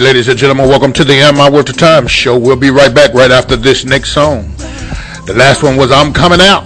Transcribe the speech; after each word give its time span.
right, 0.00 0.06
ladies 0.06 0.28
and 0.28 0.38
gentlemen, 0.38 0.68
welcome 0.68 0.92
to 0.92 1.04
the 1.04 1.14
Am 1.14 1.40
I 1.40 1.50
Worth 1.50 1.66
the 1.66 1.72
Time 1.72 2.06
show. 2.06 2.38
We'll 2.38 2.56
be 2.56 2.70
right 2.70 2.94
back 2.94 3.12
right 3.12 3.30
after 3.30 3.56
this 3.56 3.84
next 3.84 4.12
song. 4.12 4.50
The 5.26 5.34
last 5.36 5.62
one 5.62 5.76
was 5.76 5.90
I'm 5.90 6.12
Coming 6.12 6.40
Out. 6.40 6.64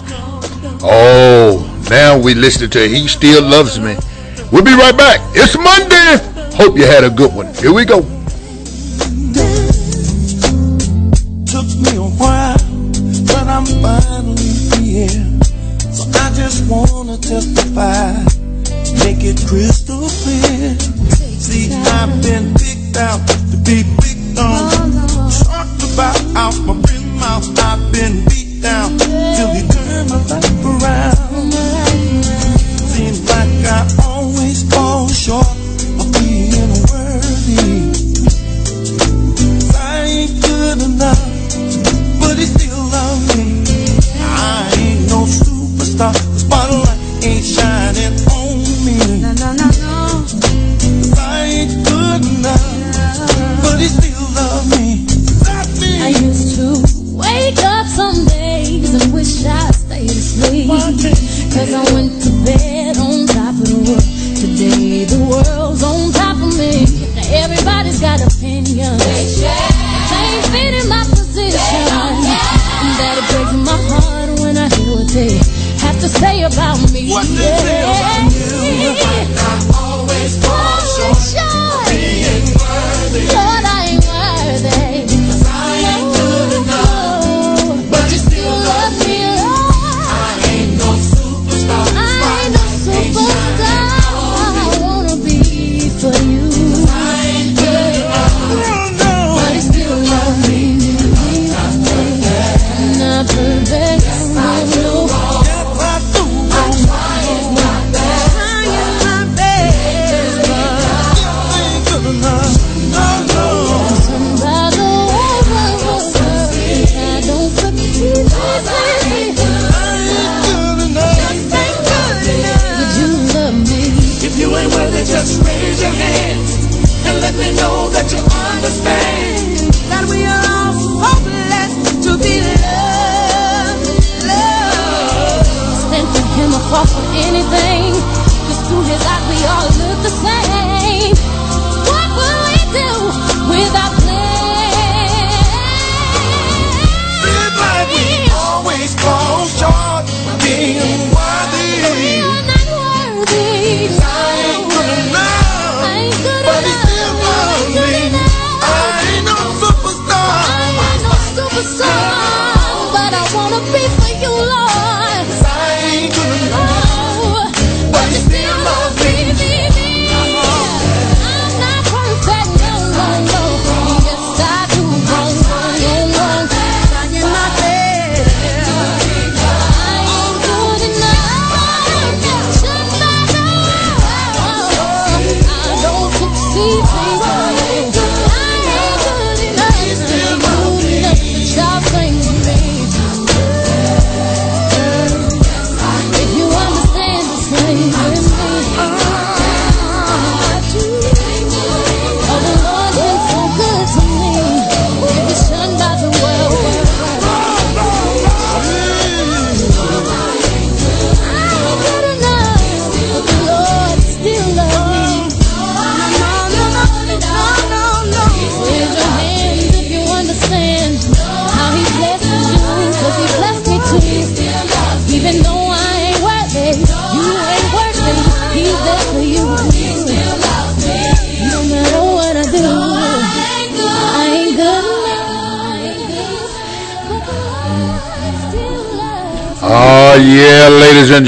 Oh, 0.81 1.85
now 1.89 2.17
we 2.17 2.33
listen 2.33 2.69
to 2.69 2.87
He 2.87 3.07
Still 3.07 3.43
Loves 3.43 3.79
Me. 3.79 3.97
We'll 4.51 4.63
be 4.63 4.73
right 4.73 4.95
back. 4.95 5.19
It's 5.33 5.55
Monday. 5.57 6.55
Hope 6.55 6.77
you 6.77 6.85
had 6.85 7.03
a 7.03 7.09
good 7.09 7.33
one. 7.33 7.53
Here 7.55 7.73
we 7.73 7.83
go. 7.83 8.04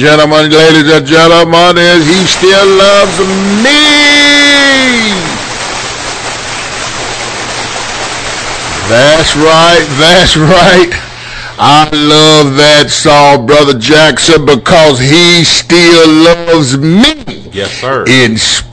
gentlemen, 0.08 0.50
ladies 0.50 0.90
and 0.90 1.06
gentlemen, 1.06 1.78
is 1.78 2.08
he 2.08 2.24
still 2.24 2.68
loves 2.80 3.20
me? 3.60 3.76
That's 8.88 9.36
right, 9.36 9.86
that's 10.00 10.38
right. 10.38 10.96
I 11.60 11.90
love 11.92 12.56
that 12.56 12.88
song, 12.90 13.48
Brother 13.48 13.78
Jackson, 13.78 14.46
because 14.46 14.98
he 14.98 15.44
still 15.44 16.08
loves 16.08 16.78
me. 16.78 17.50
Yes, 17.52 17.72
sir. 17.82 18.06
In 18.08 18.38
spite 18.38 18.67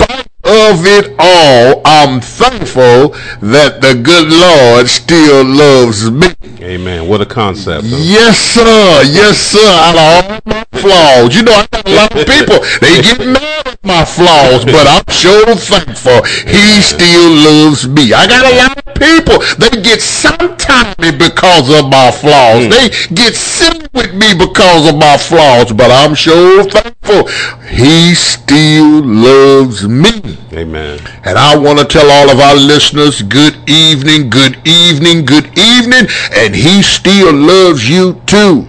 of 0.47 0.85
it 0.87 1.15
all, 1.19 1.83
I'm 1.85 2.21
thankful 2.21 3.11
that 3.41 3.81
the 3.81 3.95
good 3.95 4.29
Lord 4.29 4.89
still 4.89 5.45
loves 5.45 6.11
me. 6.11 6.29
Amen. 6.61 7.09
What 7.09 7.21
a 7.21 7.27
concept. 7.27 7.87
Huh? 7.89 7.97
Yes, 8.01 8.39
sir. 8.39 9.03
Yes, 9.05 9.39
sir. 9.39 9.65
Out 9.65 9.95
of 9.95 10.01
all 10.01 10.41
my 10.45 10.65
flaws. 10.73 11.35
You 11.35 11.43
know, 11.43 11.53
I 11.53 11.67
got 11.71 11.87
a 11.87 11.95
lot 11.95 12.13
of 12.17 12.27
people, 12.27 12.59
they 12.81 13.03
get 13.03 13.21
mad 13.27 13.69
at 13.69 13.85
my 13.85 14.05
flaws, 14.05 14.65
but 14.65 14.87
I'm 14.87 15.05
sure 15.13 15.55
thankful 15.57 16.25
he 16.49 16.81
still 16.83 17.31
loves 17.31 17.89
me. 17.89 18.13
I 18.13 18.27
got 18.27 18.45
a 18.45 18.57
lot 18.57 18.84
people, 18.95 19.39
they 19.59 19.83
get 19.83 20.01
sometime 20.01 20.95
because 20.99 21.69
of 21.71 21.91
my 21.91 22.11
flaws. 22.11 22.65
Mm. 22.65 22.71
They 22.71 23.15
get 23.15 23.35
sick 23.35 23.89
with 23.93 24.15
me 24.15 24.35
because 24.35 24.89
of 24.89 24.97
my 24.97 25.17
flaws, 25.17 25.73
but 25.73 25.91
I'm 25.91 26.15
sure 26.15 26.65
thankful 26.65 27.29
he 27.69 28.15
still 28.15 29.03
loves 29.03 29.87
me. 29.89 30.39
Amen. 30.53 31.01
And 31.25 31.39
I 31.39 31.57
want 31.57 31.79
to 31.79 31.85
tell 31.85 32.11
all 32.11 32.31
of 32.31 32.39
our 32.39 32.57
listeners, 32.57 33.23
good 33.23 33.57
evening, 33.69 34.31
good 34.31 34.57
evening, 34.67 35.25
good 35.25 35.47
evening, 35.59 36.07
and 36.33 36.55
he 36.55 36.83
still 36.83 37.33
loves 37.33 37.89
you 37.89 38.21
too. 38.27 38.67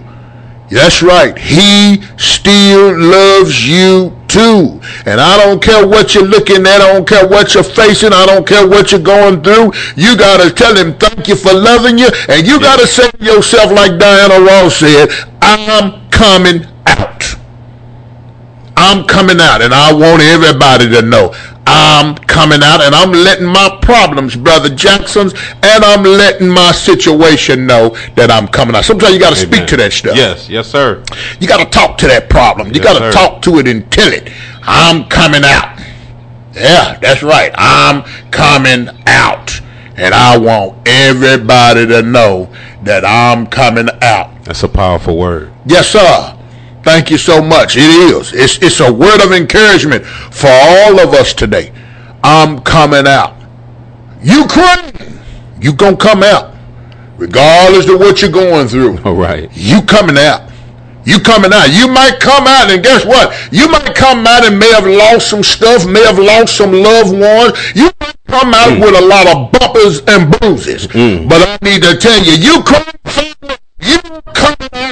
That's 0.70 1.02
right. 1.02 1.38
He 1.38 2.02
still 2.16 2.98
loves 2.98 3.68
you 3.68 4.15
too. 4.28 4.80
And 5.06 5.20
I 5.20 5.36
don't 5.44 5.62
care 5.62 5.86
what 5.86 6.14
you're 6.14 6.24
looking 6.24 6.66
at. 6.66 6.80
I 6.80 6.92
don't 6.92 7.08
care 7.08 7.26
what 7.26 7.54
you're 7.54 7.64
facing. 7.64 8.12
I 8.12 8.26
don't 8.26 8.46
care 8.46 8.66
what 8.66 8.92
you're 8.92 9.00
going 9.00 9.42
through. 9.42 9.72
You 9.96 10.16
got 10.16 10.42
to 10.42 10.52
tell 10.52 10.76
him 10.76 10.94
thank 10.98 11.28
you 11.28 11.36
for 11.36 11.52
loving 11.52 11.98
you. 11.98 12.08
And 12.28 12.46
you 12.46 12.60
got 12.60 12.80
to 12.80 12.86
say 12.86 13.10
to 13.10 13.24
yourself 13.24 13.72
like 13.72 13.98
Diana 13.98 14.44
Ross 14.44 14.76
said, 14.76 15.08
I'm 15.42 16.08
coming 16.10 16.66
out. 16.86 17.24
I'm 18.76 19.06
coming 19.06 19.40
out. 19.40 19.62
And 19.62 19.72
I 19.72 19.92
want 19.92 20.22
everybody 20.22 20.88
to 20.90 21.02
know 21.02 21.34
I'm 21.66 22.14
coming 22.14 22.62
out 22.62 22.80
and 22.80 22.94
I'm 22.94 23.10
letting 23.12 23.46
my 23.46 23.76
problems, 23.82 24.36
Brother 24.36 24.68
Jackson's, 24.74 25.32
and 25.62 25.84
I'm 25.84 26.02
letting 26.04 26.48
my 26.48 26.70
situation 26.72 27.66
know 27.66 27.90
that 28.14 28.30
I'm 28.30 28.46
coming 28.46 28.76
out. 28.76 28.84
Sometimes 28.84 29.14
you 29.14 29.20
got 29.20 29.30
to 29.30 29.36
speak 29.36 29.66
to 29.68 29.76
that 29.78 29.92
stuff. 29.92 30.16
Yes, 30.16 30.48
yes, 30.48 30.68
sir. 30.68 31.02
You 31.40 31.48
got 31.48 31.58
to 31.58 31.66
talk 31.66 31.98
to 31.98 32.06
that 32.06 32.30
problem. 32.30 32.68
You 32.68 32.74
Yes, 32.80 32.84
got 32.84 33.04
to 33.06 33.12
talk 33.12 33.42
to 33.42 33.58
it 33.58 33.66
and 33.66 33.90
tell 33.90 34.12
it, 34.12 34.30
I'm 34.62 35.04
coming 35.08 35.42
out. 35.44 35.80
Yeah, 36.54 36.98
that's 37.00 37.22
right. 37.22 37.52
I'm 37.56 38.02
coming 38.30 38.88
out. 39.06 39.60
And 39.96 40.14
I 40.14 40.36
want 40.36 40.86
everybody 40.86 41.86
to 41.86 42.02
know 42.02 42.52
that 42.82 43.04
I'm 43.04 43.46
coming 43.46 43.88
out. 44.02 44.44
That's 44.44 44.62
a 44.62 44.68
powerful 44.68 45.16
word. 45.16 45.52
Yes, 45.66 45.88
sir. 45.88 46.35
Thank 46.86 47.10
you 47.10 47.18
so 47.18 47.42
much. 47.42 47.76
It 47.76 47.80
is. 47.80 48.32
It's, 48.32 48.62
it's 48.62 48.78
a 48.78 48.92
word 48.92 49.20
of 49.20 49.32
encouragement 49.32 50.06
for 50.06 50.46
all 50.48 51.00
of 51.00 51.14
us 51.14 51.34
today. 51.34 51.72
I'm 52.22 52.60
coming 52.60 53.08
out. 53.08 53.34
Ukraine, 54.22 54.92
you 55.60 55.72
gonna 55.72 55.96
come 55.96 56.22
out. 56.22 56.54
Regardless 57.16 57.88
of 57.88 57.98
what 57.98 58.22
you're 58.22 58.30
going 58.30 58.68
through. 58.68 58.98
All 59.04 59.16
right. 59.16 59.50
You 59.52 59.82
coming 59.82 60.16
out. 60.16 60.48
You 61.04 61.18
coming 61.18 61.52
out. 61.52 61.70
You 61.72 61.88
might 61.88 62.20
come 62.20 62.46
out 62.46 62.70
and 62.70 62.80
guess 62.84 63.04
what? 63.04 63.34
You 63.50 63.68
might 63.68 63.96
come 63.96 64.24
out 64.24 64.46
and 64.46 64.56
may 64.56 64.70
have 64.72 64.86
lost 64.86 65.28
some 65.28 65.42
stuff, 65.42 65.88
may 65.88 66.04
have 66.04 66.20
lost 66.20 66.56
some 66.56 66.70
loved 66.70 67.10
ones. 67.10 67.74
You 67.74 67.90
might 68.00 68.16
come 68.28 68.54
out 68.54 68.68
mm. 68.68 68.80
with 68.80 68.94
a 68.94 69.04
lot 69.04 69.26
of 69.26 69.50
bumpers 69.50 70.02
and 70.06 70.30
bruises. 70.38 70.86
Mm. 70.86 71.28
But 71.28 71.42
I 71.42 71.58
need 71.68 71.82
to 71.82 71.96
tell 71.96 72.22
you, 72.22 72.34
you 72.34 72.62
come, 72.62 72.84
you 73.80 73.98
coming 74.34 74.68
out 74.72 74.85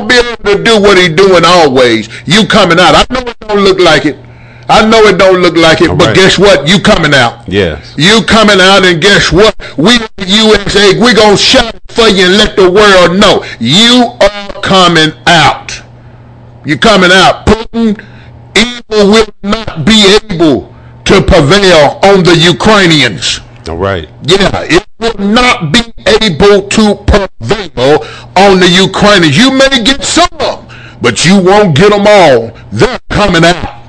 won't 0.00 0.08
be 0.08 0.16
able 0.16 0.56
to 0.58 0.64
do 0.64 0.80
what 0.80 0.98
he 0.98 1.08
doing 1.08 1.44
always. 1.44 2.08
You 2.26 2.46
coming 2.46 2.78
out. 2.78 2.94
I 2.94 3.06
know 3.12 3.20
it 3.20 3.38
don't 3.40 3.60
look 3.60 3.78
like 3.78 4.06
it. 4.06 4.16
I 4.68 4.88
know 4.88 5.00
it 5.02 5.18
don't 5.18 5.42
look 5.42 5.56
like 5.56 5.80
it, 5.80 5.90
All 5.90 5.96
but 5.96 6.08
right. 6.08 6.16
guess 6.16 6.38
what? 6.38 6.68
You 6.68 6.80
coming 6.80 7.12
out. 7.12 7.48
Yes. 7.48 7.92
You 7.98 8.22
coming 8.22 8.60
out 8.60 8.84
and 8.84 9.02
guess 9.02 9.32
what? 9.32 9.54
We 9.76 9.98
USA, 10.24 10.98
we 11.00 11.12
gonna 11.12 11.36
shout 11.36 11.74
for 11.88 12.08
you 12.08 12.26
and 12.26 12.36
let 12.36 12.54
the 12.54 12.70
world 12.70 13.18
know 13.18 13.44
you 13.58 14.12
are 14.20 14.62
coming 14.62 15.10
out. 15.26 15.82
You 16.64 16.78
coming 16.78 17.10
out. 17.12 17.46
Putin, 17.46 17.98
evil 18.56 19.10
will 19.10 19.26
not 19.42 19.84
be 19.84 20.16
able 20.22 20.72
to 21.06 21.20
prevail 21.22 21.98
on 22.04 22.22
the 22.22 22.36
Ukrainians. 22.36 23.40
All 23.68 23.76
right. 23.76 24.08
Yeah, 24.22 24.62
it 24.70 24.79
will 25.00 25.18
not 25.18 25.72
be 25.72 25.80
able 26.22 26.68
to 26.68 26.94
prevail 27.06 28.04
on 28.36 28.60
the 28.60 28.68
Ukrainians. 28.68 29.36
You 29.36 29.50
may 29.52 29.82
get 29.82 30.04
some, 30.04 30.28
but 31.00 31.24
you 31.24 31.42
won't 31.42 31.74
get 31.76 31.90
them 31.90 32.06
all. 32.06 32.52
They're 32.70 33.00
coming 33.08 33.44
out. 33.44 33.82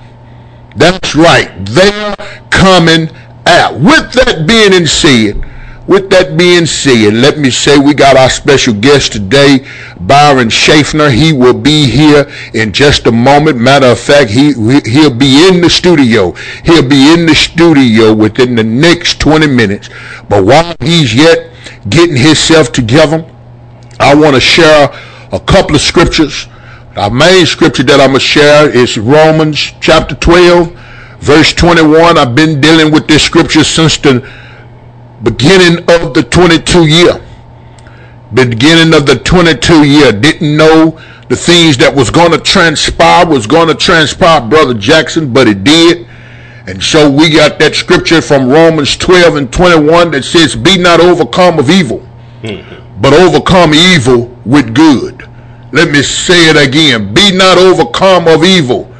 That's 0.75 1.15
right. 1.15 1.51
They're 1.65 2.15
coming 2.49 3.09
out. 3.45 3.75
With 3.75 4.13
that 4.13 4.45
being 4.47 4.85
said, 4.87 5.43
with 5.87 6.09
that 6.11 6.37
being 6.37 6.65
said, 6.65 7.13
let 7.13 7.39
me 7.39 7.49
say 7.49 7.77
we 7.77 7.93
got 7.93 8.15
our 8.15 8.29
special 8.29 8.73
guest 8.73 9.13
today, 9.13 9.65
Byron 9.99 10.49
Schaffner. 10.49 11.09
He 11.09 11.33
will 11.33 11.57
be 11.57 11.87
here 11.87 12.31
in 12.53 12.71
just 12.71 13.07
a 13.07 13.11
moment. 13.11 13.57
Matter 13.57 13.87
of 13.87 13.99
fact, 13.99 14.29
he 14.29 14.53
he'll 14.53 15.13
be 15.13 15.47
in 15.47 15.61
the 15.61 15.69
studio. 15.69 16.31
He'll 16.63 16.87
be 16.87 17.13
in 17.13 17.25
the 17.25 17.35
studio 17.35 18.13
within 18.13 18.55
the 18.55 18.63
next 18.63 19.19
20 19.19 19.47
minutes. 19.47 19.89
But 20.29 20.43
while 20.43 20.75
he's 20.79 21.15
yet 21.15 21.51
getting 21.89 22.15
himself 22.15 22.71
together, 22.71 23.25
I 23.99 24.13
want 24.15 24.35
to 24.35 24.41
share 24.41 24.89
a 25.31 25.39
couple 25.39 25.75
of 25.75 25.81
scriptures. 25.81 26.47
Our 26.95 27.09
main 27.09 27.45
scripture 27.45 27.83
that 27.83 27.99
I'm 28.01 28.09
going 28.09 28.19
to 28.19 28.25
share 28.25 28.69
is 28.69 28.97
Romans 28.97 29.57
chapter 29.79 30.13
12, 30.15 30.71
verse 31.21 31.53
21. 31.53 32.17
I've 32.17 32.35
been 32.35 32.59
dealing 32.59 32.91
with 32.91 33.07
this 33.07 33.23
scripture 33.23 33.63
since 33.63 33.97
the 33.97 34.27
beginning 35.23 35.79
of 35.89 36.13
the 36.13 36.23
22 36.23 36.87
year. 36.87 37.21
Beginning 38.33 38.93
of 38.93 39.05
the 39.05 39.19
22 39.19 39.85
year. 39.85 40.11
Didn't 40.11 40.55
know 40.55 40.99
the 41.29 41.35
things 41.35 41.77
that 41.77 41.93
was 41.93 42.09
going 42.09 42.31
to 42.31 42.37
transpire 42.37 43.25
was 43.25 43.47
going 43.47 43.67
to 43.67 43.75
transpire, 43.75 44.41
Brother 44.41 44.73
Jackson, 44.73 45.31
but 45.31 45.47
it 45.47 45.63
did. 45.63 46.07
And 46.67 46.81
so 46.81 47.09
we 47.09 47.29
got 47.29 47.57
that 47.59 47.73
scripture 47.73 48.21
from 48.21 48.47
Romans 48.47 48.95
12 48.97 49.35
and 49.35 49.51
21 49.51 50.11
that 50.11 50.23
says, 50.23 50.55
Be 50.55 50.77
not 50.77 50.99
overcome 50.99 51.57
of 51.57 51.69
evil, 51.69 52.05
but 53.01 53.13
overcome 53.13 53.73
evil 53.73 54.27
with 54.45 54.75
good. 54.75 55.27
Let 55.71 55.89
me 55.89 56.01
say 56.03 56.49
it 56.49 56.57
again. 56.57 57.13
Be 57.13 57.31
not 57.35 57.57
overcome 57.57 58.27
of 58.27 58.43
evil, 58.43 58.90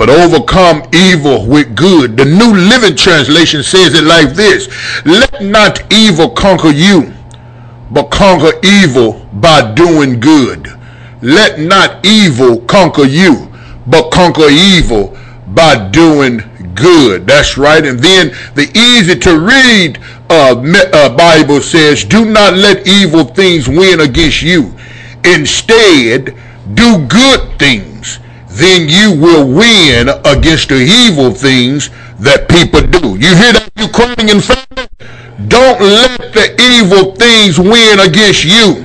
but 0.00 0.08
overcome 0.08 0.82
evil 0.94 1.44
with 1.44 1.76
good. 1.76 2.16
The 2.16 2.24
New 2.24 2.54
Living 2.54 2.96
Translation 2.96 3.62
says 3.62 3.92
it 3.92 4.04
like 4.04 4.30
this 4.30 4.66
Let 5.04 5.42
not 5.42 5.92
evil 5.92 6.30
conquer 6.30 6.70
you, 6.70 7.12
but 7.90 8.10
conquer 8.10 8.58
evil 8.64 9.28
by 9.34 9.74
doing 9.74 10.18
good. 10.18 10.68
Let 11.20 11.58
not 11.60 12.06
evil 12.06 12.62
conquer 12.62 13.04
you, 13.04 13.52
but 13.88 14.10
conquer 14.10 14.48
evil 14.48 15.18
by 15.48 15.90
doing 15.90 16.40
good. 16.74 17.26
That's 17.26 17.58
right. 17.58 17.84
And 17.84 17.98
then 17.98 18.28
the 18.54 18.70
easy 18.74 19.18
to 19.18 19.38
read 19.38 19.98
uh, 20.30 20.62
uh, 20.94 21.14
Bible 21.14 21.60
says, 21.60 22.06
Do 22.06 22.24
not 22.24 22.54
let 22.54 22.88
evil 22.88 23.24
things 23.24 23.68
win 23.68 24.00
against 24.00 24.40
you. 24.40 24.74
Instead, 25.24 26.34
do 26.72 27.06
good 27.06 27.58
things. 27.58 28.18
Then 28.50 28.88
you 28.88 29.14
will 29.20 29.46
win 29.46 30.08
against 30.24 30.68
the 30.68 30.80
evil 30.82 31.30
things 31.30 31.88
that 32.18 32.48
people 32.48 32.80
do. 32.82 33.16
You 33.16 33.34
hear 33.34 33.52
that, 33.54 33.70
Ukrainian 33.78 34.40
family? 34.40 34.88
Don't 35.48 35.80
let 35.80 36.34
the 36.34 36.46
evil 36.60 37.14
things 37.14 37.58
win 37.58 38.00
against 38.00 38.44
you. 38.44 38.84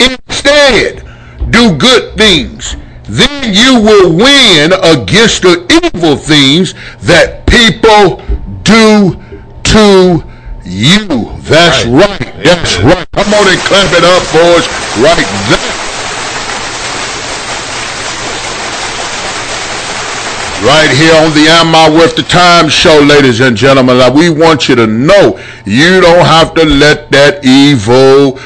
Instead, 0.00 1.06
do 1.50 1.76
good 1.76 2.16
things. 2.18 2.76
Then 3.08 3.54
you 3.54 3.80
will 3.80 4.12
win 4.12 4.72
against 4.74 5.42
the 5.42 5.64
evil 5.94 6.16
things 6.16 6.74
that 7.02 7.46
people 7.46 8.20
do 8.64 9.16
to 9.72 10.22
you. 10.64 11.30
That's 11.46 11.86
Right. 11.86 12.20
right. 12.20 12.44
That's 12.44 12.76
right. 12.82 13.06
Come 13.12 13.32
on 13.34 13.46
and 13.48 13.60
clap 13.60 13.90
it 13.94 14.04
up, 14.04 14.22
boys, 14.34 14.66
right 14.98 15.26
there. 15.48 15.65
Right 20.64 20.90
here 20.90 21.14
on 21.14 21.34
the 21.34 21.46
Am 21.50 21.74
I 21.74 21.90
Worth 21.90 22.16
the 22.16 22.22
Time 22.22 22.70
show, 22.70 22.98
ladies 22.98 23.40
and 23.40 23.54
gentlemen. 23.54 23.98
We 24.14 24.30
want 24.30 24.70
you 24.70 24.74
to 24.76 24.86
know 24.86 25.38
you 25.66 26.00
don't 26.00 26.24
have 26.24 26.54
to 26.54 26.64
let 26.64 27.10
that 27.10 27.44
evil 27.44 28.40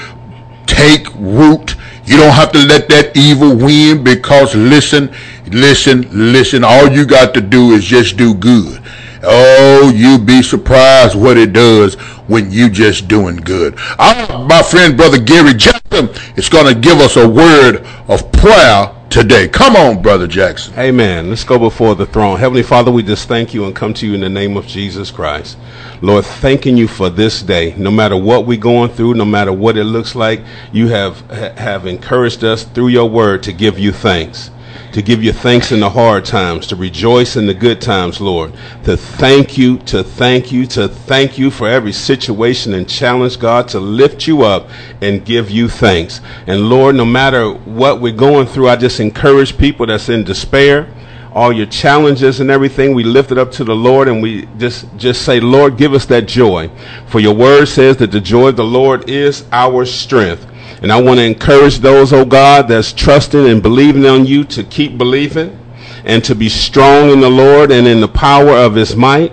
take 0.66 1.06
root. 1.14 1.76
You 2.04 2.16
don't 2.16 2.32
have 2.32 2.50
to 2.52 2.58
let 2.58 2.88
that 2.88 3.16
evil 3.16 3.56
win 3.56 4.02
because 4.02 4.56
listen, 4.56 5.14
listen, 5.46 6.08
listen. 6.10 6.64
All 6.64 6.90
you 6.90 7.06
got 7.06 7.32
to 7.34 7.40
do 7.40 7.70
is 7.70 7.84
just 7.84 8.16
do 8.16 8.34
good. 8.34 8.82
Oh, 9.22 9.92
you 9.94 10.18
be 10.18 10.42
surprised 10.42 11.14
what 11.14 11.36
it 11.36 11.52
does 11.52 11.94
when 12.26 12.50
you 12.50 12.70
just 12.70 13.06
doing 13.06 13.36
good. 13.36 13.78
Our, 14.00 14.46
my 14.46 14.62
friend, 14.62 14.96
brother 14.96 15.20
Gary 15.20 15.54
Jackson, 15.54 16.08
is 16.36 16.48
going 16.48 16.74
to 16.74 16.78
give 16.78 16.98
us 16.98 17.16
a 17.16 17.28
word 17.28 17.86
of 18.08 18.30
prayer 18.32 18.96
today. 19.10 19.48
Come 19.48 19.74
on, 19.74 20.00
brother 20.00 20.28
Jackson. 20.28 20.72
Amen. 20.78 21.28
Let's 21.28 21.42
go 21.42 21.58
before 21.58 21.96
the 21.96 22.06
throne. 22.06 22.38
Heavenly 22.38 22.62
Father, 22.62 22.92
we 22.92 23.02
just 23.02 23.26
thank 23.26 23.52
you 23.52 23.64
and 23.64 23.74
come 23.74 23.92
to 23.94 24.06
you 24.06 24.14
in 24.14 24.20
the 24.20 24.28
name 24.28 24.56
of 24.56 24.66
Jesus 24.66 25.10
Christ. 25.10 25.58
Lord, 26.00 26.24
thanking 26.24 26.76
you 26.76 26.86
for 26.86 27.10
this 27.10 27.42
day. 27.42 27.74
No 27.76 27.90
matter 27.90 28.16
what 28.16 28.46
we're 28.46 28.56
going 28.56 28.90
through, 28.90 29.14
no 29.14 29.24
matter 29.24 29.52
what 29.52 29.76
it 29.76 29.84
looks 29.84 30.14
like, 30.14 30.40
you 30.72 30.88
have 30.88 31.20
ha- 31.28 31.52
have 31.56 31.86
encouraged 31.86 32.44
us 32.44 32.62
through 32.62 32.88
your 32.88 33.10
word 33.10 33.42
to 33.42 33.52
give 33.52 33.78
you 33.78 33.90
thanks. 33.92 34.50
To 34.92 35.02
give 35.02 35.22
you 35.22 35.32
thanks 35.32 35.72
in 35.72 35.80
the 35.80 35.90
hard 35.90 36.24
times, 36.24 36.66
to 36.68 36.76
rejoice 36.76 37.36
in 37.36 37.46
the 37.46 37.54
good 37.54 37.80
times, 37.80 38.20
Lord. 38.20 38.52
To 38.84 38.96
thank 38.96 39.56
you, 39.56 39.78
to 39.78 40.02
thank 40.02 40.50
you, 40.50 40.66
to 40.68 40.88
thank 40.88 41.38
you 41.38 41.50
for 41.50 41.68
every 41.68 41.92
situation 41.92 42.74
and 42.74 42.88
challenge, 42.88 43.38
God, 43.38 43.68
to 43.68 43.80
lift 43.80 44.26
you 44.26 44.42
up 44.42 44.68
and 45.00 45.24
give 45.24 45.50
you 45.50 45.68
thanks. 45.68 46.20
And 46.46 46.68
Lord, 46.68 46.96
no 46.96 47.04
matter 47.04 47.52
what 47.52 48.00
we're 48.00 48.12
going 48.12 48.46
through, 48.46 48.68
I 48.68 48.76
just 48.76 49.00
encourage 49.00 49.56
people 49.56 49.86
that's 49.86 50.08
in 50.08 50.24
despair 50.24 50.88
all 51.32 51.52
your 51.52 51.66
challenges 51.66 52.40
and 52.40 52.50
everything. 52.50 52.94
We 52.94 53.04
lift 53.04 53.30
it 53.30 53.38
up 53.38 53.52
to 53.52 53.64
the 53.64 53.74
Lord 53.74 54.08
and 54.08 54.22
we 54.22 54.46
just, 54.58 54.86
just 54.96 55.22
say, 55.22 55.40
Lord, 55.40 55.76
give 55.76 55.92
us 55.92 56.06
that 56.06 56.26
joy. 56.26 56.70
For 57.06 57.20
your 57.20 57.34
word 57.34 57.66
says 57.66 57.96
that 57.98 58.10
the 58.10 58.20
joy 58.20 58.48
of 58.48 58.56
the 58.56 58.64
Lord 58.64 59.08
is 59.08 59.44
our 59.52 59.84
strength. 59.84 60.46
And 60.82 60.90
I 60.90 61.00
want 61.00 61.18
to 61.18 61.24
encourage 61.24 61.78
those, 61.78 62.12
oh 62.12 62.24
God, 62.24 62.68
that's 62.68 62.92
trusting 62.92 63.46
and 63.46 63.62
believing 63.62 64.06
on 64.06 64.24
you 64.24 64.44
to 64.44 64.64
keep 64.64 64.96
believing 64.96 65.58
and 66.04 66.24
to 66.24 66.34
be 66.34 66.48
strong 66.48 67.10
in 67.10 67.20
the 67.20 67.30
Lord 67.30 67.70
and 67.70 67.86
in 67.86 68.00
the 68.00 68.08
power 68.08 68.56
of 68.56 68.74
his 68.74 68.96
might. 68.96 69.32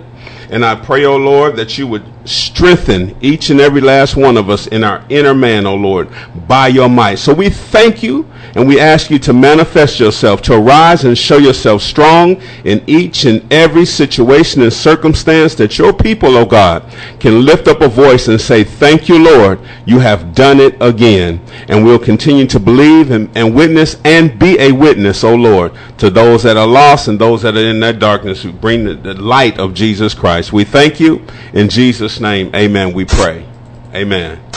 And 0.50 0.64
I 0.64 0.74
pray, 0.74 1.04
oh 1.04 1.16
Lord, 1.16 1.56
that 1.56 1.78
you 1.78 1.86
would 1.86 2.04
strengthen 2.28 3.16
each 3.22 3.50
and 3.50 3.60
every 3.60 3.80
last 3.80 4.16
one 4.16 4.36
of 4.36 4.50
us 4.50 4.66
in 4.66 4.84
our 4.84 5.04
inner 5.08 5.34
man, 5.34 5.66
O 5.66 5.74
Lord, 5.74 6.08
by 6.46 6.68
your 6.68 6.88
might. 6.88 7.16
So 7.16 7.32
we 7.34 7.50
thank 7.50 8.02
you 8.02 8.28
and 8.58 8.66
we 8.66 8.80
ask 8.80 9.08
you 9.08 9.20
to 9.20 9.32
manifest 9.32 10.00
yourself, 10.00 10.42
to 10.42 10.54
arise 10.54 11.04
and 11.04 11.16
show 11.16 11.36
yourself 11.38 11.80
strong 11.80 12.42
in 12.64 12.82
each 12.88 13.24
and 13.24 13.40
every 13.52 13.84
situation 13.84 14.62
and 14.62 14.72
circumstance 14.72 15.54
that 15.54 15.78
your 15.78 15.92
people, 15.92 16.36
O 16.36 16.44
God, 16.44 16.82
can 17.20 17.44
lift 17.44 17.68
up 17.68 17.82
a 17.82 17.88
voice 17.88 18.26
and 18.26 18.40
say, 18.40 18.64
Thank 18.64 19.08
you, 19.08 19.22
Lord, 19.22 19.60
you 19.86 20.00
have 20.00 20.34
done 20.34 20.58
it 20.58 20.76
again. 20.80 21.40
And 21.68 21.84
we'll 21.84 22.00
continue 22.00 22.48
to 22.48 22.58
believe 22.58 23.12
and, 23.12 23.30
and 23.36 23.54
witness 23.54 23.94
and 24.04 24.36
be 24.36 24.58
a 24.58 24.72
witness, 24.72 25.22
O 25.22 25.36
Lord, 25.36 25.72
to 25.98 26.10
those 26.10 26.42
that 26.42 26.56
are 26.56 26.66
lost 26.66 27.06
and 27.06 27.16
those 27.16 27.42
that 27.42 27.56
are 27.56 27.64
in 27.64 27.78
that 27.78 28.00
darkness 28.00 28.42
who 28.42 28.50
bring 28.50 28.82
the, 28.82 28.94
the 28.94 29.14
light 29.14 29.60
of 29.60 29.72
Jesus 29.72 30.14
Christ. 30.14 30.52
We 30.52 30.64
thank 30.64 30.98
you 30.98 31.24
in 31.52 31.68
Jesus' 31.68 32.18
name, 32.18 32.50
amen, 32.56 32.92
we 32.92 33.04
pray. 33.04 33.46
Amen. 33.94 34.47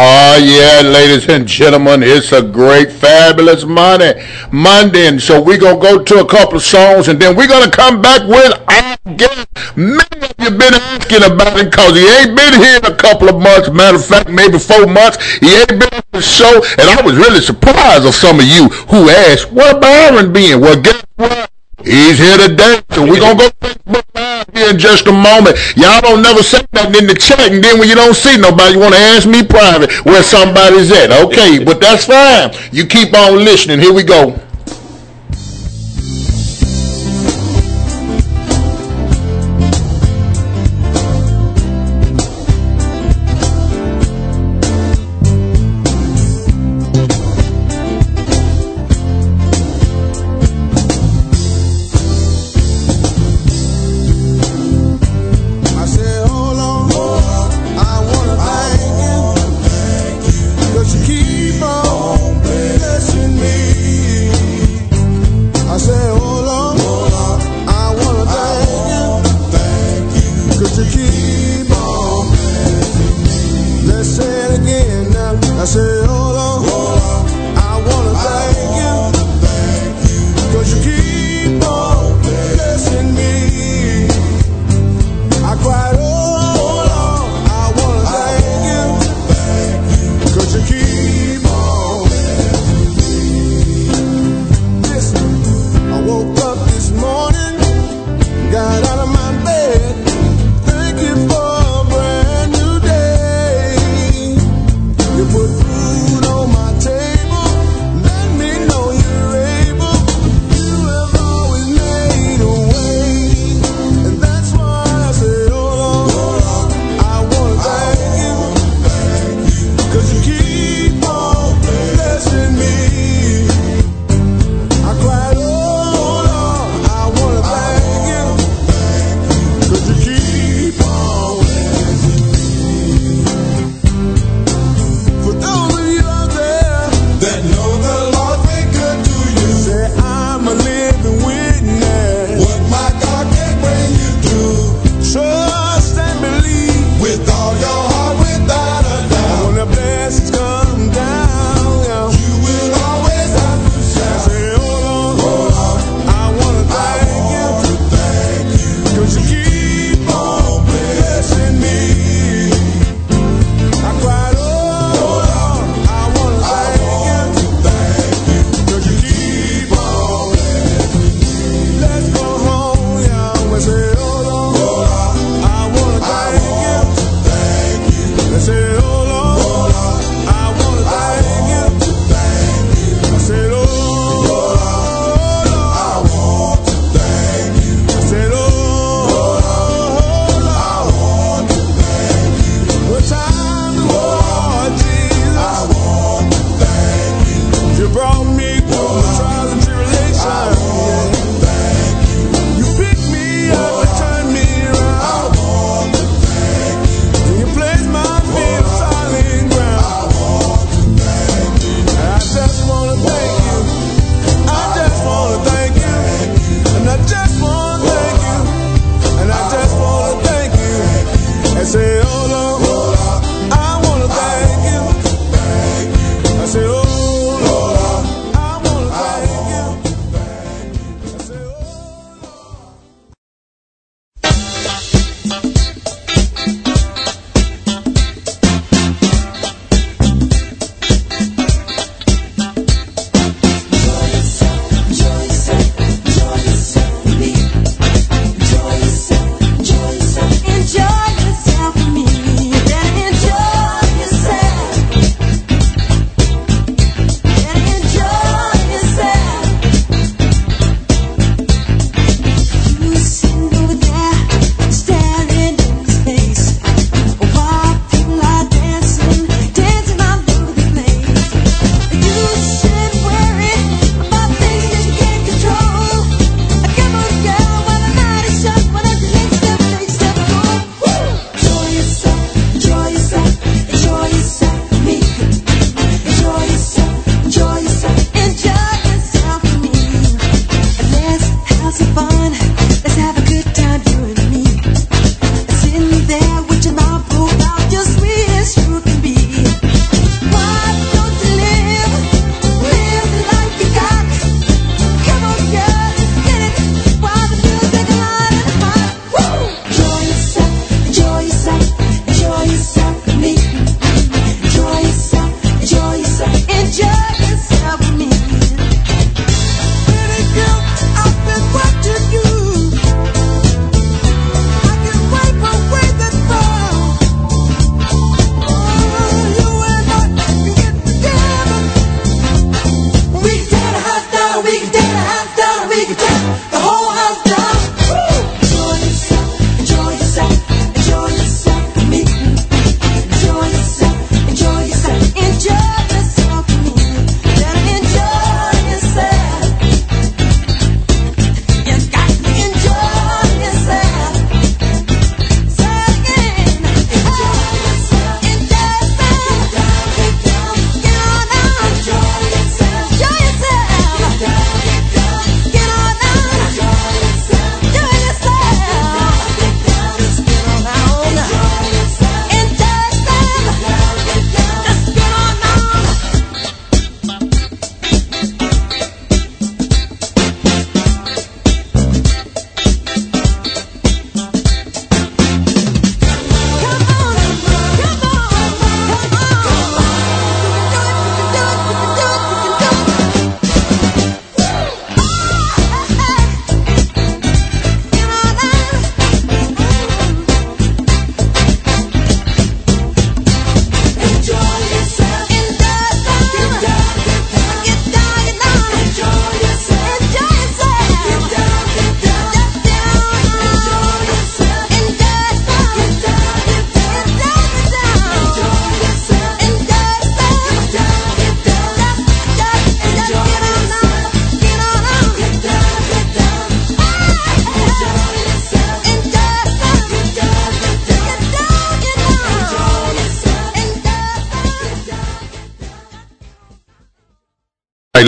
Oh 0.00 0.38
yeah, 0.38 0.88
ladies 0.88 1.28
and 1.28 1.44
gentlemen, 1.44 2.04
it's 2.04 2.30
a 2.30 2.40
great, 2.40 2.92
fabulous 2.92 3.64
Monday. 3.64 4.24
Monday, 4.52 5.08
and 5.08 5.20
so 5.20 5.42
we're 5.42 5.58
gonna 5.58 5.80
go 5.80 6.04
to 6.04 6.20
a 6.20 6.24
couple 6.24 6.54
of 6.54 6.62
songs, 6.62 7.08
and 7.08 7.18
then 7.18 7.34
we're 7.34 7.48
gonna 7.48 7.68
come 7.68 8.00
back 8.00 8.22
with 8.28 8.52
our 8.70 8.96
guest. 9.16 9.48
Many 9.74 9.98
of 9.98 10.34
you 10.38 10.50
been 10.52 10.74
asking 10.74 11.24
about 11.24 11.58
him 11.58 11.66
because 11.66 11.96
he 11.96 12.06
ain't 12.06 12.36
been 12.36 12.54
here 12.62 12.78
in 12.78 12.84
a 12.86 12.94
couple 12.94 13.28
of 13.28 13.42
months. 13.42 13.70
Matter 13.70 13.96
of 13.96 14.06
fact, 14.06 14.30
maybe 14.30 14.56
four 14.60 14.86
months. 14.86 15.18
He 15.38 15.52
ain't 15.52 15.80
been 15.82 15.92
on 15.92 16.02
the 16.12 16.22
show, 16.22 16.62
and 16.78 16.88
I 16.88 17.02
was 17.02 17.16
really 17.16 17.40
surprised 17.40 18.06
of 18.06 18.14
some 18.14 18.38
of 18.38 18.46
you 18.46 18.68
who 18.94 19.10
asked, 19.10 19.50
what 19.50 19.78
about 19.78 20.12
Byron 20.12 20.32
being? 20.32 20.60
Well, 20.60 20.80
guess 20.80 21.02
what? 21.16 21.50
He's 21.84 22.18
here 22.18 22.36
today, 22.36 22.82
so 22.90 23.06
we're 23.06 23.20
gonna 23.20 23.38
go 23.38 23.48
Facebook 23.60 24.04
Live 24.14 24.46
here 24.52 24.70
in 24.70 24.78
just 24.78 25.06
a 25.06 25.12
moment. 25.12 25.56
Y'all 25.76 26.00
don't 26.00 26.22
never 26.22 26.42
say 26.42 26.64
nothing 26.72 26.96
in 26.96 27.06
the 27.06 27.14
chat, 27.14 27.52
and 27.52 27.62
then 27.62 27.78
when 27.78 27.88
you 27.88 27.94
don't 27.94 28.14
see 28.14 28.36
nobody, 28.36 28.74
you 28.74 28.80
want 28.80 28.94
to 28.94 29.00
ask 29.00 29.28
me 29.28 29.46
private 29.46 29.92
where 30.04 30.22
somebody's 30.24 30.90
at. 30.90 31.12
Okay, 31.12 31.62
but 31.62 31.80
that's 31.80 32.06
fine. 32.06 32.50
You 32.72 32.84
keep 32.84 33.14
on 33.14 33.44
listening. 33.44 33.78
Here 33.78 33.92
we 33.92 34.02
go. 34.02 34.40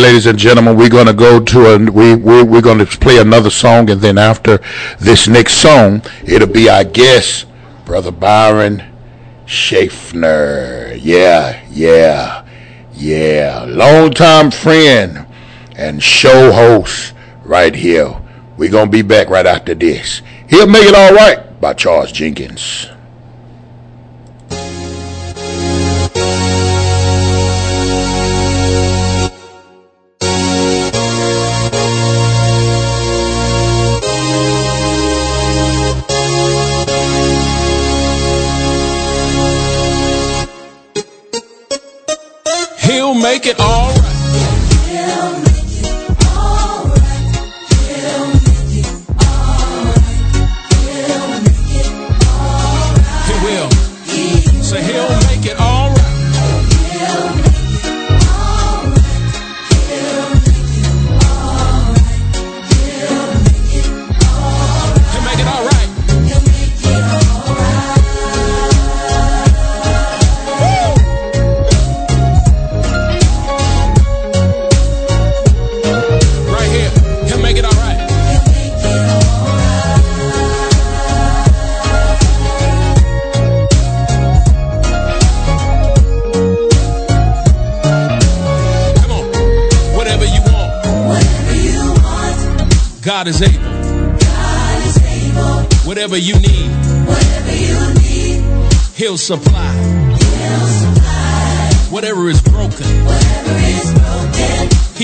Ladies 0.01 0.27
and 0.27 0.39
gentlemen, 0.39 0.77
we're 0.77 0.89
going 0.89 1.07
to 1.07 1.13
go 1.13 1.39
to 1.39 1.75
a 1.75 1.79
we, 1.79 2.15
we 2.15 2.43
we're 2.43 2.63
going 2.63 2.79
to 2.79 2.87
play 2.87 3.19
another 3.19 3.51
song, 3.51 3.91
and 3.91 4.01
then 4.01 4.17
after 4.19 4.59
this 4.99 5.29
next 5.29 5.55
song, 5.55 6.03
it'll 6.25 6.49
be 6.49 6.69
I 6.69 6.85
guess 6.85 7.45
brother 7.85 8.11
Byron 8.11 8.83
Schaffner. 9.47 10.95
Yeah, 10.97 11.63
yeah, 11.71 12.47
yeah, 12.95 13.65
longtime 13.69 14.51
friend 14.51 15.27
and 15.77 16.03
show 16.03 16.51
host 16.51 17.15
right 17.45 17.75
here. 17.75 18.21
We're 18.57 18.71
gonna 18.71 18.91
be 18.91 19.03
back 19.03 19.29
right 19.29 19.47
after 19.47 19.75
this. 19.75 20.23
He'll 20.49 20.67
make 20.67 20.85
it 20.85 20.95
all 20.95 21.15
right 21.15 21.61
by 21.61 21.75
Charles 21.75 22.13
Jenkins. 22.13 22.90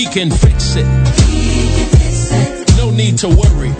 can 0.07 0.31
fix 0.31 0.75
it. 0.75 0.85
No 2.77 2.91
need 2.91 3.17
to 3.19 3.27
worry. 3.27 3.71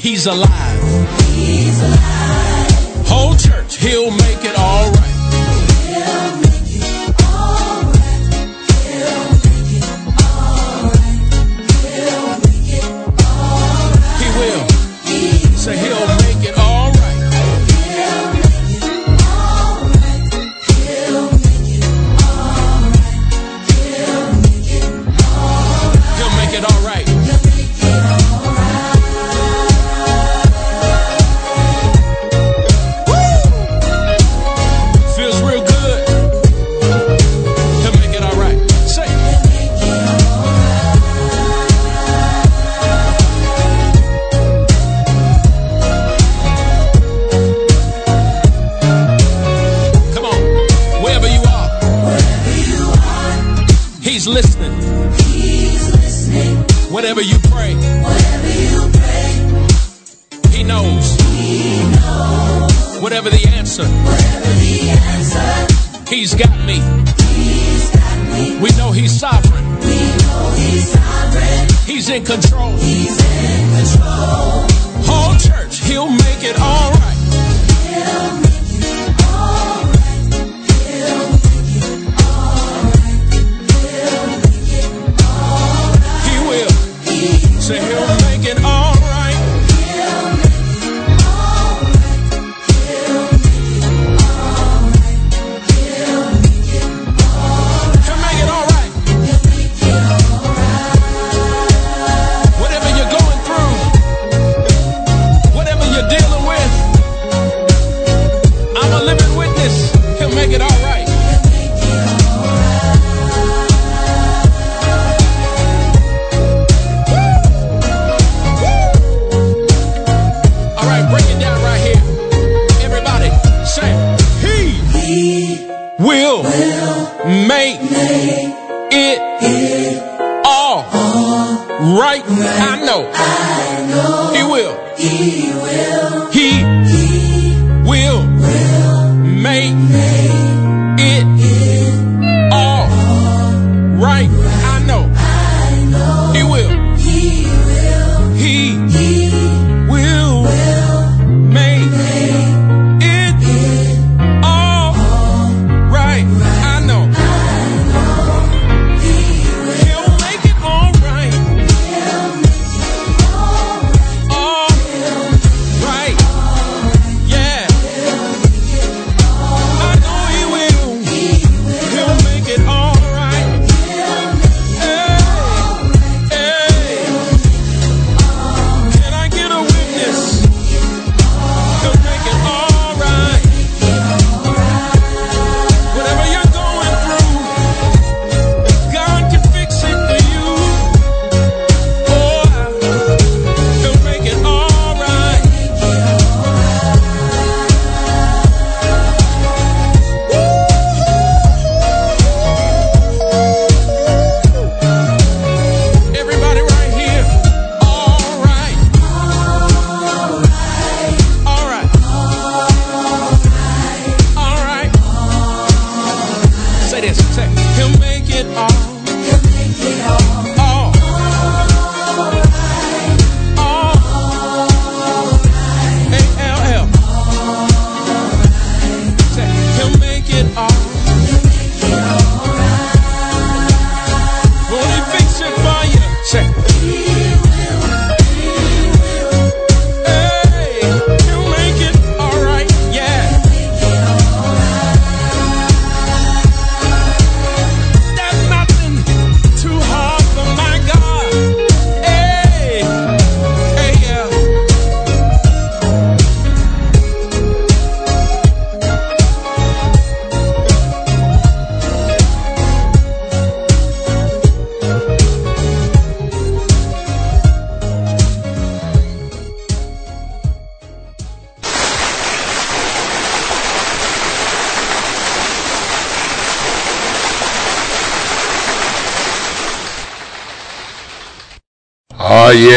He's 0.00 0.26
alive. 0.26 0.80
Whole 3.06 3.34
church, 3.36 3.76
he'll 3.76 4.10
make 4.10 4.44
it 4.44 4.58
all 4.58 4.90
right. 4.92 5.17
can't 72.20 72.26
control. 72.26 72.47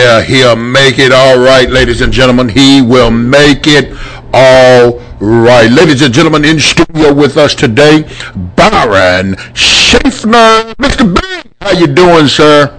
Yeah, 0.02 0.22
he'll 0.24 0.56
make 0.56 0.98
it 0.98 1.12
all 1.12 1.38
right, 1.38 1.70
ladies 1.70 2.02
and 2.02 2.12
gentlemen. 2.12 2.50
He 2.50 2.82
will 2.82 3.12
make 3.12 3.68
it 3.68 3.96
all 4.34 5.00
right. 5.20 5.70
Ladies 5.70 6.02
and 6.02 6.12
gentlemen, 6.12 6.44
in 6.44 6.60
studio 6.60 7.14
with 7.14 7.38
us 7.38 7.54
today, 7.54 8.10
Byron 8.56 9.36
Schaffner. 9.54 10.74
Mr. 10.82 11.06
B, 11.16 11.50
how 11.62 11.72
you 11.78 11.86
doing, 11.86 12.28
sir? 12.28 12.78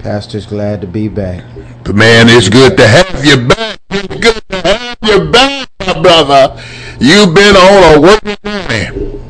Pastor's 0.00 0.44
glad 0.46 0.80
to 0.80 0.88
be 0.88 1.06
back. 1.08 1.44
The 1.84 1.92
man, 1.92 2.26
it's 2.28 2.48
good 2.48 2.76
to 2.78 2.86
have 2.86 3.24
you 3.24 3.46
back. 3.46 3.78
It's 3.90 4.16
good 4.20 4.42
to 4.50 4.60
have 4.62 4.98
you 5.02 5.30
back, 5.30 5.68
my 5.80 6.02
brother. 6.02 6.60
You've 6.98 7.32
been 7.32 7.54
on 7.54 7.94
a 7.94 8.00
working 8.00 8.36
journey. 8.44 9.20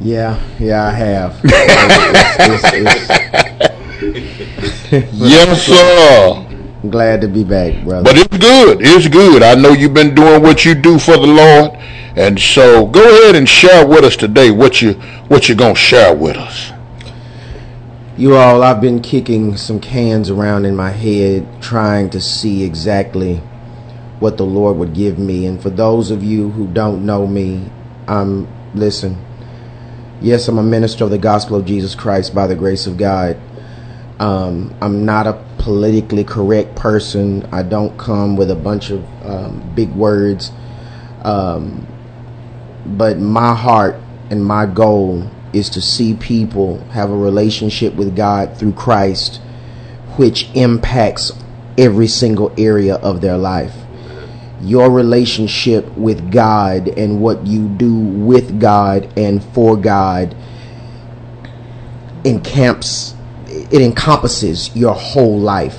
Yeah, 0.00 0.42
yeah, 0.58 0.86
I 0.86 0.90
have. 0.90 1.40
It's- 1.44 2.74
it's- 2.74 3.77
Yes, 4.90 5.66
sir. 5.66 6.46
I'm 6.82 6.90
glad 6.90 7.20
to 7.20 7.28
be 7.28 7.44
back, 7.44 7.84
brother. 7.84 8.04
But 8.04 8.16
it's 8.16 8.38
good. 8.38 8.78
It's 8.80 9.08
good. 9.08 9.42
I 9.42 9.54
know 9.54 9.72
you've 9.72 9.94
been 9.94 10.14
doing 10.14 10.42
what 10.42 10.64
you 10.64 10.74
do 10.74 10.98
for 10.98 11.12
the 11.16 11.26
Lord, 11.26 11.72
and 12.16 12.38
so 12.40 12.86
go 12.86 13.02
ahead 13.02 13.34
and 13.34 13.48
share 13.48 13.86
with 13.86 14.04
us 14.04 14.16
today 14.16 14.50
what 14.50 14.80
you 14.80 14.94
what 15.28 15.48
you're 15.48 15.58
gonna 15.58 15.74
share 15.74 16.14
with 16.14 16.36
us. 16.36 16.72
you 18.16 18.34
all, 18.34 18.62
I've 18.62 18.80
been 18.80 19.00
kicking 19.00 19.56
some 19.56 19.78
cans 19.80 20.30
around 20.30 20.64
in 20.64 20.74
my 20.74 20.90
head, 20.90 21.46
trying 21.62 22.10
to 22.10 22.20
see 22.20 22.64
exactly 22.64 23.36
what 24.20 24.36
the 24.36 24.46
Lord 24.46 24.76
would 24.78 24.94
give 24.94 25.18
me. 25.18 25.46
And 25.46 25.60
for 25.62 25.70
those 25.70 26.10
of 26.10 26.22
you 26.24 26.50
who 26.50 26.66
don't 26.66 27.04
know 27.04 27.26
me, 27.26 27.70
I'm 28.06 28.48
listen. 28.74 29.24
Yes, 30.20 30.48
I'm 30.48 30.58
a 30.58 30.62
minister 30.64 31.04
of 31.04 31.10
the 31.10 31.18
gospel 31.18 31.56
of 31.56 31.64
Jesus 31.64 31.94
Christ 31.94 32.34
by 32.34 32.46
the 32.46 32.56
grace 32.56 32.86
of 32.86 32.96
God. 32.96 33.36
Um, 34.18 34.74
I'm 34.80 35.04
not 35.04 35.26
a 35.26 35.44
politically 35.58 36.24
correct 36.24 36.74
person. 36.74 37.46
I 37.52 37.62
don't 37.62 37.96
come 37.98 38.36
with 38.36 38.50
a 38.50 38.56
bunch 38.56 38.90
of 38.90 39.04
um, 39.24 39.72
big 39.74 39.90
words. 39.92 40.50
Um, 41.22 41.86
but 42.84 43.18
my 43.18 43.54
heart 43.54 43.96
and 44.30 44.44
my 44.44 44.66
goal 44.66 45.30
is 45.52 45.70
to 45.70 45.80
see 45.80 46.14
people 46.14 46.78
have 46.90 47.10
a 47.10 47.16
relationship 47.16 47.94
with 47.94 48.16
God 48.16 48.56
through 48.56 48.72
Christ, 48.72 49.36
which 50.16 50.48
impacts 50.54 51.32
every 51.76 52.08
single 52.08 52.52
area 52.58 52.96
of 52.96 53.20
their 53.20 53.38
life. 53.38 53.74
Your 54.60 54.90
relationship 54.90 55.96
with 55.96 56.32
God 56.32 56.88
and 56.88 57.20
what 57.20 57.46
you 57.46 57.68
do 57.68 57.94
with 57.94 58.60
God 58.60 59.12
and 59.16 59.42
for 59.42 59.76
God 59.76 60.34
encamps 62.24 63.14
it 63.70 63.82
encompasses 63.82 64.74
your 64.74 64.94
whole 64.94 65.38
life. 65.38 65.78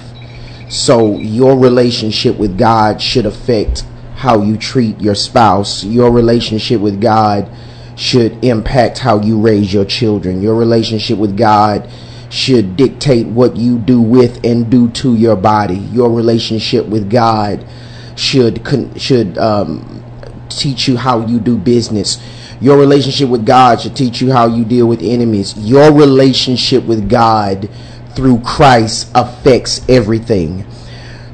So 0.70 1.18
your 1.18 1.58
relationship 1.58 2.38
with 2.38 2.58
God 2.58 3.02
should 3.02 3.26
affect 3.26 3.84
how 4.16 4.42
you 4.44 4.58
treat 4.58 5.00
your 5.02 5.16
spouse. 5.16 5.84
Your 5.84 6.12
relationship 6.12 6.82
with 6.82 7.02
God 7.02 7.50
should 7.96 8.44
impact 8.44 9.00
how 9.00 9.22
you 9.22 9.40
raise 9.40 9.74
your 9.74 9.86
children. 9.86 10.42
Your 10.42 10.56
relationship 10.56 11.18
with 11.18 11.38
God 11.38 11.90
should 12.30 12.78
dictate 12.78 13.26
what 13.28 13.56
you 13.56 13.80
do 13.80 14.00
with 14.00 14.46
and 14.46 14.70
do 14.70 14.90
to 14.92 15.16
your 15.16 15.36
body. 15.36 15.78
Your 15.78 16.10
relationship 16.12 16.86
with 16.86 17.10
God 17.10 17.66
should 18.16 18.62
should 18.98 19.38
um, 19.38 20.04
teach 20.50 20.88
you 20.88 20.98
how 20.98 21.26
you 21.26 21.40
do 21.40 21.58
business. 21.58 22.20
Your 22.62 22.78
relationship 22.78 23.30
with 23.30 23.46
God 23.46 23.80
should 23.82 23.96
teach 23.96 24.22
you 24.22 24.32
how 24.32 24.48
you 24.48 24.66
deal 24.66 24.88
with 24.88 25.02
enemies. 25.02 25.58
Your 25.58 25.94
relationship 25.94 26.84
with 26.84 27.10
God 27.10 27.70
through 28.16 28.40
Christ 28.42 29.10
affects 29.16 29.88
everything. 29.88 30.66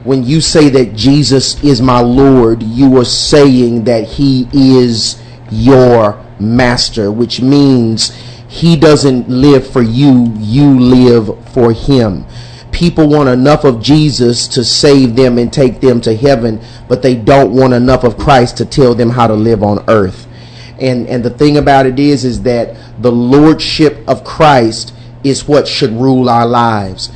When 0.04 0.24
you 0.24 0.40
say 0.40 0.70
that 0.70 0.96
Jesus 0.96 1.64
is 1.64 1.82
my 1.82 2.00
Lord, 2.00 2.62
you 2.62 2.96
are 3.00 3.06
saying 3.06 3.86
that 3.86 4.04
He 4.04 4.48
is 4.54 5.20
your 5.50 6.24
master, 6.40 7.12
which 7.12 7.42
means 7.42 8.16
He 8.48 8.76
doesn't 8.76 9.28
live 9.28 9.68
for 9.68 9.82
you, 9.82 10.32
you 10.38 10.80
live 10.80 11.50
for 11.50 11.72
Him. 11.72 12.24
People 12.72 13.08
want 13.08 13.30
enough 13.30 13.64
of 13.64 13.82
Jesus 13.82 14.48
to 14.50 14.64
save 14.64 15.16
them 15.16 15.40
and 15.40 15.52
take 15.52 15.82
them 15.82 16.02
to 16.02 16.16
heaven, 16.16 16.62
but 16.88 17.02
they 17.02 17.16
don't 17.16 17.56
want 17.56 17.74
enough 17.74 18.04
of 18.04 18.18
Christ 18.18 18.58
to 18.58 18.66
tell 18.66 18.94
them 18.94 19.10
how 19.10 19.26
to 19.26 19.34
live 19.34 19.64
on 19.64 19.84
earth. 19.88 20.25
And 20.80 21.08
and 21.08 21.24
the 21.24 21.30
thing 21.30 21.58
about 21.58 21.86
it 21.86 22.00
is 22.00 22.26
is 22.26 22.42
that 22.44 22.76
the 23.02 23.12
lordship 23.12 23.98
of 24.08 24.24
Christ 24.24 24.94
is 25.24 25.48
what 25.48 25.68
should 25.68 25.92
rule 25.94 26.30
our 26.30 26.46
lives. 26.46 27.12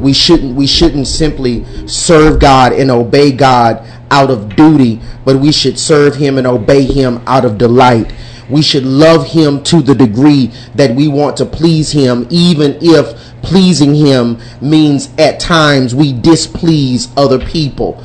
We 0.00 0.12
shouldn't 0.12 0.54
we 0.56 0.66
shouldn't 0.66 1.06
simply 1.06 1.64
serve 1.86 2.38
God 2.40 2.72
and 2.72 2.90
obey 2.90 3.32
God 3.32 3.86
out 4.10 4.30
of 4.30 4.54
duty, 4.54 5.00
but 5.24 5.36
we 5.40 5.50
should 5.52 5.78
serve 5.78 6.14
him 6.16 6.38
and 6.38 6.46
obey 6.46 6.82
him 6.82 7.22
out 7.26 7.44
of 7.44 7.56
delight. 7.58 8.12
We 8.50 8.60
should 8.60 8.84
love 8.84 9.26
him 9.28 9.62
to 9.64 9.80
the 9.80 9.94
degree 9.94 10.50
that 10.74 10.94
we 10.94 11.08
want 11.08 11.38
to 11.38 11.46
please 11.46 11.90
him 11.92 12.26
even 12.28 12.76
if 12.82 13.14
pleasing 13.42 13.94
him 13.94 14.38
means 14.60 15.08
at 15.18 15.40
times 15.40 15.94
we 15.94 16.12
displease 16.12 17.08
other 17.16 17.38
people. 17.38 18.02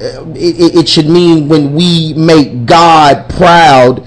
Uh, 0.00 0.24
It, 0.34 0.58
it- 0.60 0.74
it 0.80 0.88
should 0.88 1.08
mean 1.08 1.48
when 1.48 1.74
we 1.74 2.14
make 2.14 2.64
God 2.66 3.28
proud, 3.28 4.02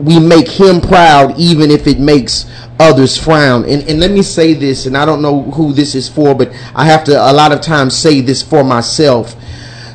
we 0.00 0.18
make 0.18 0.48
him 0.48 0.80
proud 0.80 1.38
even 1.38 1.70
if 1.70 1.86
it 1.86 1.98
makes 1.98 2.46
others 2.78 3.16
frown. 3.16 3.64
And, 3.64 3.86
and 3.88 4.00
let 4.00 4.10
me 4.10 4.22
say 4.22 4.54
this 4.54 4.86
and 4.86 4.96
i 4.96 5.04
don't 5.04 5.22
know 5.22 5.42
who 5.42 5.72
this 5.72 5.94
is 5.94 6.08
for 6.08 6.34
but 6.34 6.52
i 6.74 6.84
have 6.84 7.04
to 7.04 7.12
a 7.12 7.32
lot 7.32 7.52
of 7.52 7.60
times 7.60 7.96
say 7.96 8.20
this 8.20 8.42
for 8.42 8.64
myself 8.64 9.36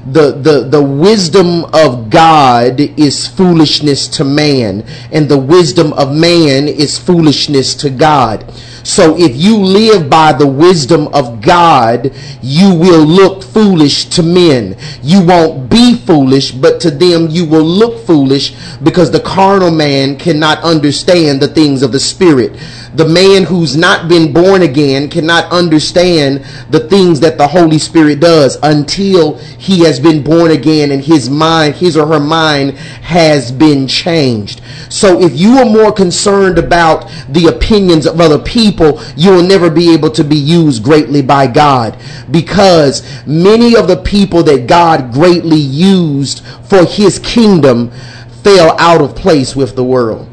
the, 0.06 0.32
the 0.34 0.68
the 0.70 0.84
wisdom 0.84 1.66
of 1.74 2.10
God 2.10 2.80
is 2.80 3.28
foolishness 3.28 4.08
to 4.10 4.24
man, 4.24 4.86
and 5.12 5.28
the 5.28 5.38
wisdom 5.38 5.94
of 5.94 6.16
man 6.16 6.68
is 6.68 7.00
foolishness 7.00 7.74
to 7.76 7.90
God. 7.90 8.46
So 8.86 9.18
if 9.18 9.36
you 9.36 9.58
live 9.58 10.12
by 10.12 10.32
the 10.32 10.46
wisdom 10.46 11.08
of 11.08 11.42
God, 11.42 12.12
you 12.44 12.72
will 12.76 13.04
look 13.04 13.44
foolish 13.44 14.06
to 14.12 14.22
men. 14.22 14.78
You 15.02 15.26
won't 15.26 15.72
be 15.72 15.96
foolish, 15.96 16.52
but 16.52 16.80
to 16.82 16.92
them 16.92 17.28
you 17.32 17.46
will 17.46 17.64
look 17.64 18.06
foolish 18.06 18.54
because 18.84 19.10
the 19.10 19.22
carnal 19.22 19.72
man 19.72 20.20
cannot 20.20 20.64
understand 20.64 21.42
the 21.42 21.48
things 21.48 21.82
of 21.82 21.92
the 21.92 22.00
spirit. 22.00 22.60
The 22.96 23.08
man 23.08 23.44
who's 23.44 23.76
not 23.76 24.08
been 24.08 24.32
born 24.32 24.62
again 24.62 25.10
cannot 25.10 25.52
understand 25.52 26.46
the 26.70 26.88
things 26.88 27.20
that 27.20 27.38
the 27.38 27.48
Holy 27.48 27.78
Spirit 27.78 28.22
does 28.22 28.58
until 28.64 29.38
he 29.38 29.82
has 29.82 30.00
been 30.00 30.24
born 30.24 30.52
again 30.52 30.92
and 30.92 31.04
his 31.04 31.30
mind, 31.30 31.76
his 31.76 31.98
or 31.98 32.08
her 32.08 32.20
mind 32.20 32.78
has 32.78 33.52
been 33.52 33.88
changed. 33.88 34.62
So 34.90 35.22
if 35.22 35.38
you 35.38 35.58
are 35.58 35.66
more 35.66 35.92
concerned 35.92 36.58
about 36.58 37.12
the 37.30 37.48
opinions 37.48 38.06
of 38.06 38.22
other 38.22 38.40
people, 38.40 39.02
you 39.18 39.32
will 39.32 39.44
never 39.44 39.70
be 39.70 39.94
able 39.94 40.12
to 40.12 40.24
be 40.24 40.38
used 40.38 40.84
greatly 40.84 41.22
by 41.22 41.48
God 41.48 41.98
because 42.32 43.04
many 43.28 43.76
of 43.76 43.90
the 43.90 43.98
people 43.98 44.42
that 44.44 44.68
God 44.68 45.12
greatly 45.12 45.60
used 45.60 46.46
for 46.70 46.86
his 46.86 47.20
kingdom 47.20 47.92
fell 48.42 48.80
out 48.80 49.02
of 49.02 49.16
place 49.16 49.56
with 49.56 49.76
the 49.76 49.84
world. 49.84 50.30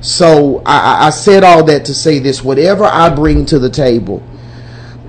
So 0.00 0.62
I, 0.64 1.06
I- 1.06 1.10
said 1.10 1.44
all 1.44 1.62
that 1.64 1.84
to 1.86 1.94
say 1.94 2.18
this: 2.18 2.42
whatever 2.42 2.84
I 2.84 3.14
bring 3.14 3.44
to 3.46 3.58
the 3.58 3.68
table, 3.70 4.22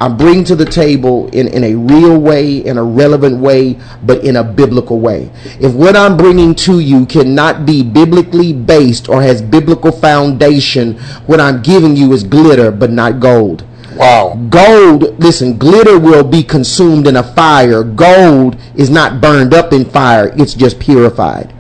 I 0.02 0.10
bring 0.10 0.44
to 0.46 0.56
the 0.56 0.66
table 0.66 1.30
in, 1.30 1.48
in 1.48 1.64
a 1.64 1.76
real 1.76 2.18
way, 2.20 2.58
in 2.58 2.78
a 2.78 2.84
relevant 2.84 3.40
way, 3.40 3.78
but 4.04 4.24
in 4.24 4.36
a 4.36 4.44
biblical 4.44 5.00
way. 5.00 5.30
If 5.60 5.74
what 5.74 5.96
I'm 5.96 6.18
bringing 6.18 6.56
to 6.56 6.80
you 6.80 7.06
cannot 7.06 7.66
be 7.66 7.84
biblically 7.84 8.52
based 8.52 9.08
or 9.10 9.22
has 9.22 9.42
biblical 9.42 9.92
foundation, 9.92 10.98
what 11.28 11.40
I'm 11.40 11.62
giving 11.62 11.96
you 11.96 12.12
is 12.14 12.24
glitter, 12.24 12.72
but 12.72 12.90
not 12.92 13.20
gold. 13.20 13.64
Wow. 13.96 14.40
Gold, 14.50 15.20
listen, 15.20 15.58
glitter 15.58 16.00
will 16.00 16.24
be 16.24 16.44
consumed 16.44 17.08
in 17.08 17.18
a 17.18 17.24
fire. 17.24 17.84
Gold 17.84 18.56
is 18.76 18.90
not 18.90 19.22
burned 19.22 19.54
up 19.54 19.72
in 19.72 19.86
fire, 19.86 20.34
it's 20.36 20.54
just 20.54 20.80
purified. 20.80 21.54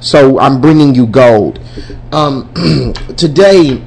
So 0.00 0.38
I'm 0.38 0.60
bringing 0.60 0.94
you 0.94 1.06
gold. 1.06 1.60
Um, 2.12 2.52
today, 3.16 3.82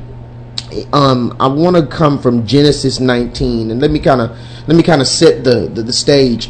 um, 0.92 1.36
I 1.40 1.48
want 1.48 1.76
to 1.76 1.86
come 1.86 2.20
from 2.20 2.46
Genesis 2.46 3.00
19, 3.00 3.72
and 3.72 3.82
let 3.82 3.92
me 3.92 4.00
kind 4.00 4.22
of 4.22 4.38
let 4.68 4.78
me 4.78 4.84
kind 4.84 5.02
of 5.02 5.08
set 5.08 5.44
the 5.44 5.68
the, 5.68 5.84
the 5.84 5.94
stage. 5.94 6.50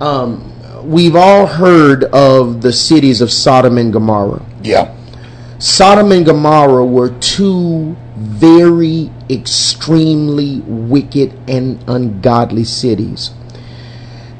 Um, 0.00 0.52
we've 0.84 1.16
all 1.16 1.46
heard 1.46 2.04
of 2.04 2.62
the 2.62 2.72
cities 2.72 3.20
of 3.20 3.30
Sodom 3.30 3.78
and 3.78 3.92
Gomorrah. 3.92 4.44
Yeah. 4.62 4.96
Sodom 5.58 6.10
and 6.12 6.24
Gomorrah 6.24 6.86
were 6.86 7.10
two 7.18 7.94
very 8.16 9.10
extremely 9.28 10.60
wicked 10.60 11.38
and 11.48 11.82
ungodly 11.86 12.64
cities. 12.64 13.32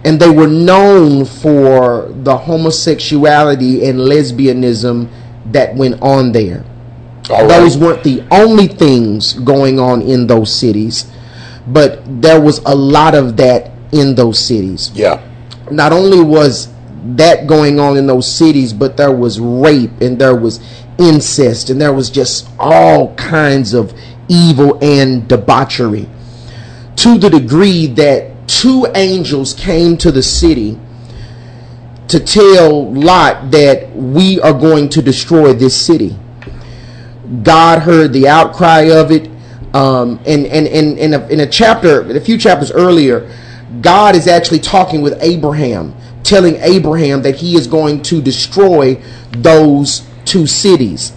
And 0.04 0.18
they 0.18 0.30
were 0.30 0.46
known 0.46 1.24
for 1.24 2.08
the 2.10 2.36
homosexuality 2.36 3.86
and 3.86 3.98
lesbianism 3.98 5.10
that 5.52 5.74
went 5.74 6.00
on 6.00 6.32
there. 6.32 6.64
Those 7.28 7.76
weren't 7.76 8.02
the 8.02 8.24
only 8.30 8.66
things 8.66 9.34
going 9.34 9.78
on 9.78 10.02
in 10.02 10.26
those 10.26 10.54
cities, 10.54 11.10
but 11.66 12.00
there 12.20 12.40
was 12.40 12.58
a 12.66 12.74
lot 12.74 13.14
of 13.14 13.36
that 13.36 13.70
in 13.92 14.14
those 14.14 14.38
cities. 14.38 14.90
Yeah. 14.94 15.22
Not 15.70 15.92
only 15.92 16.20
was 16.22 16.72
that 17.16 17.46
going 17.46 17.78
on 17.78 17.96
in 17.96 18.06
those 18.06 18.30
cities, 18.30 18.72
but 18.72 18.96
there 18.96 19.12
was 19.12 19.38
rape 19.38 20.00
and 20.00 20.18
there 20.18 20.34
was 20.34 20.60
incest 20.98 21.70
and 21.70 21.80
there 21.80 21.92
was 21.92 22.10
just 22.10 22.48
all 22.58 23.14
kinds 23.14 23.74
of 23.74 23.94
evil 24.28 24.78
and 24.82 25.26
debauchery 25.28 26.08
to 26.96 27.18
the 27.18 27.30
degree 27.30 27.86
that 27.86 28.30
two 28.50 28.86
angels 28.96 29.54
came 29.54 29.96
to 29.96 30.10
the 30.10 30.22
city 30.22 30.76
to 32.08 32.18
tell 32.18 32.92
Lot 32.92 33.52
that 33.52 33.94
we 33.94 34.40
are 34.40 34.52
going 34.52 34.88
to 34.90 35.00
destroy 35.00 35.52
this 35.52 35.80
city. 35.80 36.16
God 37.44 37.82
heard 37.82 38.12
the 38.12 38.26
outcry 38.26 38.90
of 38.90 39.12
it. 39.12 39.30
Um, 39.72 40.18
and 40.26 40.46
and, 40.46 40.66
and, 40.66 40.98
in, 40.98 41.14
a, 41.14 41.28
in 41.28 41.40
a 41.40 41.46
chapter, 41.46 42.00
a 42.10 42.20
few 42.20 42.36
chapters 42.36 42.72
earlier, 42.72 43.32
God 43.80 44.16
is 44.16 44.26
actually 44.26 44.58
talking 44.58 45.00
with 45.00 45.16
Abraham, 45.22 45.94
telling 46.24 46.56
Abraham 46.56 47.22
that 47.22 47.36
he 47.36 47.54
is 47.54 47.68
going 47.68 48.02
to 48.02 48.20
destroy 48.20 49.00
those 49.30 50.04
two 50.24 50.48
cities. 50.48 51.12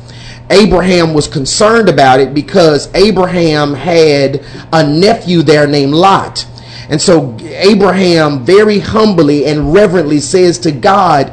Abraham 0.52 1.16
was 1.16 1.28
concerned 1.28 1.90
about 1.90 2.20
it 2.20 2.36
because 2.36 2.94
Abraham 2.94 3.74
had 3.74 4.46
a 4.72 4.88
nephew 4.88 5.42
there 5.42 5.66
named 5.66 5.96
Lot. 5.96 6.46
And 6.90 7.02
so 7.02 7.38
Abraham 7.42 8.46
very 8.46 8.80
humbly 8.80 9.46
and 9.46 9.74
reverently 9.74 10.20
says 10.20 10.60
to 10.60 10.72
God, 10.72 11.32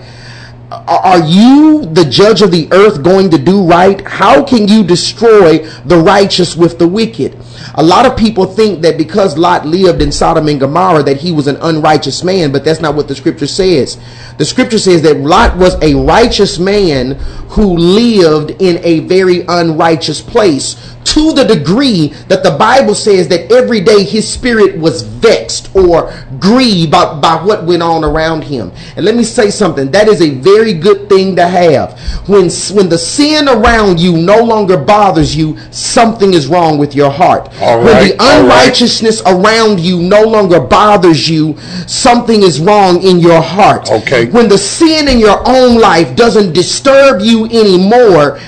are 0.71 1.19
you 1.25 1.85
the 1.85 2.05
judge 2.05 2.43
of 2.43 2.53
the 2.53 2.69
earth 2.73 3.03
going 3.03 3.31
to 3.31 3.39
do 3.39 3.67
right? 3.67 4.01
How 4.07 4.45
can 4.45 4.69
you 4.69 4.85
destroy 4.85 5.59
the 5.85 5.99
righteous 5.99 6.57
with 6.57 6.79
the 6.79 6.87
wicked? 6.87 7.37
A 7.75 7.83
lot 7.83 8.07
of 8.07 8.17
people 8.17 8.47
think 8.47 8.83
that 8.83 8.97
because 8.97 9.37
Lot 9.37 9.67
lived 9.67 10.01
in 10.01 10.13
Sodom 10.13 10.47
and 10.47 10.61
Gomorrah 10.61 11.03
that 11.03 11.17
he 11.17 11.33
was 11.33 11.49
an 11.49 11.57
unrighteous 11.57 12.23
man, 12.23 12.53
but 12.53 12.65
that's 12.65 12.81
not 12.81 12.95
what 12.95 13.09
the 13.09 13.17
scripture 13.17 13.49
says. 13.49 13.99
The 14.39 14.45
scripture 14.45 14.79
says 14.79 15.03
that 15.03 15.19
Lot 15.19 15.57
was 15.57 15.75
a 15.83 15.95
righteous 15.95 16.59
man 16.61 17.13
who 17.51 17.77
lived 17.77 18.53
in 18.63 18.79
a 18.85 19.01
very 19.01 19.45
unrighteous 19.49 20.21
place 20.21 20.97
to 21.11 21.33
the 21.33 21.45
degree 21.45 22.09
that 22.29 22.45
the 22.45 22.53
Bible 22.53 22.95
says 22.95 23.27
that 23.29 23.51
every 23.51 23.81
day 23.81 24.05
his 24.05 24.29
spirit 24.29 24.79
was 24.79 25.03
vexed 25.03 25.75
or 25.75 26.13
grieved 26.39 26.93
by, 26.93 27.19
by 27.19 27.43
what 27.43 27.65
went 27.65 27.83
on 27.83 28.05
around 28.05 28.45
him. 28.45 28.71
And 28.95 29.05
let 29.05 29.17
me 29.17 29.25
say 29.25 29.51
something 29.51 29.91
that 29.91 30.07
is 30.07 30.23
a 30.23 30.31
very 30.31 30.73
good 30.73 31.09
thing 31.09 31.35
to 31.35 31.49
have. 31.49 31.99
When, 32.29 32.49
when 32.77 32.89
the 32.89 32.97
sin 32.97 33.49
around 33.49 33.99
you 33.99 34.19
no 34.19 34.45
longer 34.45 34.77
bothers 34.77 35.35
you, 35.35 35.59
something 35.73 36.33
is 36.33 36.47
wrong 36.47 36.79
with 36.79 36.95
your 36.95 37.11
heart. 37.11 37.49
All 37.61 37.83
when 37.83 38.09
the 38.09 38.17
all 38.21 38.43
right. 38.47 38.69
unrighteousness 38.69 39.23
around 39.27 39.81
you 39.81 40.01
no 40.01 40.23
longer 40.23 40.61
bothers 40.61 41.29
you, 41.29 41.59
something 41.89 42.45
is 42.45 42.61
wrong 42.61 43.03
in 43.03 43.19
your 43.19 43.43
heart. 43.43 43.91
Okay. 43.91 44.31
When 44.31 44.49
the 44.49 44.59
sin 44.59 45.09
in 45.09 45.19
your 45.19 45.43
own 45.45 45.81
life 45.81 46.15
doesn't 46.15 46.53
disturb 46.53 47.21
you 47.21 47.47
anymore, 47.47 48.39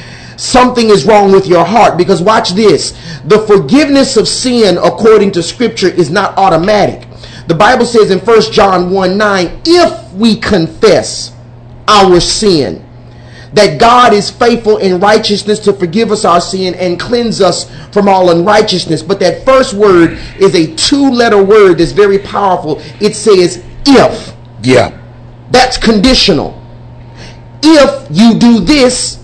something 0.43 0.90
is 0.90 1.05
wrong 1.05 1.30
with 1.32 1.47
your 1.47 1.64
heart. 1.64 1.97
Because 1.97 2.20
watch 2.20 2.51
this. 2.51 2.93
The 3.24 3.38
forgiveness 3.47 4.16
of 4.16 4.26
sin 4.26 4.76
according 4.78 5.32
to 5.32 5.43
scripture 5.43 5.88
is 5.88 6.11
not 6.11 6.36
automatic. 6.36 7.09
The 7.47 7.55
bible 7.55 7.84
says 7.84 8.11
in 8.11 8.18
1 8.18 8.53
john 8.53 8.90
1 8.90 9.18
9 9.18 9.62
if 9.66 10.12
we 10.14 10.36
confess 10.36 11.34
our 11.88 12.20
sin 12.20 12.86
that 13.53 13.78
god 13.78 14.14
is 14.14 14.30
faithful 14.30 14.78
in 14.78 15.01
righteousness 15.01 15.59
to 15.59 15.72
forgive 15.72 16.11
us 16.11 16.24
our 16.24 16.40
sin 16.40 16.74
and 16.76 16.99
cleanse 16.99 17.40
us 17.40 17.70
from 17.93 18.09
all 18.09 18.30
unrighteousness. 18.30 19.03
But 19.03 19.20
that 19.20 19.45
first 19.45 19.74
word 19.74 20.12
is 20.38 20.55
a 20.55 20.74
two 20.76 21.11
letter 21.11 21.43
word 21.43 21.74
that's 21.78 21.93
very 21.93 22.18
powerful. 22.18 22.80
It 23.01 23.14
says 23.14 23.62
if. 23.86 24.34
Yeah. 24.62 24.99
that's 25.51 25.76
conditional. 25.76 26.59
If 27.62 28.09
you 28.11 28.38
do 28.38 28.61
this 28.61 29.22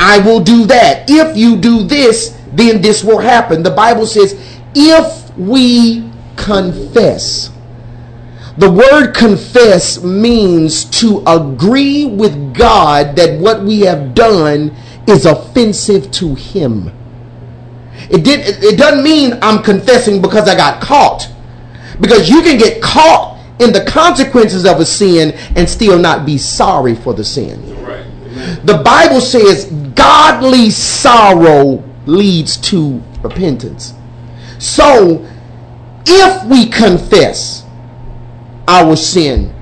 I 0.00 0.18
will 0.18 0.40
do 0.40 0.64
that. 0.66 1.10
If 1.10 1.36
you 1.36 1.56
do 1.56 1.82
this, 1.82 2.36
then 2.52 2.80
this 2.80 3.04
will 3.04 3.18
happen. 3.18 3.62
The 3.62 3.70
Bible 3.70 4.06
says, 4.06 4.34
if 4.74 5.36
we 5.36 6.10
confess. 6.36 7.50
The 8.56 8.70
word 8.70 9.12
confess 9.14 10.02
means 10.02 10.84
to 11.00 11.22
agree 11.26 12.06
with 12.06 12.54
God 12.54 13.14
that 13.16 13.38
what 13.38 13.62
we 13.62 13.80
have 13.80 14.14
done 14.14 14.74
is 15.06 15.26
offensive 15.26 16.10
to 16.12 16.34
Him. 16.34 16.90
It 18.10 18.24
did 18.24 18.62
it 18.64 18.78
doesn't 18.78 19.04
mean 19.04 19.38
I'm 19.42 19.62
confessing 19.62 20.20
because 20.22 20.48
I 20.48 20.56
got 20.56 20.82
caught. 20.82 21.28
Because 22.00 22.28
you 22.28 22.42
can 22.42 22.58
get 22.58 22.82
caught 22.82 23.38
in 23.60 23.72
the 23.72 23.84
consequences 23.84 24.64
of 24.64 24.80
a 24.80 24.86
sin 24.86 25.32
and 25.56 25.68
still 25.68 25.98
not 25.98 26.24
be 26.24 26.38
sorry 26.38 26.94
for 26.94 27.12
the 27.12 27.24
sin. 27.24 27.79
The 28.64 28.80
Bible 28.84 29.20
says 29.20 29.66
godly 29.94 30.70
sorrow 30.70 31.82
leads 32.06 32.56
to 32.58 33.02
repentance. 33.22 33.94
So, 34.58 35.26
if 36.06 36.44
we 36.46 36.66
confess 36.66 37.64
our 38.68 38.96
sin, 38.96 39.54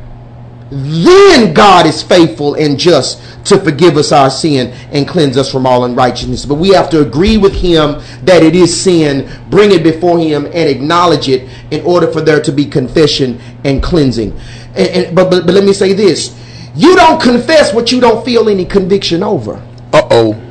then 0.70 1.54
God 1.54 1.86
is 1.86 2.02
faithful 2.02 2.54
and 2.54 2.78
just 2.78 3.22
to 3.46 3.58
forgive 3.58 3.96
us 3.96 4.12
our 4.12 4.28
sin 4.30 4.68
and 4.92 5.08
cleanse 5.08 5.36
us 5.36 5.50
from 5.50 5.66
all 5.66 5.84
unrighteousness. 5.84 6.44
But 6.44 6.56
we 6.56 6.68
have 6.70 6.90
to 6.90 7.00
agree 7.00 7.38
with 7.38 7.54
Him 7.54 8.00
that 8.24 8.42
it 8.42 8.54
is 8.54 8.78
sin, 8.78 9.30
bring 9.48 9.72
it 9.72 9.82
before 9.82 10.18
Him, 10.18 10.44
and 10.46 10.68
acknowledge 10.68 11.28
it 11.28 11.48
in 11.70 11.80
order 11.86 12.06
for 12.12 12.20
there 12.20 12.42
to 12.42 12.52
be 12.52 12.66
confession 12.66 13.40
and 13.64 13.82
cleansing. 13.82 14.32
And, 14.74 14.88
and- 15.06 15.16
but, 15.16 15.30
but, 15.30 15.46
but 15.46 15.54
let 15.54 15.64
me 15.64 15.72
say 15.72 15.92
this 15.94 16.34
you 16.78 16.94
don't 16.94 17.20
confess 17.20 17.74
what 17.74 17.90
you 17.90 18.00
don't 18.00 18.24
feel 18.24 18.48
any 18.48 18.64
conviction 18.64 19.24
over. 19.24 19.54
Uh 19.92 20.06
oh. 20.12 20.42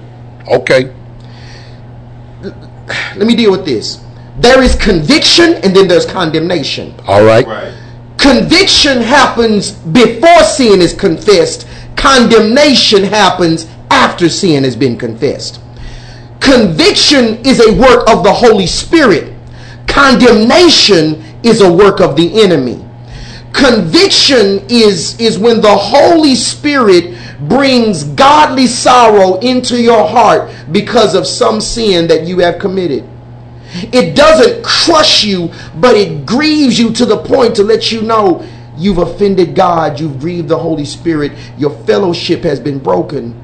Okay. 0.50 0.94
Let 3.16 3.26
me 3.26 3.34
deal 3.34 3.50
with 3.50 3.64
this. 3.64 4.04
There 4.40 4.62
is 4.62 4.76
conviction 4.76 5.56
and 5.56 5.74
then 5.74 5.88
there's 5.88 6.06
condemnation. 6.06 6.94
All 7.08 7.24
right. 7.24 7.48
Right. 7.48 7.74
Conviction 8.18 9.02
happens 9.02 9.72
before 9.72 10.44
sin 10.44 10.82
is 10.82 10.94
confessed. 10.94 11.66
Condemnation 11.96 13.04
happens 13.04 13.66
after 13.90 14.28
sin 14.28 14.66
has 14.66 14.76
been 14.76 14.98
confessed. 14.98 15.62
Conviction 16.42 17.38
is 17.46 17.66
a 17.66 17.74
work 17.80 18.10
of 18.10 18.26
the 18.26 18.34
Holy 18.34 18.68
Spirit. 18.68 19.34
Condemnation 19.88 21.24
is 21.44 21.62
a 21.62 21.72
work 21.72 22.02
of 22.02 22.18
the 22.18 22.42
enemy. 22.42 22.84
Conviction 23.54 24.66
is, 24.70 25.20
is 25.20 25.40
when 25.40 25.62
the 25.62 25.76
Holy 25.76 26.36
Spirit 26.36 27.18
brings 27.48 28.04
godly 28.04 28.68
sorrow 28.68 29.40
into 29.40 29.82
your 29.82 30.08
heart 30.08 30.52
because 30.72 31.16
of 31.16 31.26
some 31.26 31.62
sin 31.62 32.08
that 32.08 32.26
you 32.26 32.40
have 32.40 32.60
committed. 32.60 33.08
It 33.74 34.16
doesn't 34.16 34.64
crush 34.64 35.24
you, 35.24 35.52
but 35.76 35.96
it 35.96 36.26
grieves 36.26 36.80
you 36.80 36.92
to 36.94 37.06
the 37.06 37.18
point 37.18 37.56
to 37.58 37.64
let 37.64 37.92
you 37.92 38.02
know 38.02 38.48
you've 38.78 39.00
offended 39.00 39.56
God, 39.56 40.00
you've 40.00 40.20
grieved 40.20 40.48
the 40.48 40.58
Holy 40.58 40.86
Spirit, 40.86 41.34
your 41.58 41.72
fellowship 41.86 42.44
has 42.44 42.60
been 42.60 42.80
broken. 42.80 43.44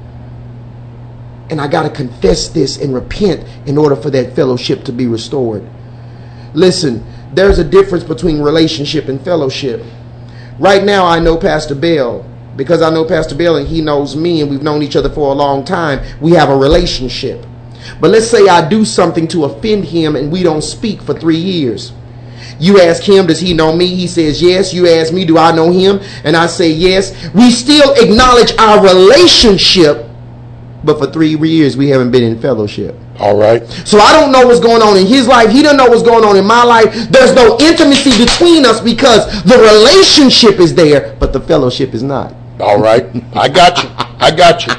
And 1.50 1.60
I 1.60 1.68
got 1.68 1.82
to 1.82 1.90
confess 1.90 2.48
this 2.48 2.80
and 2.80 2.94
repent 2.94 3.46
in 3.68 3.76
order 3.76 3.96
for 3.96 4.10
that 4.10 4.34
fellowship 4.34 4.84
to 4.84 4.92
be 4.92 5.06
restored. 5.06 5.64
Listen, 6.54 7.04
there's 7.34 7.58
a 7.58 7.64
difference 7.64 8.04
between 8.04 8.40
relationship 8.40 9.08
and 9.08 9.20
fellowship. 9.22 9.84
Right 10.58 10.84
now, 10.84 11.04
I 11.06 11.18
know 11.18 11.36
Pastor 11.36 11.74
Bell 11.74 12.24
because 12.56 12.82
I 12.82 12.90
know 12.90 13.04
Pastor 13.04 13.34
Bell 13.34 13.56
and 13.56 13.66
he 13.66 13.80
knows 13.80 14.14
me, 14.14 14.40
and 14.40 14.50
we've 14.50 14.62
known 14.62 14.82
each 14.82 14.96
other 14.96 15.10
for 15.10 15.32
a 15.32 15.34
long 15.34 15.64
time. 15.64 16.04
We 16.20 16.32
have 16.32 16.48
a 16.48 16.56
relationship. 16.56 17.44
But 18.00 18.10
let's 18.10 18.28
say 18.30 18.46
I 18.48 18.66
do 18.68 18.84
something 18.84 19.28
to 19.28 19.44
offend 19.44 19.84
him 19.84 20.16
and 20.16 20.32
we 20.32 20.42
don't 20.42 20.62
speak 20.62 21.02
for 21.02 21.14
three 21.14 21.36
years. 21.36 21.92
You 22.58 22.80
ask 22.80 23.02
him, 23.02 23.26
does 23.26 23.40
he 23.40 23.52
know 23.52 23.74
me? 23.74 23.86
He 23.86 24.06
says, 24.06 24.40
yes. 24.40 24.72
You 24.72 24.88
ask 24.88 25.12
me, 25.12 25.24
do 25.24 25.36
I 25.36 25.54
know 25.54 25.70
him? 25.70 26.00
And 26.22 26.36
I 26.36 26.46
say, 26.46 26.70
yes. 26.70 27.12
We 27.34 27.50
still 27.50 27.92
acknowledge 27.94 28.56
our 28.58 28.82
relationship, 28.82 30.06
but 30.84 30.98
for 30.98 31.10
three 31.10 31.36
years 31.36 31.76
we 31.76 31.88
haven't 31.88 32.10
been 32.10 32.22
in 32.22 32.40
fellowship. 32.40 32.96
All 33.20 33.36
right. 33.36 33.64
So 33.86 33.98
I 33.98 34.12
don't 34.12 34.32
know 34.32 34.46
what's 34.46 34.60
going 34.60 34.82
on 34.82 34.96
in 34.96 35.06
his 35.06 35.28
life. 35.28 35.50
He 35.50 35.62
doesn't 35.62 35.76
know 35.76 35.86
what's 35.86 36.02
going 36.02 36.24
on 36.24 36.36
in 36.36 36.44
my 36.44 36.64
life. 36.64 36.92
There's 37.10 37.34
no 37.34 37.56
intimacy 37.60 38.10
between 38.18 38.66
us 38.66 38.80
because 38.80 39.42
the 39.44 39.56
relationship 39.56 40.58
is 40.58 40.74
there, 40.74 41.14
but 41.20 41.32
the 41.32 41.40
fellowship 41.40 41.94
is 41.94 42.02
not. 42.02 42.34
All 42.60 42.80
right. 42.80 43.06
I 43.34 43.48
got 43.48 43.82
you. 43.82 43.90
I 43.96 44.34
got 44.34 44.66
you. 44.66 44.72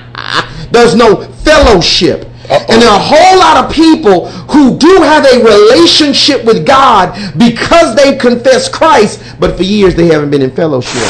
There's 0.71 0.95
no 0.95 1.23
fellowship. 1.45 2.27
Uh-oh. 2.49 2.65
And 2.69 2.81
there 2.81 2.89
are 2.89 2.99
a 2.99 3.03
whole 3.03 3.39
lot 3.39 3.63
of 3.63 3.73
people 3.73 4.29
who 4.51 4.77
do 4.77 5.01
have 5.01 5.25
a 5.25 5.41
relationship 5.41 6.45
with 6.45 6.65
God 6.65 7.15
because 7.37 7.95
they've 7.95 8.19
confessed 8.19 8.71
Christ, 8.71 9.23
but 9.39 9.57
for 9.57 9.63
years 9.63 9.95
they 9.95 10.07
haven't 10.07 10.29
been 10.29 10.43
in 10.43 10.51
fellowship. 10.51 11.09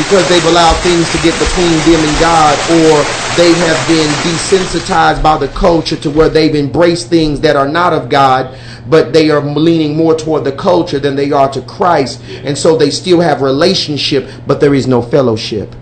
Because 0.00 0.24
they've 0.28 0.44
allowed 0.46 0.76
things 0.80 1.04
to 1.12 1.18
get 1.20 1.36
between 1.40 1.76
them 1.84 2.00
and 2.00 2.16
God, 2.20 2.56
or 2.72 3.25
they 3.36 3.52
have 3.52 3.88
been 3.88 4.08
desensitized 4.24 5.22
by 5.22 5.36
the 5.36 5.48
culture 5.48 5.96
to 5.96 6.10
where 6.10 6.28
they've 6.28 6.54
embraced 6.54 7.08
things 7.08 7.40
that 7.40 7.56
are 7.56 7.68
not 7.68 7.92
of 7.92 8.08
God, 8.08 8.58
but 8.88 9.12
they 9.12 9.30
are 9.30 9.40
leaning 9.40 9.96
more 9.96 10.14
toward 10.14 10.44
the 10.44 10.52
culture 10.52 10.98
than 10.98 11.16
they 11.16 11.32
are 11.32 11.50
to 11.52 11.60
Christ. 11.62 12.22
And 12.44 12.56
so 12.56 12.76
they 12.76 12.90
still 12.90 13.20
have 13.20 13.42
relationship, 13.42 14.28
but 14.46 14.60
there 14.60 14.74
is 14.74 14.86
no 14.86 15.02
fellowship. 15.02 15.74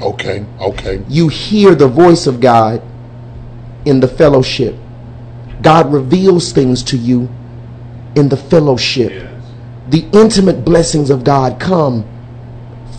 Okay, 0.00 0.44
okay. 0.60 1.02
You 1.08 1.28
hear 1.28 1.74
the 1.74 1.88
voice 1.88 2.26
of 2.26 2.40
God 2.40 2.82
in 3.84 4.00
the 4.00 4.08
fellowship. 4.08 4.74
God 5.60 5.92
reveals 5.92 6.52
things 6.52 6.82
to 6.84 6.96
you 6.96 7.28
in 8.16 8.28
the 8.28 8.36
fellowship. 8.36 9.28
The 9.88 10.06
intimate 10.12 10.64
blessings 10.64 11.10
of 11.10 11.24
God 11.24 11.60
come 11.60 12.04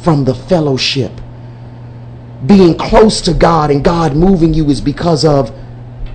from 0.04 0.26
the 0.26 0.36
fellowship. 0.36 1.12
Being 2.46 2.78
close 2.78 3.22
to 3.22 3.34
God 3.34 3.72
and 3.72 3.84
God 3.84 4.16
moving 4.16 4.54
you 4.54 4.70
is 4.70 4.82
because 4.82 5.24
of 5.24 5.56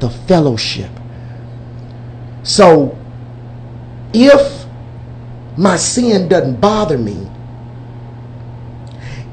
the 0.00 0.10
fellowship. 0.10 0.90
So, 2.42 2.96
if 4.12 4.66
my 5.56 5.76
sin 5.76 6.28
doesn't 6.28 6.60
bother 6.60 6.98
me, 6.98 7.28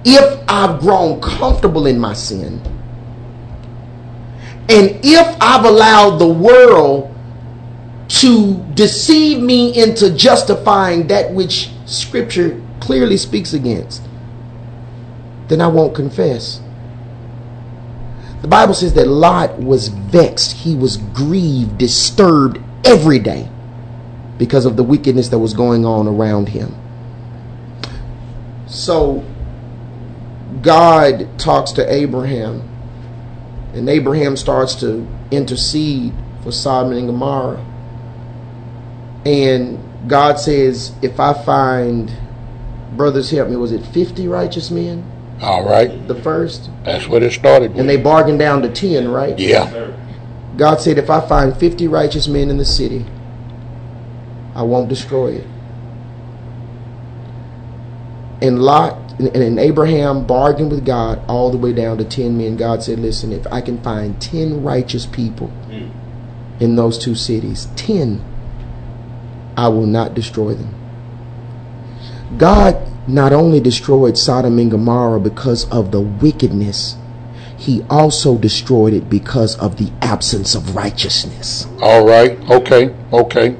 if 0.04 0.44
I've 0.48 0.80
grown 0.80 1.22
comfortable 1.22 1.86
in 1.86 2.00
my 2.00 2.14
sin, 2.14 2.62
and 4.68 5.00
if 5.04 5.38
I've 5.40 5.66
allowed 5.66 6.18
the 6.18 6.28
world 6.28 7.16
to 8.08 8.56
deceive 8.74 9.42
me 9.42 9.82
into 9.82 10.16
justifying 10.16 11.08
that 11.08 11.32
which 11.34 11.70
Scripture 11.86 12.62
clearly 12.80 13.18
speaks 13.18 13.54
against, 13.54 14.02
then 15.48 15.62
I 15.62 15.68
won't 15.68 15.96
confess. 15.96 16.62
The 18.46 18.52
Bible 18.52 18.76
says 18.76 18.94
that 18.94 19.08
Lot 19.08 19.58
was 19.58 19.88
vexed, 19.88 20.52
he 20.52 20.76
was 20.76 20.98
grieved, 20.98 21.80
disturbed 21.80 22.60
every 22.86 23.18
day 23.18 23.50
because 24.38 24.68
of 24.68 24.78
the 24.78 24.84
wickedness 24.84 25.30
that 25.30 25.40
was 25.40 25.56
going 25.56 25.84
on 25.84 26.08
around 26.08 26.50
him. 26.50 26.76
So 28.68 29.26
God 30.62 31.40
talks 31.40 31.72
to 31.72 31.92
Abraham, 31.92 32.62
and 33.74 33.90
Abraham 33.90 34.38
starts 34.38 34.76
to 34.76 35.08
intercede 35.32 36.14
for 36.44 36.52
Sodom 36.52 36.92
and 36.94 37.08
Gomorrah. 37.08 37.66
And 39.26 39.80
God 40.08 40.40
says, 40.40 40.94
If 41.02 41.20
I 41.20 41.34
find, 41.34 42.16
brothers, 42.96 43.32
help 43.32 43.50
me, 43.50 43.56
was 43.56 43.72
it 43.72 43.84
50 43.84 44.28
righteous 44.28 44.70
men? 44.70 45.15
All 45.42 45.68
right. 45.68 46.08
The 46.08 46.16
first? 46.16 46.70
That's 46.84 47.08
what 47.08 47.24
it 47.24 47.34
started 47.34 47.72
with. 47.72 47.80
And 47.80 47.90
they 47.90 47.98
bargained 47.98 48.40
down 48.40 48.62
to 48.62 48.70
10, 48.72 49.10
right? 49.10 49.38
yeah. 49.38 49.92
God 50.58 50.80
said, 50.80 50.98
If 50.98 51.10
I 51.10 51.28
find 51.28 51.56
50 51.56 51.88
righteous 51.88 52.28
men 52.28 52.50
in 52.50 52.58
the 52.58 52.66
city, 52.66 53.06
I 54.56 54.64
won't 54.64 54.88
destroy 54.88 55.34
it. 55.34 55.48
And 58.42 58.62
Lot 58.62 58.98
and 59.20 59.36
and 59.36 59.60
Abraham 59.60 60.26
bargained 60.26 60.72
with 60.72 60.86
God 60.86 61.22
all 61.28 61.52
the 61.52 61.58
way 61.58 61.74
down 61.74 61.98
to 61.98 62.06
10 62.06 62.38
men. 62.38 62.56
God 62.56 62.84
said, 62.84 63.00
Listen, 63.00 63.32
if 63.32 63.46
I 63.48 63.62
can 63.62 63.82
find 63.82 64.22
10 64.22 64.64
righteous 64.64 65.06
people 65.06 65.48
hmm. 65.48 65.90
in 66.64 66.76
those 66.76 66.98
two 66.98 67.16
cities, 67.16 67.68
10, 67.76 68.24
I 69.58 69.68
will 69.68 69.86
not 69.86 70.14
destroy 70.14 70.54
them. 70.54 70.74
God 72.38 72.95
not 73.08 73.34
only 73.34 73.60
destroyed 73.60 74.18
Sodom 74.18 74.58
and 74.60 74.72
Gomorrah 74.72 75.20
because 75.20 75.70
of 75.70 75.92
the 75.92 76.02
wickedness, 76.02 76.98
he 77.58 77.84
also 77.90 78.38
destroyed 78.38 78.94
it 78.94 79.10
because 79.10 79.56
of 79.58 79.78
the 79.78 79.92
absence 80.02 80.56
of 80.56 80.76
righteousness. 80.76 81.68
All 81.82 82.06
right. 82.06 82.38
Okay. 82.50 82.94
Okay. 83.14 83.56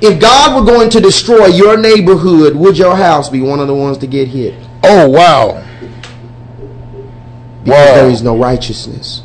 If 0.00 0.20
God 0.20 0.58
were 0.58 0.70
going 0.70 0.90
to 0.90 1.00
destroy 1.00 1.46
your 1.46 1.76
neighborhood, 1.76 2.56
would 2.56 2.78
your 2.78 2.96
house 2.96 3.28
be 3.28 3.40
one 3.40 3.60
of 3.60 3.66
the 3.68 3.74
ones 3.74 3.98
to 3.98 4.06
get 4.06 4.28
hit? 4.28 4.54
Oh 4.82 5.08
wow. 5.08 5.62
Because 7.64 7.88
Wow. 7.88 7.94
there 7.94 8.10
is 8.10 8.22
no 8.22 8.36
righteousness. 8.36 9.22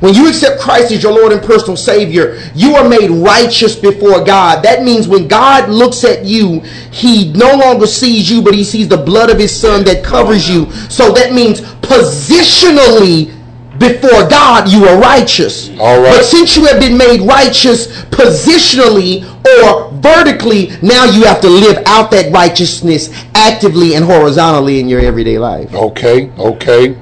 When 0.00 0.14
you 0.14 0.28
accept 0.28 0.60
Christ 0.60 0.92
as 0.92 1.02
your 1.02 1.12
Lord 1.12 1.32
and 1.32 1.42
personal 1.42 1.76
Savior, 1.76 2.40
you 2.54 2.76
are 2.76 2.88
made 2.88 3.10
righteous 3.10 3.74
before 3.76 4.24
God. 4.24 4.62
That 4.62 4.82
means 4.84 5.08
when 5.08 5.28
God 5.28 5.68
looks 5.68 6.04
at 6.04 6.24
you, 6.24 6.60
He 6.90 7.32
no 7.32 7.56
longer 7.56 7.86
sees 7.86 8.30
you, 8.30 8.42
but 8.42 8.54
He 8.54 8.64
sees 8.64 8.88
the 8.88 8.96
blood 8.96 9.30
of 9.30 9.38
His 9.38 9.54
Son 9.58 9.84
that 9.84 10.04
covers 10.04 10.48
you. 10.48 10.70
So 10.88 11.12
that 11.12 11.32
means 11.32 11.60
positionally 11.60 13.34
before 13.78 14.28
God, 14.28 14.68
you 14.68 14.84
are 14.86 14.98
righteous. 14.98 15.70
All 15.78 16.00
right. 16.02 16.16
But 16.16 16.24
since 16.24 16.56
you 16.56 16.64
have 16.66 16.80
been 16.80 16.96
made 16.96 17.20
righteous 17.20 17.86
positionally 18.06 19.24
or 19.62 19.92
vertically, 20.00 20.72
now 20.82 21.04
you 21.04 21.24
have 21.24 21.40
to 21.42 21.48
live 21.48 21.82
out 21.86 22.10
that 22.10 22.32
righteousness 22.32 23.10
actively 23.34 23.94
and 23.94 24.04
horizontally 24.04 24.80
in 24.80 24.88
your 24.88 25.00
everyday 25.00 25.38
life. 25.38 25.72
Okay. 25.72 26.30
Okay. 26.38 26.98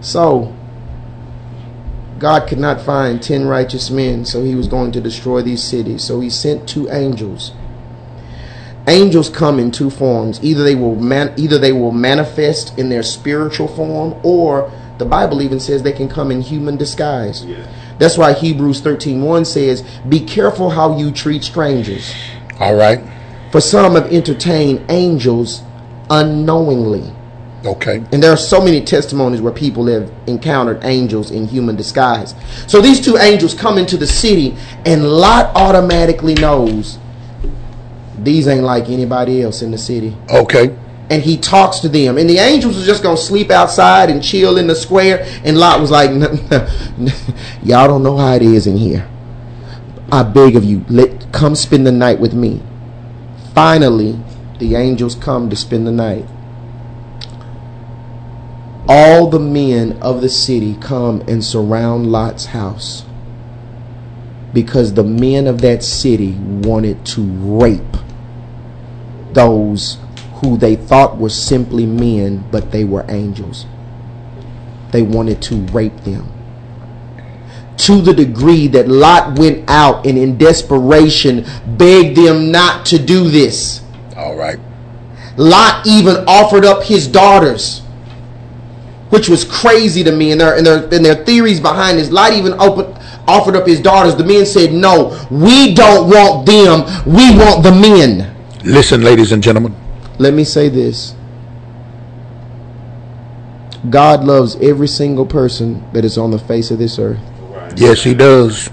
So, 0.00 0.53
God 2.24 2.48
could 2.48 2.58
not 2.58 2.80
find 2.80 3.22
10 3.22 3.44
righteous 3.44 3.90
men, 3.90 4.24
so 4.24 4.42
he 4.42 4.54
was 4.54 4.66
going 4.66 4.92
to 4.92 5.00
destroy 5.02 5.42
these 5.42 5.62
cities. 5.62 6.02
So 6.02 6.20
he 6.20 6.30
sent 6.30 6.66
two 6.66 6.88
angels. 6.90 7.52
Angels 8.88 9.28
come 9.28 9.58
in 9.58 9.70
two 9.70 9.90
forms. 9.90 10.42
Either 10.42 10.64
they 10.64 10.74
will 10.74 10.96
man, 10.96 11.34
either 11.36 11.58
they 11.58 11.72
will 11.72 11.92
manifest 11.92 12.78
in 12.78 12.88
their 12.88 13.02
spiritual 13.02 13.68
form 13.68 14.18
or 14.22 14.72
the 14.96 15.04
Bible 15.04 15.42
even 15.42 15.60
says 15.60 15.82
they 15.82 15.92
can 15.92 16.08
come 16.08 16.30
in 16.30 16.40
human 16.40 16.78
disguise. 16.78 17.44
That's 17.98 18.16
why 18.16 18.32
Hebrews 18.32 18.80
13:1 18.80 19.44
says, 19.44 19.84
"Be 20.08 20.20
careful 20.20 20.70
how 20.70 20.96
you 20.96 21.10
treat 21.10 21.44
strangers, 21.44 22.10
All 22.58 22.74
right. 22.74 23.02
for 23.50 23.60
some 23.60 23.96
have 23.96 24.10
entertained 24.10 24.80
angels 24.88 25.60
unknowingly." 26.08 27.02
Okay. 27.64 28.04
And 28.12 28.22
there 28.22 28.30
are 28.30 28.36
so 28.36 28.62
many 28.62 28.84
testimonies 28.84 29.40
where 29.40 29.52
people 29.52 29.86
have 29.86 30.12
encountered 30.26 30.84
angels 30.84 31.30
in 31.30 31.46
human 31.46 31.76
disguise. 31.76 32.34
So 32.66 32.80
these 32.80 33.00
two 33.00 33.16
angels 33.16 33.54
come 33.54 33.78
into 33.78 33.96
the 33.96 34.06
city, 34.06 34.56
and 34.84 35.04
Lot 35.04 35.54
automatically 35.56 36.34
knows 36.34 36.98
these 38.18 38.46
ain't 38.48 38.64
like 38.64 38.88
anybody 38.88 39.42
else 39.42 39.62
in 39.62 39.70
the 39.70 39.78
city. 39.78 40.16
Okay. 40.30 40.76
And 41.10 41.22
he 41.22 41.36
talks 41.36 41.80
to 41.80 41.88
them. 41.88 42.18
And 42.18 42.28
the 42.28 42.38
angels 42.38 42.82
are 42.82 42.86
just 42.86 43.02
going 43.02 43.16
to 43.16 43.22
sleep 43.22 43.50
outside 43.50 44.10
and 44.10 44.22
chill 44.22 44.56
in 44.56 44.66
the 44.66 44.74
square. 44.74 45.26
And 45.44 45.58
Lot 45.58 45.80
was 45.80 45.90
like, 45.90 46.10
Y'all 47.62 47.88
don't 47.88 48.02
know 48.02 48.16
how 48.16 48.34
it 48.34 48.42
is 48.42 48.66
in 48.66 48.76
here. 48.76 49.08
I 50.12 50.22
beg 50.22 50.54
of 50.56 50.64
you, 50.64 50.84
let 50.88 51.32
come 51.32 51.54
spend 51.54 51.86
the 51.86 51.92
night 51.92 52.20
with 52.20 52.34
me. 52.34 52.62
Finally, 53.54 54.18
the 54.58 54.76
angels 54.76 55.14
come 55.14 55.50
to 55.50 55.56
spend 55.56 55.86
the 55.86 55.90
night 55.90 56.24
all 58.88 59.28
the 59.28 59.38
men 59.40 59.92
of 60.02 60.20
the 60.20 60.28
city 60.28 60.76
come 60.80 61.22
and 61.22 61.42
surround 61.42 62.10
Lot's 62.10 62.46
house 62.46 63.04
because 64.52 64.94
the 64.94 65.04
men 65.04 65.46
of 65.46 65.60
that 65.62 65.82
city 65.82 66.32
wanted 66.32 67.04
to 67.04 67.22
rape 67.22 67.82
those 69.32 69.98
who 70.36 70.56
they 70.56 70.76
thought 70.76 71.18
were 71.18 71.28
simply 71.28 71.86
men, 71.86 72.44
but 72.50 72.70
they 72.70 72.84
were 72.84 73.04
angels. 73.08 73.66
They 74.92 75.02
wanted 75.02 75.42
to 75.42 75.56
rape 75.66 75.96
them. 76.02 76.30
To 77.78 78.00
the 78.00 78.14
degree 78.14 78.68
that 78.68 78.86
Lot 78.86 79.38
went 79.38 79.68
out 79.68 80.06
and 80.06 80.16
in 80.16 80.38
desperation 80.38 81.44
begged 81.76 82.16
them 82.16 82.52
not 82.52 82.86
to 82.86 82.98
do 82.98 83.28
this. 83.28 83.82
All 84.16 84.36
right. 84.36 84.60
Lot 85.36 85.84
even 85.84 86.24
offered 86.28 86.64
up 86.64 86.84
his 86.84 87.08
daughters, 87.08 87.82
which 89.14 89.28
was 89.28 89.44
crazy 89.44 90.02
to 90.02 90.10
me. 90.10 90.32
And 90.32 90.40
their 90.40 90.56
and 90.56 90.66
their 90.66 90.82
and 90.92 91.04
their 91.04 91.24
theories 91.24 91.60
behind 91.60 91.98
this. 91.98 92.10
Lot 92.10 92.32
even 92.32 92.54
opened, 92.54 92.98
offered 93.28 93.54
up 93.54 93.64
his 93.66 93.80
daughters. 93.80 94.16
The 94.16 94.24
men 94.24 94.44
said, 94.44 94.72
"No, 94.72 95.16
we 95.30 95.72
don't 95.72 96.08
want 96.08 96.44
them. 96.44 96.84
We 97.06 97.30
want 97.38 97.62
the 97.62 97.70
men." 97.70 98.34
Listen, 98.64 99.02
ladies 99.02 99.30
and 99.30 99.40
gentlemen. 99.40 99.76
Let 100.18 100.34
me 100.34 100.42
say 100.42 100.68
this: 100.68 101.14
God 103.88 104.24
loves 104.24 104.56
every 104.56 104.88
single 104.88 105.26
person 105.26 105.84
that 105.92 106.04
is 106.04 106.18
on 106.18 106.32
the 106.32 106.38
face 106.38 106.72
of 106.72 106.78
this 106.78 106.98
earth. 106.98 107.20
Yes, 107.76 108.02
he 108.02 108.14
does. 108.14 108.68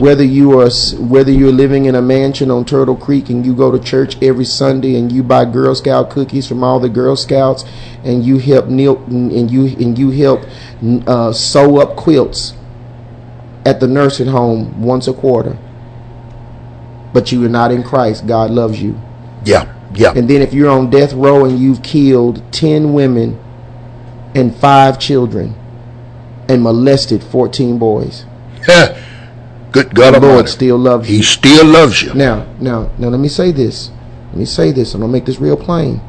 Whether 0.00 0.24
you 0.24 0.58
are 0.60 0.70
whether 0.98 1.30
you're 1.30 1.52
living 1.52 1.84
in 1.84 1.94
a 1.94 2.02
mansion 2.02 2.50
on 2.50 2.64
Turtle 2.64 2.96
Creek 2.96 3.28
and 3.28 3.44
you 3.44 3.54
go 3.54 3.70
to 3.70 3.78
church 3.78 4.20
every 4.22 4.44
Sunday 4.44 4.96
and 4.96 5.12
you 5.12 5.22
buy 5.22 5.44
Girl 5.44 5.74
Scout 5.74 6.10
cookies 6.10 6.46
from 6.46 6.64
all 6.64 6.80
the 6.80 6.88
Girl 6.88 7.16
Scouts 7.16 7.64
and 8.02 8.24
you 8.24 8.38
help 8.38 8.66
kneel 8.66 8.96
and 9.04 9.50
you 9.50 9.66
and 9.66 9.98
you 9.98 10.10
help 10.10 10.44
uh, 11.06 11.32
sew 11.32 11.78
up 11.80 11.96
quilts 11.96 12.54
at 13.64 13.80
the 13.80 13.86
nursing 13.86 14.26
home 14.26 14.82
once 14.82 15.08
a 15.08 15.12
quarter, 15.12 15.56
but 17.12 17.32
you 17.32 17.44
are 17.44 17.48
not 17.48 17.70
in 17.70 17.82
Christ. 17.82 18.26
God 18.26 18.50
loves 18.50 18.82
you. 18.82 19.00
Yeah. 19.44 19.72
Yeah. 19.94 20.12
And 20.16 20.28
then 20.28 20.42
if 20.42 20.52
you're 20.52 20.70
on 20.70 20.90
death 20.90 21.12
row 21.12 21.44
and 21.44 21.58
you've 21.58 21.82
killed 21.82 22.42
ten 22.52 22.94
women 22.94 23.40
and 24.34 24.54
five 24.54 24.98
children 24.98 25.54
and 26.48 26.62
molested 26.62 27.22
14 27.22 27.78
boys. 27.78 28.24
Good 29.74 29.92
God 29.92 30.14
The 30.14 30.20
Lord 30.20 30.32
Almighty. 30.36 30.50
still 30.52 30.78
loves 30.78 31.10
you. 31.10 31.16
He 31.16 31.22
still 31.24 31.66
loves 31.66 32.00
you. 32.00 32.14
Now, 32.14 32.46
now, 32.60 32.92
now 32.96 33.08
let 33.08 33.18
me 33.18 33.26
say 33.26 33.50
this. 33.50 33.90
Let 34.28 34.36
me 34.36 34.44
say 34.44 34.70
this. 34.70 34.94
I'm 34.94 35.00
to 35.00 35.08
make 35.08 35.24
this 35.24 35.40
real 35.40 35.56
plain. 35.56 36.00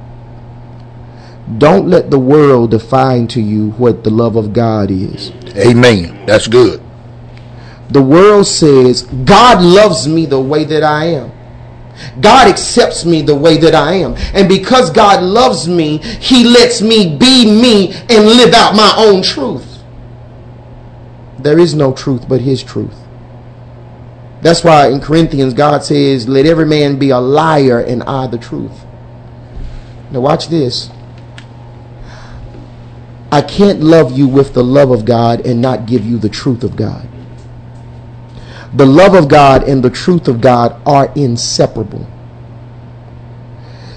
Don't 1.58 1.88
let 1.88 2.12
the 2.12 2.20
world 2.20 2.70
define 2.70 3.26
to 3.30 3.42
you 3.42 3.72
what 3.72 4.04
the 4.04 4.12
love 4.12 4.36
of 4.36 4.54
God 4.54 4.92
is. 4.92 5.32
Amen. 5.58 6.28
That's 6.28 6.48
good. 6.48 6.80
The 7.90 8.04
world 8.04 8.46
says, 8.46 9.02
God 9.02 9.64
loves 9.64 10.08
me 10.08 10.28
the 10.28 10.40
way 10.40 10.64
that 10.66 10.84
I 10.84 11.06
am. 11.06 11.32
God 12.22 12.48
accepts 12.48 13.04
me 13.04 13.24
the 13.24 13.36
way 13.36 13.58
that 13.58 13.74
I 13.74 13.94
am. 13.94 14.14
And 14.36 14.48
because 14.48 14.92
God 14.92 15.24
loves 15.24 15.68
me, 15.68 15.98
He 15.98 16.44
lets 16.44 16.84
me 16.84 17.18
be 17.18 17.46
me 17.46 17.94
and 18.10 18.28
live 18.28 18.54
out 18.54 18.76
my 18.76 18.94
own 18.96 19.24
truth. 19.24 19.82
There 21.40 21.58
is 21.58 21.74
no 21.74 21.94
truth 21.94 22.30
but 22.30 22.42
His 22.42 22.62
truth. 22.62 23.05
That's 24.46 24.64
why 24.64 24.90
in 24.90 25.02
Corinthians, 25.02 25.56
God 25.56 25.84
says, 25.84 26.28
Let 26.28 26.46
every 26.46 26.68
man 26.68 27.00
be 27.00 27.10
a 27.10 27.18
liar 27.18 27.80
and 27.80 28.04
I 28.04 28.28
the 28.28 28.38
truth. 28.38 28.86
Now, 30.12 30.20
watch 30.20 30.50
this. 30.50 30.92
I 33.32 33.42
can't 33.42 33.82
love 33.82 34.16
you 34.16 34.28
with 34.28 34.54
the 34.54 34.64
love 34.64 34.92
of 34.92 35.04
God 35.04 35.44
and 35.48 35.64
not 35.64 35.88
give 35.88 36.06
you 36.06 36.20
the 36.20 36.30
truth 36.30 36.64
of 36.64 36.76
God. 36.76 37.10
The 38.72 38.86
love 38.86 39.16
of 39.16 39.28
God 39.28 39.64
and 39.64 39.82
the 39.82 39.90
truth 39.90 40.28
of 40.28 40.42
God 40.42 40.80
are 40.86 41.12
inseparable. 41.16 42.06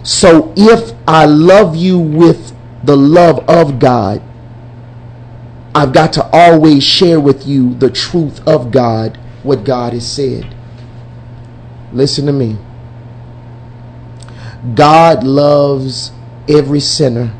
So 0.02 0.54
if 0.56 0.94
I 1.06 1.26
love 1.26 1.76
you 1.76 1.98
with 1.98 2.56
the 2.84 2.96
love 2.96 3.46
of 3.50 3.78
God, 3.78 4.22
I've 5.74 5.92
got 5.92 6.14
to 6.14 6.26
always 6.32 6.82
share 6.84 7.20
with 7.20 7.46
you 7.46 7.74
the 7.74 7.90
truth 7.90 8.40
of 8.48 8.70
God, 8.70 9.18
what 9.42 9.64
God 9.64 9.92
has 9.92 10.10
said. 10.10 10.54
Listen 11.92 12.26
to 12.26 12.32
me. 12.32 12.56
God 14.74 15.24
loves 15.24 16.12
every 16.48 16.80
sinner, 16.80 17.32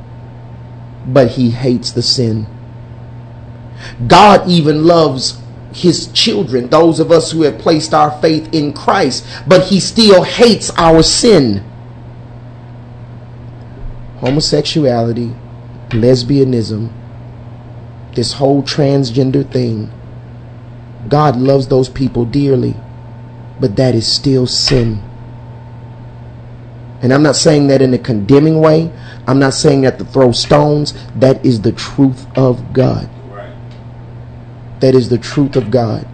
but 1.06 1.32
he 1.32 1.50
hates 1.50 1.90
the 1.90 2.02
sin. 2.02 2.46
God 4.06 4.48
even 4.48 4.84
loves 4.84 5.40
his 5.72 6.08
children, 6.12 6.68
those 6.68 7.00
of 7.00 7.10
us 7.12 7.30
who 7.30 7.42
have 7.42 7.58
placed 7.58 7.92
our 7.92 8.20
faith 8.20 8.52
in 8.52 8.72
Christ, 8.72 9.26
but 9.46 9.64
he 9.64 9.80
still 9.80 10.22
hates 10.22 10.70
our 10.76 11.02
sin. 11.02 11.64
Homosexuality, 14.18 15.34
lesbianism, 15.90 16.92
this 18.14 18.32
whole 18.32 18.62
transgender 18.62 19.48
thing. 19.48 19.92
God 21.08 21.36
loves 21.36 21.68
those 21.68 21.88
people 21.88 22.24
dearly, 22.24 22.74
but 23.60 23.76
that 23.76 23.94
is 23.94 24.10
still 24.10 24.46
sin. 24.46 25.02
And 27.00 27.12
I'm 27.12 27.22
not 27.22 27.36
saying 27.36 27.68
that 27.68 27.80
in 27.80 27.94
a 27.94 27.98
condemning 27.98 28.60
way. 28.60 28.90
I'm 29.26 29.38
not 29.38 29.54
saying 29.54 29.82
that 29.82 29.98
to 29.98 30.04
throw 30.04 30.32
stones. 30.32 30.94
That 31.16 31.44
is 31.44 31.60
the 31.62 31.72
truth 31.72 32.26
of 32.36 32.72
God. 32.72 33.08
That 34.80 34.94
is 34.94 35.08
the 35.08 35.18
truth 35.18 35.56
of 35.56 35.70
God. 35.70 36.06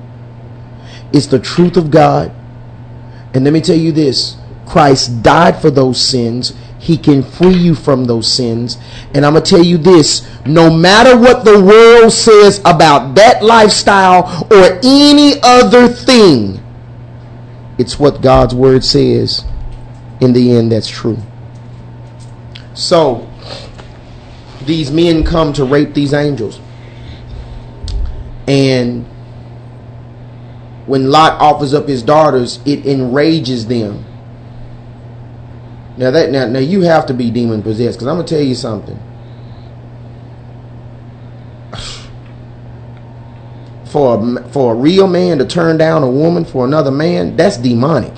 It's 1.12 1.26
the 1.26 1.38
truth 1.38 1.76
of 1.76 1.90
God. 1.90 2.32
And 3.32 3.44
let 3.44 3.52
me 3.52 3.60
tell 3.60 3.76
you 3.76 3.92
this 3.92 4.36
Christ 4.66 5.22
died 5.22 5.60
for 5.60 5.70
those 5.70 6.00
sins. 6.00 6.54
He 6.84 6.98
can 6.98 7.22
free 7.22 7.54
you 7.54 7.74
from 7.74 8.04
those 8.04 8.30
sins. 8.30 8.76
And 9.14 9.24
I'm 9.24 9.32
going 9.32 9.42
to 9.42 9.50
tell 9.50 9.64
you 9.64 9.78
this 9.78 10.28
no 10.44 10.68
matter 10.68 11.18
what 11.18 11.42
the 11.42 11.58
world 11.58 12.12
says 12.12 12.58
about 12.60 13.14
that 13.14 13.42
lifestyle 13.42 14.46
or 14.50 14.80
any 14.84 15.40
other 15.42 15.88
thing, 15.88 16.62
it's 17.78 17.98
what 17.98 18.20
God's 18.20 18.54
word 18.54 18.84
says. 18.84 19.44
In 20.20 20.34
the 20.34 20.52
end, 20.52 20.72
that's 20.72 20.86
true. 20.86 21.16
So, 22.74 23.30
these 24.66 24.90
men 24.90 25.24
come 25.24 25.54
to 25.54 25.64
rape 25.64 25.94
these 25.94 26.12
angels. 26.12 26.60
And 28.46 29.06
when 30.84 31.10
Lot 31.10 31.40
offers 31.40 31.72
up 31.72 31.88
his 31.88 32.02
daughters, 32.02 32.60
it 32.66 32.84
enrages 32.84 33.68
them. 33.68 34.04
Now 35.96 36.10
that 36.10 36.30
now, 36.30 36.46
now 36.46 36.58
you 36.58 36.80
have 36.82 37.06
to 37.06 37.14
be 37.14 37.30
demon 37.30 37.62
possessed 37.62 37.98
because 37.98 38.08
I'm 38.08 38.16
gonna 38.16 38.26
tell 38.26 38.40
you 38.40 38.54
something. 38.54 38.98
For 43.86 44.18
a, 44.18 44.48
for 44.48 44.72
a 44.72 44.74
real 44.74 45.06
man 45.06 45.38
to 45.38 45.46
turn 45.46 45.78
down 45.78 46.02
a 46.02 46.10
woman 46.10 46.44
for 46.44 46.64
another 46.64 46.90
man, 46.90 47.36
that's 47.36 47.56
demonic. 47.56 48.12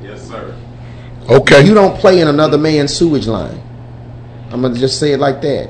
Yes, 0.00 0.28
sir. 0.28 0.56
Okay. 1.28 1.66
You 1.66 1.74
don't 1.74 1.98
play 1.98 2.20
in 2.20 2.28
another 2.28 2.58
man's 2.58 2.94
sewage 2.94 3.26
line. 3.26 3.60
I'm 4.52 4.62
gonna 4.62 4.78
just 4.78 5.00
say 5.00 5.10
it 5.12 5.18
like 5.18 5.42
that. 5.42 5.68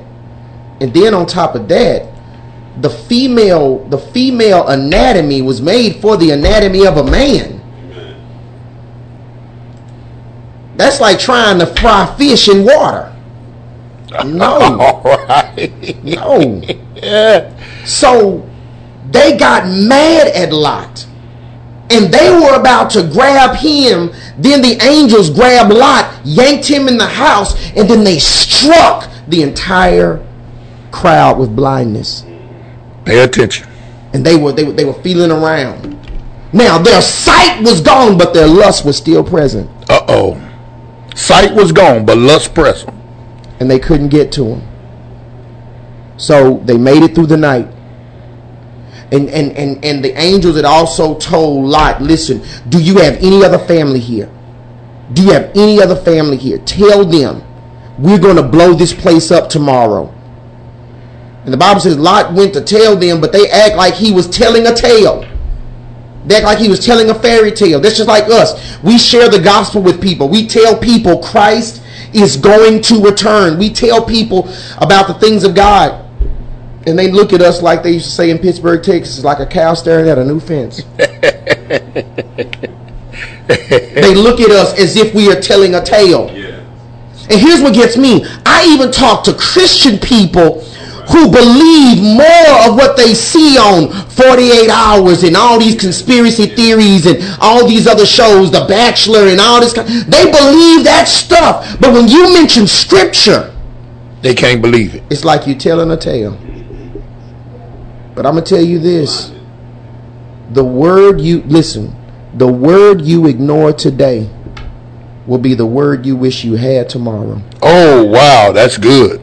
And 0.79 0.93
then 0.93 1.15
on 1.15 1.25
top 1.25 1.55
of 1.55 1.67
that, 1.69 2.07
the 2.81 2.89
female 2.89 3.79
the 3.89 3.97
female 3.97 4.67
anatomy 4.67 5.41
was 5.41 5.59
made 5.59 6.01
for 6.01 6.17
the 6.17 6.31
anatomy 6.31 6.85
of 6.85 6.97
a 6.97 7.03
man. 7.03 7.52
That's 10.83 10.99
like 10.99 11.17
trying 11.17 11.59
to 11.59 11.65
fry 11.65 12.13
fish 12.17 12.49
in 12.49 12.65
water. 12.65 13.09
No, 14.25 14.79
All 14.79 15.01
right. 15.27 16.03
no. 16.03 16.61
yeah. 16.95 17.49
So 17.85 18.47
they 19.09 19.37
got 19.37 19.65
mad 19.67 20.27
at 20.27 20.51
Lot. 20.53 21.07
And 21.89 22.13
they 22.13 22.29
were 22.29 22.53
about 22.59 22.89
to 22.91 23.03
grab 23.11 23.55
him. 23.55 24.11
Then 24.37 24.61
the 24.61 24.77
angels 24.83 25.29
grabbed 25.31 25.73
Lot, 25.73 26.13
yanked 26.25 26.67
him 26.67 26.87
in 26.87 26.97
the 26.97 27.07
house, 27.07 27.55
and 27.75 27.89
then 27.89 28.03
they 28.03 28.19
struck 28.19 29.09
the 29.29 29.41
entire 29.41 30.23
crowd 30.91 31.39
with 31.39 31.55
blindness. 31.55 32.23
Pay 33.05 33.19
attention. 33.23 33.67
And 34.13 34.23
they 34.23 34.35
were 34.35 34.51
they, 34.51 34.63
were- 34.65 34.73
they 34.73 34.85
were 34.85 34.93
feeling 35.01 35.31
around. 35.31 35.97
Now 36.53 36.77
their 36.77 37.01
sight 37.01 37.63
was 37.63 37.81
gone, 37.81 38.17
but 38.17 38.33
their 38.35 38.47
lust 38.47 38.85
was 38.85 38.95
still 38.97 39.23
present. 39.23 39.69
Uh 39.89 40.05
oh. 40.07 40.49
Sight 41.15 41.53
was 41.53 41.71
gone, 41.71 42.05
but 42.05 42.17
lust 42.17 42.53
present. 42.53 42.93
and 43.59 43.69
they 43.69 43.79
couldn't 43.79 44.09
get 44.09 44.31
to 44.33 44.45
him. 44.45 44.67
So 46.17 46.57
they 46.65 46.77
made 46.77 47.03
it 47.03 47.15
through 47.15 47.27
the 47.27 47.37
night. 47.37 47.67
And, 49.11 49.29
and, 49.29 49.51
and, 49.53 49.83
and 49.85 50.03
the 50.03 50.17
angels 50.19 50.55
had 50.55 50.65
also 50.65 51.17
told 51.17 51.65
Lot, 51.65 52.01
listen, 52.01 52.41
do 52.69 52.81
you 52.81 52.97
have 52.97 53.15
any 53.17 53.43
other 53.43 53.59
family 53.59 53.99
here? 53.99 54.29
Do 55.13 55.23
you 55.23 55.31
have 55.31 55.51
any 55.55 55.81
other 55.81 55.95
family 55.95 56.37
here? 56.37 56.57
Tell 56.59 57.05
them 57.05 57.43
we're 57.99 58.19
going 58.19 58.37
to 58.37 58.43
blow 58.43 58.73
this 58.73 58.93
place 58.93 59.31
up 59.31 59.49
tomorrow. 59.49 60.13
And 61.45 61.53
the 61.53 61.57
Bible 61.57 61.79
says 61.79 61.97
Lot 61.97 62.33
went 62.33 62.53
to 62.53 62.61
tell 62.61 62.95
them, 62.95 63.21
but 63.21 63.31
they 63.31 63.49
act 63.49 63.75
like 63.75 63.93
he 63.93 64.11
was 64.11 64.27
telling 64.27 64.65
a 64.65 64.73
tale. 64.73 65.25
They 66.25 66.35
act 66.35 66.45
like 66.45 66.57
he 66.57 66.69
was 66.69 66.85
telling 66.85 67.09
a 67.09 67.13
fairy 67.13 67.51
tale. 67.51 67.79
That's 67.79 67.97
just 67.97 68.07
like 68.07 68.25
us. 68.25 68.81
We 68.81 68.97
share 68.97 69.29
the 69.29 69.39
gospel 69.39 69.81
with 69.81 70.01
people. 70.01 70.29
We 70.29 70.47
tell 70.47 70.77
people 70.77 71.21
Christ 71.21 71.81
is 72.13 72.37
going 72.37 72.81
to 72.83 73.01
return. 73.01 73.57
We 73.57 73.71
tell 73.71 74.05
people 74.05 74.47
about 74.77 75.07
the 75.07 75.15
things 75.15 75.43
of 75.43 75.55
God. 75.55 75.99
And 76.85 76.99
they 76.99 77.09
look 77.09 77.33
at 77.33 77.41
us 77.41 77.61
like 77.61 77.83
they 77.83 77.93
used 77.93 78.05
to 78.05 78.11
say 78.11 78.29
in 78.29 78.39
Pittsburgh, 78.39 78.83
Texas, 78.83 79.23
like 79.23 79.39
a 79.39 79.45
cow 79.45 79.73
staring 79.73 80.09
at 80.09 80.17
a 80.17 80.25
new 80.25 80.39
fence. 80.39 80.83
they 80.97 81.05
look 84.15 84.39
at 84.39 84.51
us 84.51 84.77
as 84.77 84.97
if 84.97 85.13
we 85.13 85.31
are 85.31 85.39
telling 85.39 85.75
a 85.75 85.83
tale. 85.83 86.29
Yeah. 86.31 86.59
And 87.29 87.39
here's 87.39 87.61
what 87.61 87.73
gets 87.73 87.95
me. 87.95 88.25
I 88.45 88.65
even 88.67 88.91
talk 88.91 89.23
to 89.25 89.33
Christian 89.33 89.97
people 89.97 90.61
who 91.09 91.29
believe 91.29 92.01
more 92.01 92.67
of 92.67 92.75
what 92.75 92.95
they 92.97 93.13
see 93.13 93.57
on 93.57 93.91
48 94.09 94.69
Hours 94.69 95.23
and 95.23 95.35
all 95.35 95.59
these 95.59 95.75
conspiracy 95.79 96.45
theories 96.47 97.05
and 97.05 97.19
all 97.41 97.67
these 97.67 97.87
other 97.87 98.05
shows, 98.05 98.51
The 98.51 98.65
Bachelor 98.67 99.27
and 99.27 99.39
all 99.41 99.59
this. 99.59 99.73
kind- 99.73 99.87
They 99.87 100.23
believe 100.31 100.83
that 100.85 101.07
stuff. 101.07 101.77
But 101.79 101.93
when 101.93 102.07
you 102.07 102.33
mention 102.33 102.67
scripture, 102.67 103.51
They 104.21 104.33
can't 104.33 104.61
believe 104.61 104.95
it. 104.95 105.03
it's 105.09 105.25
like 105.25 105.45
you're 105.47 105.57
telling 105.57 105.91
a 105.91 105.97
tale. 105.97 106.37
But 108.15 108.25
I'm 108.25 108.33
going 108.33 108.43
to 108.45 108.55
tell 108.55 108.63
you 108.63 108.79
this. 108.79 109.31
The 110.51 110.63
word 110.63 111.19
you, 111.19 111.43
listen, 111.47 111.95
the 112.35 112.47
word 112.47 113.01
you 113.01 113.27
ignore 113.27 113.73
today 113.73 114.29
will 115.25 115.39
be 115.39 115.53
the 115.55 115.65
word 115.65 116.05
you 116.05 116.15
wish 116.15 116.43
you 116.43 116.55
had 116.55 116.89
tomorrow. 116.89 117.41
Oh 117.61 118.03
wow, 118.03 118.51
that's 118.51 118.77
good. 118.77 119.19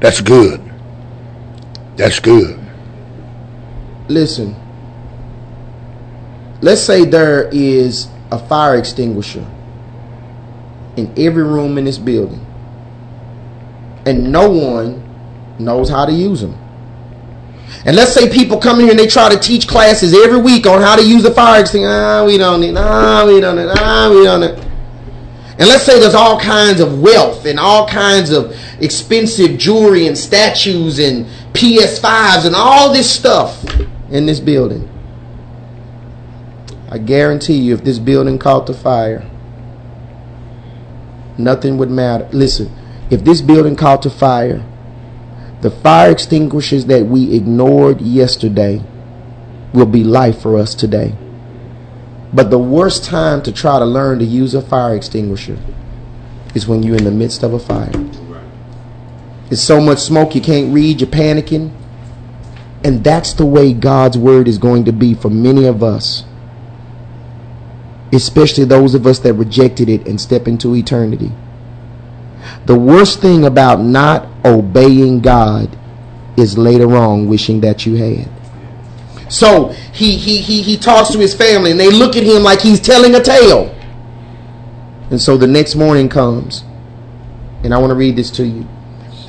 That's 0.00 0.20
good. 0.20 0.60
That's 1.96 2.18
good. 2.20 2.58
listen 4.08 4.54
let's 6.60 6.80
say 6.80 7.04
there 7.04 7.48
is 7.52 8.08
a 8.30 8.38
fire 8.38 8.76
extinguisher 8.76 9.46
in 10.96 11.12
every 11.18 11.42
room 11.42 11.78
in 11.78 11.84
this 11.84 11.98
building 11.98 12.44
and 14.06 14.30
no 14.30 14.48
one 14.48 15.02
knows 15.58 15.88
how 15.88 16.04
to 16.04 16.12
use 16.12 16.40
them. 16.40 16.58
And 17.86 17.96
let's 17.96 18.12
say 18.12 18.30
people 18.30 18.58
come 18.58 18.76
in 18.78 18.82
here 18.82 18.90
and 18.90 18.98
they 18.98 19.06
try 19.06 19.28
to 19.28 19.38
teach 19.38 19.66
classes 19.66 20.14
every 20.14 20.38
week 20.40 20.66
on 20.66 20.80
how 20.80 20.96
to 20.96 21.02
use 21.06 21.24
a 21.24 21.32
fire 21.32 21.60
extinguisher. 21.60 21.92
Ah, 21.92 22.24
we 22.24 22.38
don't 22.38 22.60
need. 22.60 22.74
Ah, 22.76 23.24
we 23.26 23.40
don't 23.40 23.56
need. 23.56 23.68
Ah, 23.70 24.10
we 24.10 24.24
don't 24.24 24.40
need. 24.40 24.73
And 25.56 25.68
let's 25.68 25.84
say 25.84 26.00
there's 26.00 26.14
all 26.14 26.40
kinds 26.40 26.80
of 26.80 27.00
wealth 27.00 27.46
and 27.46 27.60
all 27.60 27.86
kinds 27.86 28.30
of 28.30 28.56
expensive 28.80 29.56
jewelry 29.56 30.08
and 30.08 30.18
statues 30.18 30.98
and 30.98 31.26
PS5s 31.52 32.44
and 32.44 32.56
all 32.56 32.92
this 32.92 33.08
stuff 33.08 33.64
in 34.10 34.26
this 34.26 34.40
building. 34.40 34.88
I 36.90 36.98
guarantee 36.98 37.54
you, 37.54 37.74
if 37.74 37.84
this 37.84 38.00
building 38.00 38.38
caught 38.38 38.66
the 38.66 38.74
fire, 38.74 39.28
nothing 41.38 41.78
would 41.78 41.90
matter. 41.90 42.28
Listen, 42.32 42.70
if 43.10 43.24
this 43.24 43.40
building 43.40 43.76
caught 43.76 44.02
the 44.02 44.10
fire, 44.10 44.64
the 45.60 45.70
fire 45.70 46.10
extinguishers 46.10 46.86
that 46.86 47.06
we 47.06 47.34
ignored 47.34 48.00
yesterday 48.00 48.82
will 49.72 49.86
be 49.86 50.04
life 50.04 50.42
for 50.42 50.58
us 50.58 50.74
today. 50.74 51.14
But 52.34 52.50
the 52.50 52.58
worst 52.58 53.04
time 53.04 53.42
to 53.42 53.52
try 53.52 53.78
to 53.78 53.84
learn 53.84 54.18
to 54.18 54.24
use 54.24 54.54
a 54.54 54.60
fire 54.60 54.96
extinguisher 54.96 55.56
is 56.54 56.66
when 56.66 56.82
you're 56.82 56.96
in 56.96 57.04
the 57.04 57.12
midst 57.12 57.44
of 57.44 57.54
a 57.54 57.60
fire. 57.60 57.92
It's 59.50 59.62
so 59.62 59.80
much 59.80 60.00
smoke 60.00 60.34
you 60.34 60.40
can't 60.40 60.74
read, 60.74 61.00
you're 61.00 61.08
panicking. 61.08 61.72
And 62.82 63.04
that's 63.04 63.32
the 63.34 63.46
way 63.46 63.72
God's 63.72 64.18
word 64.18 64.48
is 64.48 64.58
going 64.58 64.84
to 64.86 64.92
be 64.92 65.14
for 65.14 65.30
many 65.30 65.64
of 65.64 65.82
us, 65.82 66.24
especially 68.12 68.64
those 68.64 68.94
of 68.94 69.06
us 69.06 69.20
that 69.20 69.34
rejected 69.34 69.88
it 69.88 70.06
and 70.06 70.20
step 70.20 70.48
into 70.48 70.74
eternity. 70.74 71.30
The 72.66 72.78
worst 72.78 73.20
thing 73.20 73.44
about 73.44 73.80
not 73.80 74.26
obeying 74.44 75.20
God 75.20 75.78
is 76.36 76.58
later 76.58 76.94
on 76.96 77.28
wishing 77.28 77.60
that 77.60 77.86
you 77.86 77.96
had. 77.96 78.28
So 79.34 79.70
he, 79.92 80.16
he, 80.16 80.38
he, 80.38 80.62
he 80.62 80.76
talks 80.76 81.10
to 81.10 81.18
his 81.18 81.34
family 81.34 81.72
and 81.72 81.80
they 81.80 81.90
look 81.90 82.14
at 82.14 82.22
him 82.22 82.44
like 82.44 82.60
he's 82.60 82.78
telling 82.80 83.16
a 83.16 83.20
tale. 83.20 83.74
And 85.10 85.20
so 85.20 85.36
the 85.36 85.48
next 85.48 85.74
morning 85.74 86.08
comes. 86.08 86.62
And 87.64 87.74
I 87.74 87.78
want 87.78 87.90
to 87.90 87.96
read 87.96 88.14
this 88.14 88.30
to 88.32 88.46
you. 88.46 88.64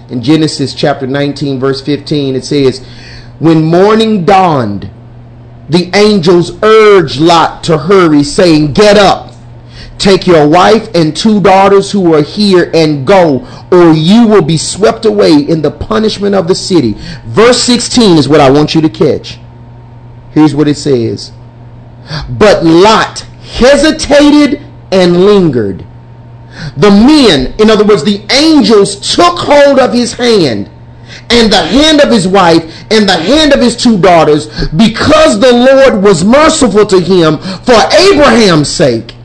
In 0.10 0.22
Genesis 0.22 0.76
chapter 0.76 1.08
19, 1.08 1.60
verse 1.60 1.82
15, 1.82 2.36
it 2.36 2.46
says, 2.46 2.86
When 3.40 3.64
morning 3.64 4.26
dawned, 4.26 4.92
the 5.70 5.90
angels 5.96 6.52
urged 6.62 7.20
Lot 7.20 7.64
to 7.64 7.76
hurry, 7.80 8.24
saying, 8.24 8.74
Get 8.74 8.98
up, 8.98 9.34
take 9.98 10.28
your 10.28 10.48
wife 10.48 10.88
and 10.94 11.18
two 11.18 11.42
daughters 11.42 11.92
who 11.92 12.14
are 12.14 12.22
here 12.22 12.70
and 12.76 13.08
go, 13.08 13.40
or 13.72 13.92
you 13.94 14.28
will 14.28 14.44
be 14.44 14.58
swept 14.58 15.06
away 15.06 15.34
in 15.34 15.64
the 15.64 15.72
punishment 15.72 16.36
of 16.36 16.48
the 16.48 16.54
city. 16.54 16.94
Verse 17.26 17.60
16 17.64 18.20
is 18.20 18.30
what 18.30 18.40
I 18.40 18.52
want 18.52 18.76
you 18.76 18.82
to 18.82 18.90
catch. 18.90 19.40
Here's 20.36 20.54
what 20.54 20.68
it 20.68 20.78
says 20.78 21.32
But 22.30 22.64
Lot 22.64 23.22
hesitated 23.42 24.62
and 24.92 25.26
lingered. 25.26 25.86
The 26.78 26.92
men, 26.92 27.56
in 27.60 27.70
other 27.70 27.86
words, 27.86 28.04
the 28.04 28.24
angels, 28.32 29.16
took 29.16 29.40
hold 29.40 29.80
of 29.80 29.94
his 29.94 30.14
hand 30.14 30.70
and 31.30 31.52
the 31.52 31.62
hand 31.62 32.02
of 32.02 32.12
his 32.12 32.28
wife 32.28 32.64
and 32.92 33.08
the 33.08 33.18
hand 33.18 33.54
of 33.54 33.62
his 33.62 33.76
two 33.76 33.98
daughters 33.98 34.48
because 34.72 35.40
the 35.40 35.52
Lord 35.52 36.04
was 36.04 36.24
merciful 36.24 36.86
to 36.86 37.00
him 37.00 37.38
for 37.38 37.76
Abraham's 38.12 38.70
sake. 38.70 39.16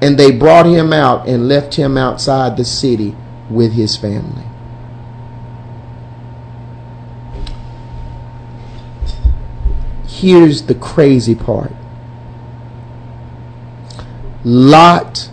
And 0.00 0.18
they 0.18 0.30
brought 0.30 0.66
him 0.66 0.92
out 0.92 1.28
and 1.28 1.48
left 1.48 1.74
him 1.74 1.96
outside 1.96 2.56
the 2.56 2.64
city 2.64 3.16
with 3.50 3.72
his 3.72 3.96
family. 3.96 4.47
Here's 10.20 10.62
the 10.62 10.74
crazy 10.74 11.36
part 11.36 11.70
Lot 14.44 15.30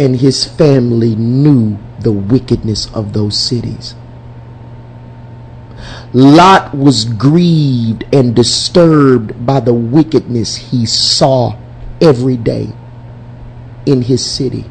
and 0.00 0.16
his 0.16 0.44
family 0.44 1.14
knew 1.14 1.78
the 2.00 2.10
wickedness 2.10 2.92
of 2.92 3.12
those 3.12 3.38
cities. 3.38 3.94
Lot 6.12 6.74
was 6.74 7.04
grieved 7.04 8.04
and 8.12 8.34
disturbed 8.34 9.46
by 9.46 9.60
the 9.60 9.74
wickedness 9.74 10.56
he 10.56 10.86
saw 10.86 11.56
every 12.00 12.36
day 12.36 12.70
in 13.86 14.02
his 14.02 14.28
city. 14.28 14.64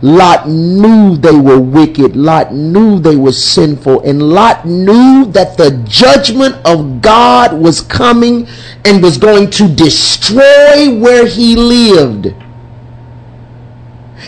Lot 0.00 0.48
knew 0.48 1.16
they 1.16 1.36
were 1.36 1.60
wicked. 1.60 2.16
Lot 2.16 2.52
knew 2.52 2.98
they 2.98 3.16
were 3.16 3.32
sinful. 3.32 4.02
And 4.02 4.22
Lot 4.22 4.66
knew 4.66 5.26
that 5.26 5.56
the 5.56 5.82
judgment 5.88 6.56
of 6.64 7.00
God 7.02 7.52
was 7.52 7.80
coming 7.80 8.46
and 8.84 9.02
was 9.02 9.18
going 9.18 9.50
to 9.50 9.68
destroy 9.68 10.98
where 10.98 11.26
he 11.26 11.56
lived. 11.56 12.34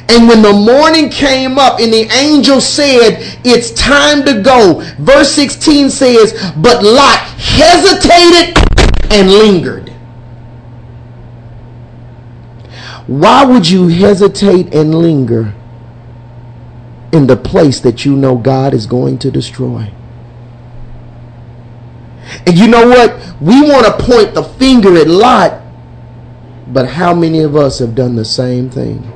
And 0.08 0.28
when 0.28 0.42
the 0.42 0.52
morning 0.52 1.08
came 1.08 1.58
up 1.58 1.80
and 1.80 1.92
the 1.92 2.10
angel 2.12 2.60
said, 2.60 3.38
It's 3.44 3.70
time 3.70 4.24
to 4.24 4.42
go, 4.42 4.80
verse 4.98 5.32
16 5.32 5.90
says, 5.90 6.52
But 6.56 6.82
Lot 6.84 7.18
hesitated 7.38 8.56
and 9.10 9.30
lingered. 9.30 9.93
Why 13.06 13.44
would 13.44 13.68
you 13.68 13.88
hesitate 13.88 14.74
and 14.74 14.94
linger 14.94 15.52
in 17.12 17.26
the 17.26 17.36
place 17.36 17.80
that 17.80 18.04
you 18.04 18.16
know 18.16 18.36
God 18.36 18.72
is 18.72 18.86
going 18.86 19.18
to 19.18 19.30
destroy? 19.30 19.90
And 22.46 22.58
you 22.58 22.66
know 22.66 22.88
what? 22.88 23.14
We 23.40 23.60
want 23.62 23.86
to 23.86 24.04
point 24.04 24.34
the 24.34 24.42
finger 24.42 24.96
at 24.96 25.06
Lot, 25.06 25.60
but 26.68 26.88
how 26.88 27.14
many 27.14 27.40
of 27.40 27.54
us 27.54 27.78
have 27.78 27.94
done 27.94 28.16
the 28.16 28.24
same 28.24 28.70
thing? 28.70 29.10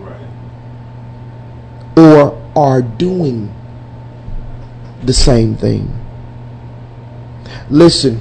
Or 1.96 2.40
are 2.54 2.82
doing 2.82 3.52
the 5.02 5.14
same 5.14 5.56
thing? 5.56 5.94
Listen, 7.70 8.20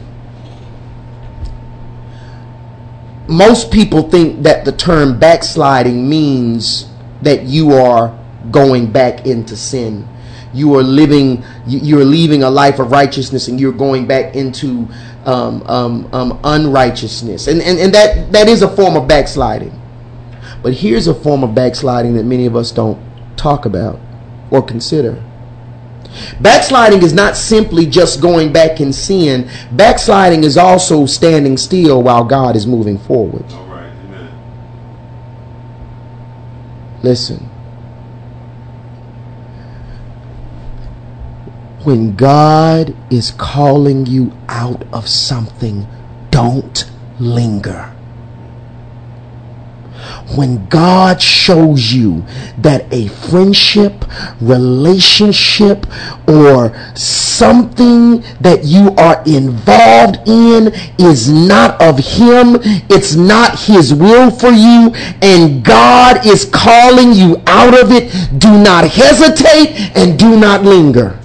most 3.27 3.71
people 3.71 4.09
think 4.09 4.43
that 4.43 4.65
the 4.65 4.71
term 4.71 5.19
backsliding 5.19 6.07
means 6.07 6.89
that 7.21 7.43
you 7.43 7.73
are 7.73 8.17
going 8.51 8.91
back 8.91 9.25
into 9.25 9.55
sin. 9.55 10.07
You 10.53 10.75
are 10.75 10.83
living, 10.83 11.43
you're 11.67 12.05
leaving 12.05 12.43
a 12.43 12.49
life 12.49 12.79
of 12.79 12.91
righteousness 12.91 13.47
and 13.47 13.59
you're 13.59 13.73
going 13.73 14.07
back 14.07 14.35
into 14.35 14.87
um, 15.25 15.61
um, 15.67 16.09
um, 16.13 16.39
unrighteousness. 16.43 17.47
And, 17.47 17.61
and, 17.61 17.77
and 17.79 17.93
that, 17.93 18.31
that 18.31 18.47
is 18.47 18.61
a 18.61 18.75
form 18.75 18.95
of 18.95 19.07
backsliding. 19.07 19.77
But 20.63 20.73
here's 20.73 21.07
a 21.07 21.13
form 21.13 21.43
of 21.43 21.53
backsliding 21.53 22.13
that 22.15 22.23
many 22.23 22.45
of 22.45 22.55
us 22.55 22.71
don't 22.71 22.99
talk 23.35 23.65
about 23.65 23.99
or 24.51 24.61
consider. 24.61 25.23
Backsliding 26.41 27.03
is 27.03 27.13
not 27.13 27.35
simply 27.35 27.85
just 27.85 28.21
going 28.21 28.51
back 28.53 28.79
in 28.79 28.93
sin. 28.93 29.49
Backsliding 29.71 30.43
is 30.43 30.57
also 30.57 31.05
standing 31.05 31.57
still 31.57 32.03
while 32.03 32.23
God 32.23 32.55
is 32.55 32.67
moving 32.67 32.97
forward. 32.97 33.45
All 33.51 33.65
right. 33.67 33.91
Amen. 34.05 34.31
Listen. 37.03 37.49
When 41.83 42.15
God 42.15 42.95
is 43.11 43.31
calling 43.31 44.05
you 44.05 44.33
out 44.49 44.83
of 44.91 45.07
something, 45.07 45.87
don't 46.31 46.89
linger 47.19 47.96
when 50.35 50.67
God 50.67 51.21
shows 51.21 51.93
you 51.93 52.25
that 52.57 52.91
a 52.91 53.07
friendship, 53.29 54.05
relationship, 54.41 55.85
or 56.27 56.75
something 56.95 58.21
that 58.41 58.61
you 58.63 58.91
are 58.97 59.23
involved 59.25 60.27
in 60.27 60.73
is 60.99 61.29
not 61.29 61.81
of 61.81 61.97
Him, 61.97 62.57
it's 62.89 63.15
not 63.15 63.57
His 63.59 63.93
will 63.93 64.29
for 64.29 64.49
you, 64.49 64.91
and 65.21 65.63
God 65.63 66.25
is 66.25 66.45
calling 66.45 67.13
you 67.13 67.41
out 67.47 67.73
of 67.79 67.91
it, 67.91 68.11
do 68.39 68.51
not 68.61 68.85
hesitate 68.85 69.91
and 69.95 70.19
do 70.19 70.37
not 70.37 70.63
linger. 70.63 71.17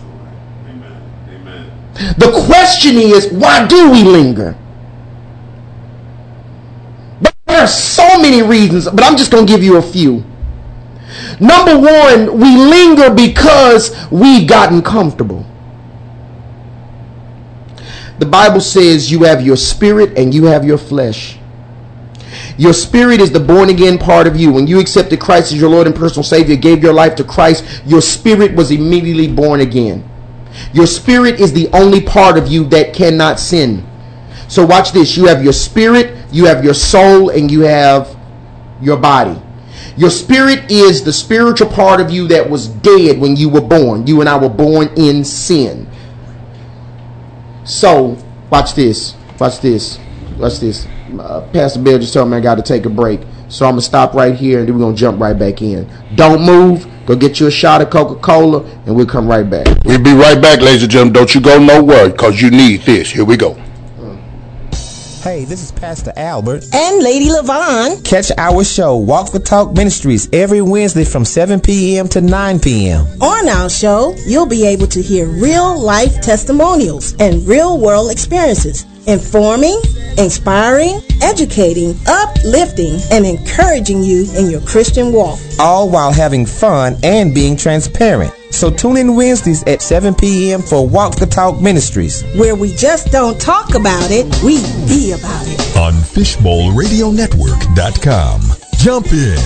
Amen. 0.68 1.02
Amen. 1.28 1.72
The 2.18 2.44
question 2.46 2.96
is, 2.96 3.32
why 3.32 3.66
do 3.66 3.90
we 3.90 4.04
linger? 4.04 4.56
There 7.52 7.60
are 7.60 7.66
so 7.66 8.18
many 8.18 8.40
reasons, 8.42 8.88
but 8.88 9.04
I'm 9.04 9.14
just 9.14 9.30
going 9.30 9.46
to 9.46 9.52
give 9.52 9.62
you 9.62 9.76
a 9.76 9.82
few. 9.82 10.24
Number 11.38 11.78
one, 11.78 12.40
we 12.40 12.56
linger 12.56 13.12
because 13.12 13.94
we've 14.10 14.48
gotten 14.48 14.80
comfortable. 14.80 15.44
The 18.18 18.24
Bible 18.24 18.62
says 18.62 19.10
you 19.10 19.24
have 19.24 19.44
your 19.44 19.58
spirit 19.58 20.16
and 20.16 20.32
you 20.32 20.44
have 20.44 20.64
your 20.64 20.78
flesh. 20.78 21.36
Your 22.56 22.72
spirit 22.72 23.20
is 23.20 23.30
the 23.30 23.40
born 23.40 23.68
again 23.68 23.98
part 23.98 24.26
of 24.26 24.34
you. 24.34 24.50
When 24.50 24.66
you 24.66 24.80
accepted 24.80 25.20
Christ 25.20 25.52
as 25.52 25.60
your 25.60 25.68
Lord 25.68 25.86
and 25.86 25.94
personal 25.94 26.24
Savior, 26.24 26.56
gave 26.56 26.82
your 26.82 26.94
life 26.94 27.16
to 27.16 27.24
Christ, 27.24 27.82
your 27.84 28.00
spirit 28.00 28.54
was 28.54 28.70
immediately 28.70 29.28
born 29.30 29.60
again. 29.60 30.08
Your 30.72 30.86
spirit 30.86 31.38
is 31.38 31.52
the 31.52 31.68
only 31.74 32.00
part 32.00 32.38
of 32.38 32.48
you 32.48 32.64
that 32.68 32.94
cannot 32.94 33.38
sin. 33.38 33.86
So 34.52 34.66
watch 34.66 34.92
this. 34.92 35.16
You 35.16 35.28
have 35.28 35.42
your 35.42 35.54
spirit, 35.54 36.14
you 36.30 36.44
have 36.44 36.62
your 36.62 36.74
soul, 36.74 37.30
and 37.30 37.50
you 37.50 37.60
have 37.60 38.14
your 38.82 38.98
body. 38.98 39.40
Your 39.96 40.10
spirit 40.10 40.70
is 40.70 41.02
the 41.02 41.10
spiritual 41.10 41.70
part 41.70 42.02
of 42.02 42.10
you 42.10 42.28
that 42.28 42.50
was 42.50 42.68
dead 42.68 43.18
when 43.18 43.34
you 43.34 43.48
were 43.48 43.62
born. 43.62 44.06
You 44.06 44.20
and 44.20 44.28
I 44.28 44.36
were 44.36 44.50
born 44.50 44.90
in 44.94 45.24
sin. 45.24 45.88
So, 47.64 48.18
watch 48.50 48.74
this. 48.74 49.14
Watch 49.40 49.60
this. 49.60 49.98
Watch 50.36 50.60
this. 50.60 50.86
Uh, 51.18 51.48
Pastor 51.54 51.80
Bill 51.80 51.98
just 51.98 52.12
told 52.12 52.28
me 52.28 52.36
I 52.36 52.40
got 52.40 52.56
to 52.56 52.62
take 52.62 52.84
a 52.84 52.90
break. 52.90 53.22
So 53.48 53.64
I'm 53.64 53.72
going 53.72 53.80
to 53.80 53.86
stop 53.86 54.12
right 54.12 54.34
here 54.34 54.58
and 54.58 54.68
then 54.68 54.74
we're 54.74 54.82
going 54.82 54.94
to 54.94 55.00
jump 55.00 55.18
right 55.18 55.38
back 55.38 55.62
in. 55.62 55.90
Don't 56.14 56.44
move. 56.44 56.86
Go 57.06 57.16
get 57.16 57.40
you 57.40 57.46
a 57.46 57.50
shot 57.50 57.80
of 57.80 57.88
Coca 57.88 58.20
Cola 58.20 58.64
and 58.84 58.94
we'll 58.94 59.06
come 59.06 59.26
right 59.26 59.48
back. 59.48 59.66
We'll 59.86 60.02
be 60.02 60.12
right 60.12 60.42
back, 60.42 60.60
ladies 60.60 60.82
and 60.82 60.92
gentlemen. 60.92 61.14
Don't 61.14 61.34
you 61.34 61.40
go 61.40 61.58
nowhere 61.58 62.10
because 62.10 62.42
you 62.42 62.50
need 62.50 62.82
this. 62.82 63.10
Here 63.10 63.24
we 63.24 63.38
go. 63.38 63.56
Hey, 65.22 65.44
this 65.44 65.62
is 65.62 65.70
Pastor 65.70 66.12
Albert. 66.16 66.64
And 66.74 67.00
Lady 67.00 67.26
Levon. 67.26 68.04
Catch 68.04 68.32
our 68.38 68.64
show, 68.64 68.96
Walk 68.96 69.30
the 69.30 69.38
Talk 69.38 69.72
Ministries, 69.72 70.28
every 70.32 70.60
Wednesday 70.60 71.04
from 71.04 71.24
7 71.24 71.60
p.m. 71.60 72.08
to 72.08 72.20
9 72.20 72.58
p.m. 72.58 73.06
On 73.22 73.48
our 73.48 73.70
show, 73.70 74.16
you'll 74.26 74.46
be 74.46 74.66
able 74.66 74.88
to 74.88 75.00
hear 75.00 75.28
real 75.28 75.78
life 75.78 76.20
testimonials 76.22 77.14
and 77.20 77.46
real 77.46 77.78
world 77.78 78.10
experiences, 78.10 78.84
informing, 79.06 79.80
inspiring, 80.18 81.00
educating, 81.22 81.98
uplifting, 82.06 83.00
and 83.10 83.24
encouraging 83.24 84.02
you 84.02 84.26
in 84.36 84.50
your 84.50 84.60
Christian 84.60 85.10
walk. 85.12 85.38
All 85.58 85.88
while 85.88 86.12
having 86.12 86.44
fun 86.44 86.98
and 87.02 87.34
being 87.34 87.56
transparent. 87.56 88.34
So 88.50 88.70
tune 88.70 88.98
in 88.98 89.16
Wednesdays 89.16 89.62
at 89.64 89.80
7 89.80 90.14
p.m. 90.14 90.60
for 90.60 90.86
Walk 90.86 91.16
the 91.16 91.24
Talk 91.26 91.58
Ministries. 91.60 92.22
Where 92.34 92.54
we 92.54 92.74
just 92.74 93.10
don't 93.10 93.40
talk 93.40 93.74
about 93.74 94.10
it, 94.10 94.26
we 94.42 94.60
be 94.86 95.12
about 95.12 95.46
it. 95.46 95.58
On 95.76 95.94
FishbowlRadioNetwork.com. 95.94 98.40
Jump 98.76 99.06
in. 99.12 99.38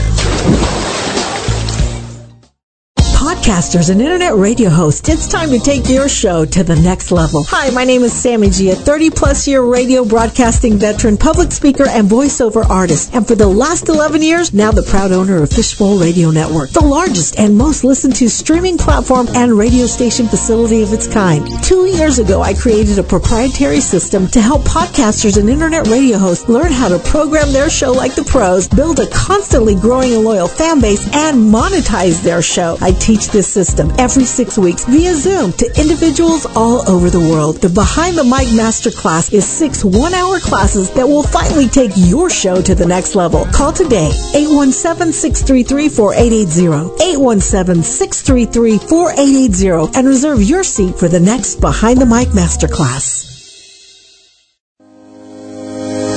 Podcasters 3.47 3.90
and 3.90 4.03
internet 4.03 4.34
radio 4.34 4.68
hosts, 4.68 5.09
it's 5.09 5.28
time 5.28 5.51
to 5.51 5.61
take 5.61 5.88
your 5.88 6.09
show 6.09 6.44
to 6.44 6.64
the 6.64 6.74
next 6.74 7.12
level. 7.12 7.44
Hi, 7.44 7.70
my 7.70 7.84
name 7.84 8.03
is 8.03 8.12
Sammy 8.12 8.51
G, 8.51 8.70
a 8.70 8.74
30 8.74 9.11
plus 9.11 9.47
year 9.47 9.62
radio 9.62 10.05
broadcasting 10.05 10.78
veteran, 10.78 11.16
public 11.16 11.53
speaker, 11.53 11.86
and 11.88 12.11
voiceover 12.11 12.68
artist. 12.68 13.14
And 13.14 13.24
for 13.24 13.36
the 13.36 13.47
last 13.47 13.88
11 13.88 14.20
years, 14.20 14.53
now 14.53 14.72
the 14.72 14.82
proud 14.82 15.12
owner 15.12 15.44
of 15.44 15.51
Fishbowl 15.51 15.97
Radio 16.01 16.32
Network, 16.32 16.70
the 16.70 16.80
largest 16.80 17.38
and 17.38 17.57
most 17.57 17.84
listened 17.84 18.16
to 18.16 18.28
streaming 18.28 18.78
platform 18.78 19.28
and 19.36 19.57
radio 19.57 19.86
station 19.86 20.26
facility 20.26 20.82
of 20.82 20.92
its 20.92 21.07
kind. 21.07 21.47
Two 21.62 21.86
years 21.86 22.18
ago, 22.18 22.42
I 22.42 22.53
created 22.53 22.99
a 22.99 23.05
proprietary 23.05 23.80
system 23.80 24.26
to 24.28 24.40
help 24.40 24.62
podcasters 24.62 25.38
and 25.38 25.49
internet 25.49 25.86
radio 25.86 26.18
hosts 26.18 26.49
learn 26.49 26.72
how 26.72 26.88
to 26.88 26.99
program 26.99 27.53
their 27.53 27.70
show 27.70 27.92
like 27.92 28.16
the 28.16 28.24
pros, 28.24 28.66
build 28.66 28.99
a 28.99 29.07
constantly 29.11 29.76
growing 29.76 30.14
and 30.14 30.24
loyal 30.24 30.49
fan 30.49 30.80
base, 30.80 31.07
and 31.14 31.38
monetize 31.38 32.24
their 32.24 32.42
show. 32.42 32.76
I 32.80 32.90
teach 32.90 33.28
this 33.37 33.53
system 33.53 33.93
every 33.99 34.24
six 34.24 34.57
weeks 34.57 34.87
via 34.87 35.14
Zoom 35.14 35.53
to 35.53 35.66
individuals 35.78 36.47
all 36.57 36.89
over 36.89 37.11
the 37.11 37.20
world. 37.20 37.57
The 37.57 37.68
Behind 37.68 38.16
the 38.16 38.24
Mic 38.24 38.49
Masterclass 38.49 39.30
is 39.30 39.47
six 39.47 39.84
one 39.84 40.14
hour 40.14 40.41
classes 40.41 40.91
that 40.93 41.07
will 41.07 41.22
finally 41.22 41.68
take 41.68 41.91
your 41.97 42.30
show 42.30 42.62
to 42.62 42.74
the 42.74 42.87
next 42.87 43.14
level. 43.14 43.45
Call 43.53 43.72
today 43.72 44.09
817 44.32 45.12
633 45.12 45.89
4880. 45.91 47.05
817 47.05 47.82
633 47.82 48.78
4880 48.89 49.99
and 49.99 50.09
reserve 50.09 50.43
your 50.43 50.64
seat 50.64 50.97
for 50.97 51.09
the 51.09 51.20
next 51.20 51.61
Behind 51.61 52.01
the 52.01 52.07
Mic 52.07 52.28
Masterclass. 52.28 53.26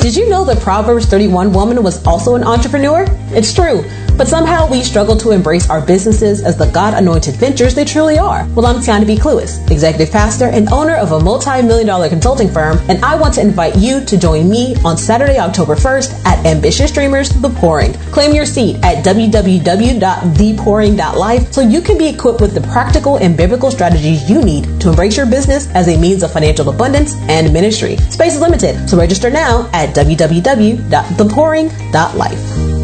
Did 0.02 0.16
you 0.16 0.30
know 0.30 0.46
the 0.46 0.56
Proverbs 0.56 1.06
31 1.08 1.52
woman 1.52 1.84
was 1.84 2.02
also 2.08 2.36
an 2.36 2.46
entrepreneur? 2.46 3.06
It's 3.36 3.54
true. 3.54 3.84
But 4.20 4.28
somehow 4.28 4.70
we 4.70 4.84
struggle 4.84 5.16
to 5.16 5.32
embrace 5.32 5.68
our 5.70 5.80
businesses 5.80 6.44
as 6.44 6.58
the 6.58 6.70
God 6.72 6.94
anointed 6.94 7.36
ventures 7.36 7.74
they 7.74 7.86
truly 7.86 8.18
are. 8.18 8.46
Well, 8.50 8.66
I'm 8.66 8.82
Tiana 8.82 9.08
B. 9.08 9.16
Cluis, 9.16 9.66
executive 9.72 10.12
pastor 10.12 10.48
and 10.48 10.68
owner 10.74 10.98
of 10.98 11.14
a 11.14 11.20
multi 11.22 11.62
million 11.62 11.88
dollar 11.88 12.10
consulting 12.10 12.50
firm, 12.50 12.80
and 12.90 13.02
I 13.06 13.16
want 13.16 13.36
to 13.36 13.42
invite 13.42 13.78
you 13.78 14.04
to 14.04 14.18
join 14.18 14.50
me 14.50 14.76
on 14.84 14.98
Saturday, 14.98 15.40
October 15.40 15.76
1st 15.76 16.26
at 16.26 16.46
Ambitious 16.46 16.92
Dreamers 16.92 17.30
The 17.30 17.50
Pouring. 17.50 17.94
Claim 18.12 18.36
your 18.36 18.46
seat 18.46 18.76
at 18.84 19.06
www.thepouring.life 19.06 21.54
so 21.54 21.62
you 21.62 21.80
can 21.80 21.98
be 21.98 22.08
equipped 22.08 22.42
with 22.42 22.54
the 22.54 22.60
practical 22.68 23.16
and 23.20 23.38
biblical 23.38 23.72
strategies 23.72 24.30
you 24.30 24.42
need 24.42 24.82
to 24.82 24.90
embrace 24.90 25.16
your 25.16 25.28
business 25.28 25.74
as 25.74 25.88
a 25.88 25.98
means 25.98 26.24
of 26.24 26.34
financial 26.34 26.68
abundance 26.68 27.16
and 27.30 27.54
ministry. 27.54 27.96
Space 28.10 28.36
is 28.36 28.42
limited, 28.42 28.90
so 28.90 28.98
register 28.98 29.30
now 29.30 29.70
at 29.72 29.96
www.thepouring.life. 29.96 32.79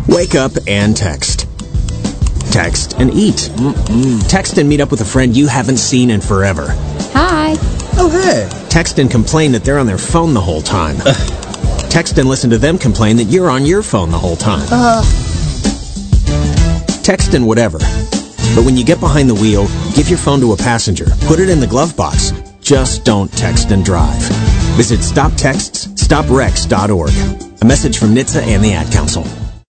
Wake 0.08 0.36
up 0.36 0.52
and 0.68 0.96
text. 0.96 1.48
Text 2.52 2.94
and 3.00 3.14
eat. 3.14 3.50
Mm-mm. 3.56 4.30
Text 4.30 4.58
and 4.58 4.70
meet 4.70 4.82
up 4.82 4.92
with 4.92 5.02
a 5.02 5.06
friend 5.06 5.36
you 5.36 5.48
haven't 5.48 5.78
seen 5.78 6.10
in 6.10 6.22
forever. 6.22 6.68
Hi. 7.14 7.56
Oh, 7.98 8.10
hey. 8.10 8.50
Text 8.70 9.00
and 9.00 9.12
complain 9.12 9.52
that 9.52 9.64
they're 9.64 9.80
on 9.80 9.88
their 9.88 9.98
phone 9.98 10.34
the 10.34 10.42
whole 10.42 10.62
time. 10.62 10.98
Text 11.90 12.18
and 12.18 12.30
listen 12.30 12.50
to 12.52 12.58
them 12.58 12.78
complain 12.78 13.18
that 13.18 13.26
you're 13.26 13.50
on 13.50 13.66
your 13.66 13.84
phone 13.84 14.12
the 14.12 14.18
whole 14.18 14.36
time. 14.36 14.68
Uh. 14.72 15.02
Text 17.04 17.34
and 17.34 17.48
whatever. 17.48 17.80
But 18.56 18.66
when 18.66 18.76
you 18.78 18.84
get 18.84 19.00
behind 19.00 19.30
the 19.30 19.36
wheel, 19.36 19.68
give 19.96 20.10
your 20.10 20.18
phone 20.18 20.40
to 20.42 20.54
a 20.54 20.58
passenger. 20.58 21.06
Put 21.28 21.40
it 21.40 21.50
in 21.50 21.60
the 21.60 21.68
glove 21.68 21.96
box. 21.96 22.32
Just 22.62 23.06
don't 23.06 23.32
text 23.34 23.70
and 23.72 23.86
drive. 23.86 24.22
Visit 24.78 25.00
stoptextsstopwrecks.org. 25.00 27.62
A 27.62 27.66
message 27.66 27.98
from 27.98 28.14
NHTSA 28.16 28.44
and 28.44 28.64
the 28.64 28.74
Ad 28.74 28.90
Council. 28.92 29.24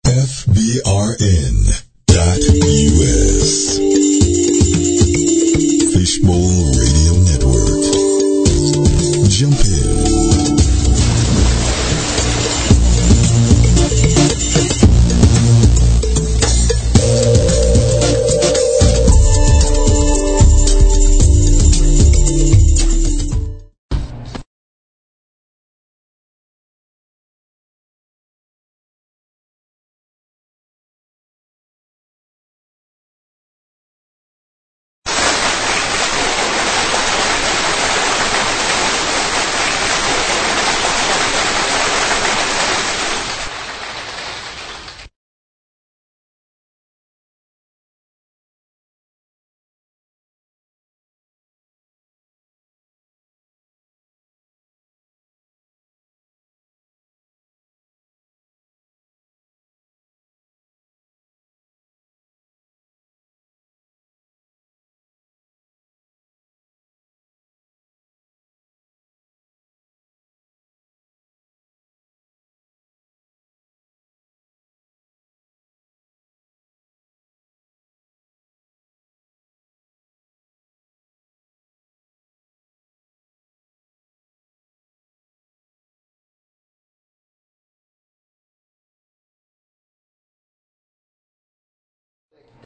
FBRN 0.06 1.82
dot 2.06 2.38
US. 2.38 3.76
Fishbowl 5.92 6.55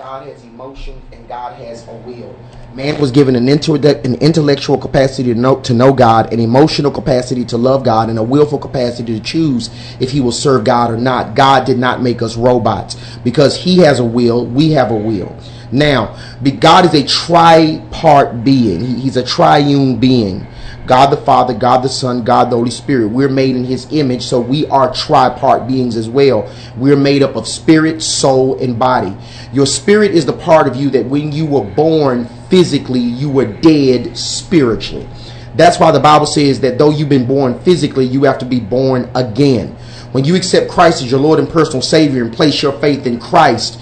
God 0.00 0.26
has 0.28 0.42
emotions 0.44 1.02
and 1.12 1.28
God 1.28 1.52
has 1.56 1.86
a 1.86 1.92
will. 1.92 2.34
Man 2.72 2.98
was 2.98 3.10
given 3.10 3.36
an 3.36 3.50
intellectual 3.50 4.78
capacity 4.78 5.34
to 5.34 5.38
know, 5.38 5.60
to 5.60 5.74
know 5.74 5.92
God, 5.92 6.32
an 6.32 6.40
emotional 6.40 6.90
capacity 6.90 7.44
to 7.44 7.58
love 7.58 7.84
God, 7.84 8.08
and 8.08 8.18
a 8.18 8.22
willful 8.22 8.58
capacity 8.58 9.18
to 9.18 9.22
choose 9.22 9.68
if 10.00 10.10
he 10.10 10.22
will 10.22 10.32
serve 10.32 10.64
God 10.64 10.90
or 10.90 10.96
not. 10.96 11.34
God 11.34 11.66
did 11.66 11.76
not 11.78 12.00
make 12.00 12.22
us 12.22 12.34
robots 12.34 12.96
because 13.24 13.54
he 13.54 13.76
has 13.80 14.00
a 14.00 14.04
will, 14.04 14.46
we 14.46 14.70
have 14.70 14.90
a 14.90 14.96
will. 14.96 15.36
Now, 15.70 16.18
God 16.60 16.86
is 16.86 16.94
a 16.94 17.04
tripart 17.04 18.42
being. 18.42 18.80
He's 18.96 19.18
a 19.18 19.22
triune 19.22 20.00
being. 20.00 20.46
God 20.86 21.10
the 21.10 21.16
Father, 21.18 21.54
God 21.54 21.82
the 21.82 21.88
Son, 21.88 22.24
God 22.24 22.50
the 22.50 22.56
Holy 22.56 22.70
Spirit. 22.70 23.08
We're 23.08 23.28
made 23.28 23.56
in 23.56 23.64
His 23.64 23.86
image, 23.92 24.22
so 24.24 24.40
we 24.40 24.66
are 24.66 24.90
tripart 24.90 25.68
beings 25.68 25.96
as 25.96 26.08
well. 26.08 26.52
We're 26.76 26.96
made 26.96 27.22
up 27.22 27.36
of 27.36 27.46
spirit, 27.46 28.02
soul, 28.02 28.58
and 28.58 28.78
body. 28.78 29.16
Your 29.52 29.66
spirit 29.66 30.12
is 30.12 30.26
the 30.26 30.32
part 30.32 30.66
of 30.66 30.76
you 30.76 30.90
that 30.90 31.06
when 31.06 31.32
you 31.32 31.46
were 31.46 31.64
born 31.64 32.26
physically, 32.48 33.00
you 33.00 33.30
were 33.30 33.46
dead 33.46 34.16
spiritually. 34.16 35.08
That's 35.54 35.78
why 35.78 35.90
the 35.90 36.00
Bible 36.00 36.26
says 36.26 36.60
that 36.60 36.78
though 36.78 36.90
you've 36.90 37.08
been 37.08 37.26
born 37.26 37.58
physically, 37.60 38.06
you 38.06 38.24
have 38.24 38.38
to 38.38 38.46
be 38.46 38.60
born 38.60 39.10
again. 39.14 39.76
When 40.12 40.24
you 40.24 40.34
accept 40.34 40.70
Christ 40.70 41.02
as 41.02 41.10
your 41.10 41.20
Lord 41.20 41.38
and 41.38 41.48
personal 41.48 41.82
Savior 41.82 42.24
and 42.24 42.32
place 42.32 42.62
your 42.62 42.72
faith 42.80 43.06
in 43.06 43.20
Christ, 43.20 43.80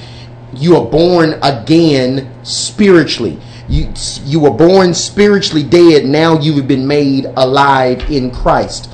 you 0.54 0.76
are 0.76 0.84
born 0.84 1.38
again 1.42 2.30
spiritually. 2.44 3.38
You, 3.68 3.92
you 4.24 4.40
were 4.40 4.50
born 4.50 4.94
spiritually 4.94 5.62
dead. 5.62 6.06
Now 6.06 6.38
you 6.38 6.54
have 6.54 6.66
been 6.66 6.86
made 6.86 7.26
alive 7.36 8.10
in 8.10 8.30
Christ. 8.30 8.90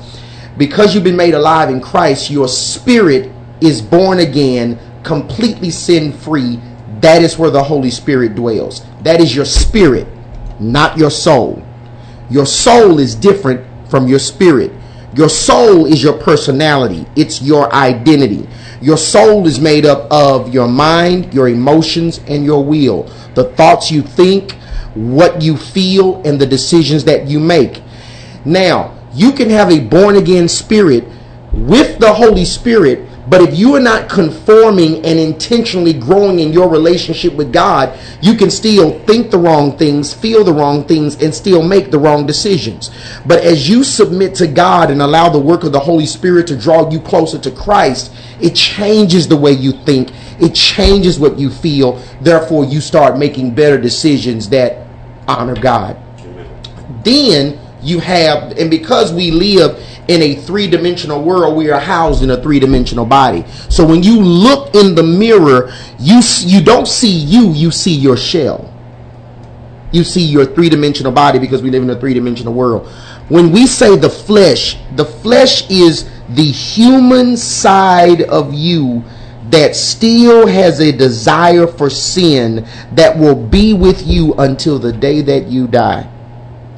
Because 0.57 0.93
you've 0.93 1.03
been 1.03 1.15
made 1.15 1.33
alive 1.33 1.69
in 1.69 1.81
Christ, 1.81 2.29
your 2.29 2.47
spirit 2.47 3.31
is 3.61 3.81
born 3.81 4.19
again, 4.19 4.79
completely 5.03 5.69
sin 5.69 6.11
free. 6.11 6.59
That 6.99 7.21
is 7.21 7.37
where 7.37 7.51
the 7.51 7.63
Holy 7.63 7.91
Spirit 7.91 8.35
dwells. 8.35 8.85
That 9.03 9.21
is 9.21 9.35
your 9.35 9.45
spirit, 9.45 10.07
not 10.59 10.97
your 10.97 11.11
soul. 11.11 11.61
Your 12.29 12.45
soul 12.45 12.99
is 12.99 13.15
different 13.15 13.65
from 13.89 14.07
your 14.07 14.19
spirit. 14.19 14.71
Your 15.15 15.29
soul 15.29 15.85
is 15.85 16.03
your 16.03 16.17
personality, 16.17 17.05
it's 17.15 17.41
your 17.41 17.73
identity. 17.73 18.49
Your 18.81 18.97
soul 18.97 19.47
is 19.47 19.59
made 19.59 19.85
up 19.85 20.11
of 20.11 20.53
your 20.53 20.67
mind, 20.67 21.33
your 21.33 21.47
emotions, 21.47 22.19
and 22.27 22.43
your 22.43 22.63
will. 22.63 23.03
The 23.33 23.45
thoughts 23.55 23.89
you 23.89 24.01
think, 24.01 24.57
what 24.95 25.41
you 25.41 25.57
feel, 25.57 26.21
and 26.23 26.39
the 26.39 26.45
decisions 26.45 27.03
that 27.05 27.27
you 27.27 27.39
make. 27.39 27.83
Now, 28.43 28.97
you 29.13 29.31
can 29.31 29.49
have 29.49 29.71
a 29.71 29.79
born 29.79 30.15
again 30.15 30.47
spirit 30.47 31.05
with 31.51 31.99
the 31.99 32.13
Holy 32.13 32.45
Spirit, 32.45 33.07
but 33.27 33.41
if 33.41 33.57
you 33.57 33.75
are 33.75 33.81
not 33.81 34.09
conforming 34.09 35.03
and 35.05 35.17
intentionally 35.17 35.93
growing 35.93 36.39
in 36.39 36.53
your 36.53 36.69
relationship 36.69 37.33
with 37.33 37.51
God, 37.51 37.97
you 38.21 38.35
can 38.35 38.51
still 38.51 38.99
think 39.05 39.31
the 39.31 39.37
wrong 39.37 39.77
things, 39.77 40.13
feel 40.13 40.43
the 40.43 40.53
wrong 40.53 40.83
things, 40.83 41.21
and 41.21 41.33
still 41.33 41.63
make 41.63 41.91
the 41.91 41.97
wrong 41.97 42.27
decisions. 42.27 42.91
But 43.25 43.43
as 43.43 43.67
you 43.67 43.83
submit 43.83 44.35
to 44.35 44.47
God 44.47 44.91
and 44.91 45.01
allow 45.01 45.29
the 45.29 45.39
work 45.39 45.63
of 45.63 45.71
the 45.71 45.79
Holy 45.79 46.05
Spirit 46.05 46.45
to 46.47 46.57
draw 46.57 46.89
you 46.89 46.99
closer 46.99 47.39
to 47.39 47.51
Christ, 47.51 48.13
it 48.39 48.53
changes 48.53 49.27
the 49.27 49.37
way 49.37 49.53
you 49.53 49.71
think, 49.71 50.11
it 50.39 50.53
changes 50.53 51.17
what 51.17 51.39
you 51.39 51.49
feel. 51.49 51.93
Therefore, 52.21 52.65
you 52.65 52.79
start 52.81 53.17
making 53.17 53.55
better 53.55 53.79
decisions 53.79 54.49
that 54.49 54.84
honor 55.27 55.55
God. 55.55 55.97
Then 57.03 57.59
you 57.81 57.99
have, 57.99 58.57
and 58.57 58.69
because 58.69 59.13
we 59.13 59.31
live 59.31 59.81
in 60.07 60.21
a 60.21 60.35
three 60.35 60.67
dimensional 60.67 61.21
world, 61.23 61.55
we 61.55 61.69
are 61.69 61.79
housed 61.79 62.23
in 62.23 62.31
a 62.31 62.41
three 62.41 62.59
dimensional 62.59 63.05
body. 63.05 63.45
So 63.69 63.85
when 63.85 64.03
you 64.03 64.19
look 64.19 64.75
in 64.75 64.95
the 64.95 65.03
mirror, 65.03 65.73
you 65.99 66.21
you 66.39 66.63
don't 66.63 66.87
see 66.87 67.11
you, 67.11 67.51
you 67.51 67.71
see 67.71 67.95
your 67.95 68.17
shell. 68.17 68.71
You 69.91 70.03
see 70.03 70.23
your 70.23 70.45
three 70.45 70.69
dimensional 70.69 71.11
body 71.11 71.39
because 71.39 71.61
we 71.61 71.69
live 71.69 71.83
in 71.83 71.89
a 71.89 71.99
three 71.99 72.13
dimensional 72.13 72.53
world. 72.53 72.87
When 73.29 73.51
we 73.51 73.65
say 73.65 73.95
the 73.95 74.09
flesh, 74.09 74.77
the 74.95 75.05
flesh 75.05 75.69
is 75.69 76.09
the 76.29 76.43
human 76.43 77.37
side 77.37 78.23
of 78.23 78.53
you 78.53 79.03
that 79.49 79.75
still 79.75 80.47
has 80.47 80.79
a 80.79 80.91
desire 80.91 81.67
for 81.67 81.89
sin 81.89 82.67
that 82.93 83.17
will 83.17 83.35
be 83.35 83.73
with 83.73 84.05
you 84.05 84.33
until 84.35 84.79
the 84.79 84.91
day 84.91 85.21
that 85.21 85.47
you 85.47 85.67
die 85.67 86.09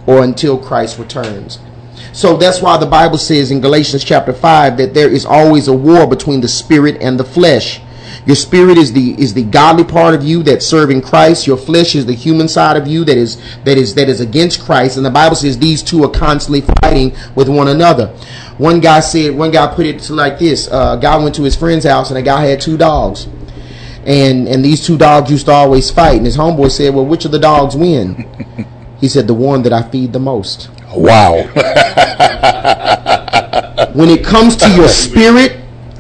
or 0.06 0.24
until 0.24 0.58
Christ 0.58 1.00
returns. 1.00 1.60
So 2.14 2.38
that's 2.38 2.62
why 2.62 2.78
the 2.78 2.86
Bible 2.86 3.18
says 3.18 3.52
in 3.52 3.62
Galatians 3.62 4.04
chapter 4.04 4.34
5 4.34 4.78
that 4.78 4.94
there 4.94 5.10
is 5.10 5.26
always 5.26 5.68
a 5.68 5.74
war 5.74 6.08
between 6.08 6.42
the 6.42 6.48
spirit 6.48 6.98
and 7.02 7.20
the 7.20 7.24
flesh. 7.24 7.82
Your 8.26 8.36
spirit 8.36 8.78
is 8.78 8.92
the 8.92 9.16
is 9.22 9.34
the 9.34 9.44
godly 9.44 9.86
part 9.86 10.14
of 10.14 10.22
you 10.22 10.44
that's 10.44 10.66
serving 10.66 11.02
Christ. 11.02 11.48
Your 11.48 11.56
flesh 11.56 11.96
is 11.96 12.06
the 12.06 12.14
human 12.14 12.50
side 12.50 12.76
of 12.76 12.86
you 12.86 13.06
that 13.06 13.18
is 13.18 13.38
that 13.64 13.78
is 13.78 13.96
that 13.96 14.10
is 14.10 14.20
against 14.20 14.60
Christ. 14.66 14.98
And 14.98 15.06
the 15.06 15.10
Bible 15.10 15.38
says 15.38 15.58
these 15.58 15.82
two 15.82 16.04
are 16.04 16.10
constantly 16.10 16.62
fighting 16.82 17.16
with 17.36 17.48
one 17.48 17.70
another. 17.70 18.14
One 18.58 18.80
guy 18.80 19.02
said 19.02 19.36
one 19.36 19.52
guy 19.52 19.68
put 19.74 19.86
it 19.86 20.00
to 20.02 20.14
like 20.14 20.40
this: 20.40 20.68
uh, 20.68 20.96
a 20.98 21.02
guy 21.02 21.16
went 21.18 21.36
to 21.36 21.44
his 21.44 21.56
friend's 21.56 21.86
house 21.86 22.10
and 22.10 22.18
the 22.18 22.24
guy 22.24 22.46
had 22.46 22.60
two 22.60 22.78
dogs, 22.78 23.28
and 24.06 24.48
and 24.48 24.66
these 24.66 24.86
two 24.86 24.98
dogs 24.98 25.30
used 25.30 25.46
to 25.46 25.52
always 25.52 25.92
fight. 25.92 26.18
And 26.18 26.26
his 26.26 26.38
homeboy 26.38 26.72
said, 26.72 26.96
"Well, 26.96 27.06
which 27.06 27.26
of 27.26 27.32
the 27.32 27.40
dogs 27.40 27.76
win?" 27.76 28.26
he 29.00 29.08
said, 29.08 29.28
"The 29.28 29.36
one 29.36 29.62
that 29.64 29.74
I 29.74 29.84
feed 29.84 30.12
the 30.12 30.20
most." 30.20 30.70
Wow. 30.96 31.44
when 33.94 34.10
it 34.10 34.24
comes 34.24 34.56
to 34.58 34.70
your 34.72 34.88
spirit 34.88 35.58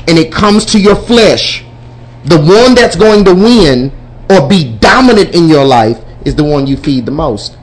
and 0.08 0.18
it 0.18 0.32
comes 0.32 0.66
to 0.66 0.80
your 0.80 0.96
flesh, 0.96 1.64
the 2.26 2.40
one 2.40 2.74
that's 2.74 2.96
going 2.96 3.24
to 3.26 3.36
win 3.36 3.92
or 4.30 4.48
be 4.48 4.76
dominant 4.78 5.36
in 5.36 5.48
your 5.48 5.66
life 5.66 6.00
is 6.26 6.36
the 6.36 6.44
one 6.44 6.66
you 6.66 6.78
feed 6.78 7.06
the 7.06 7.12
most. 7.12 7.58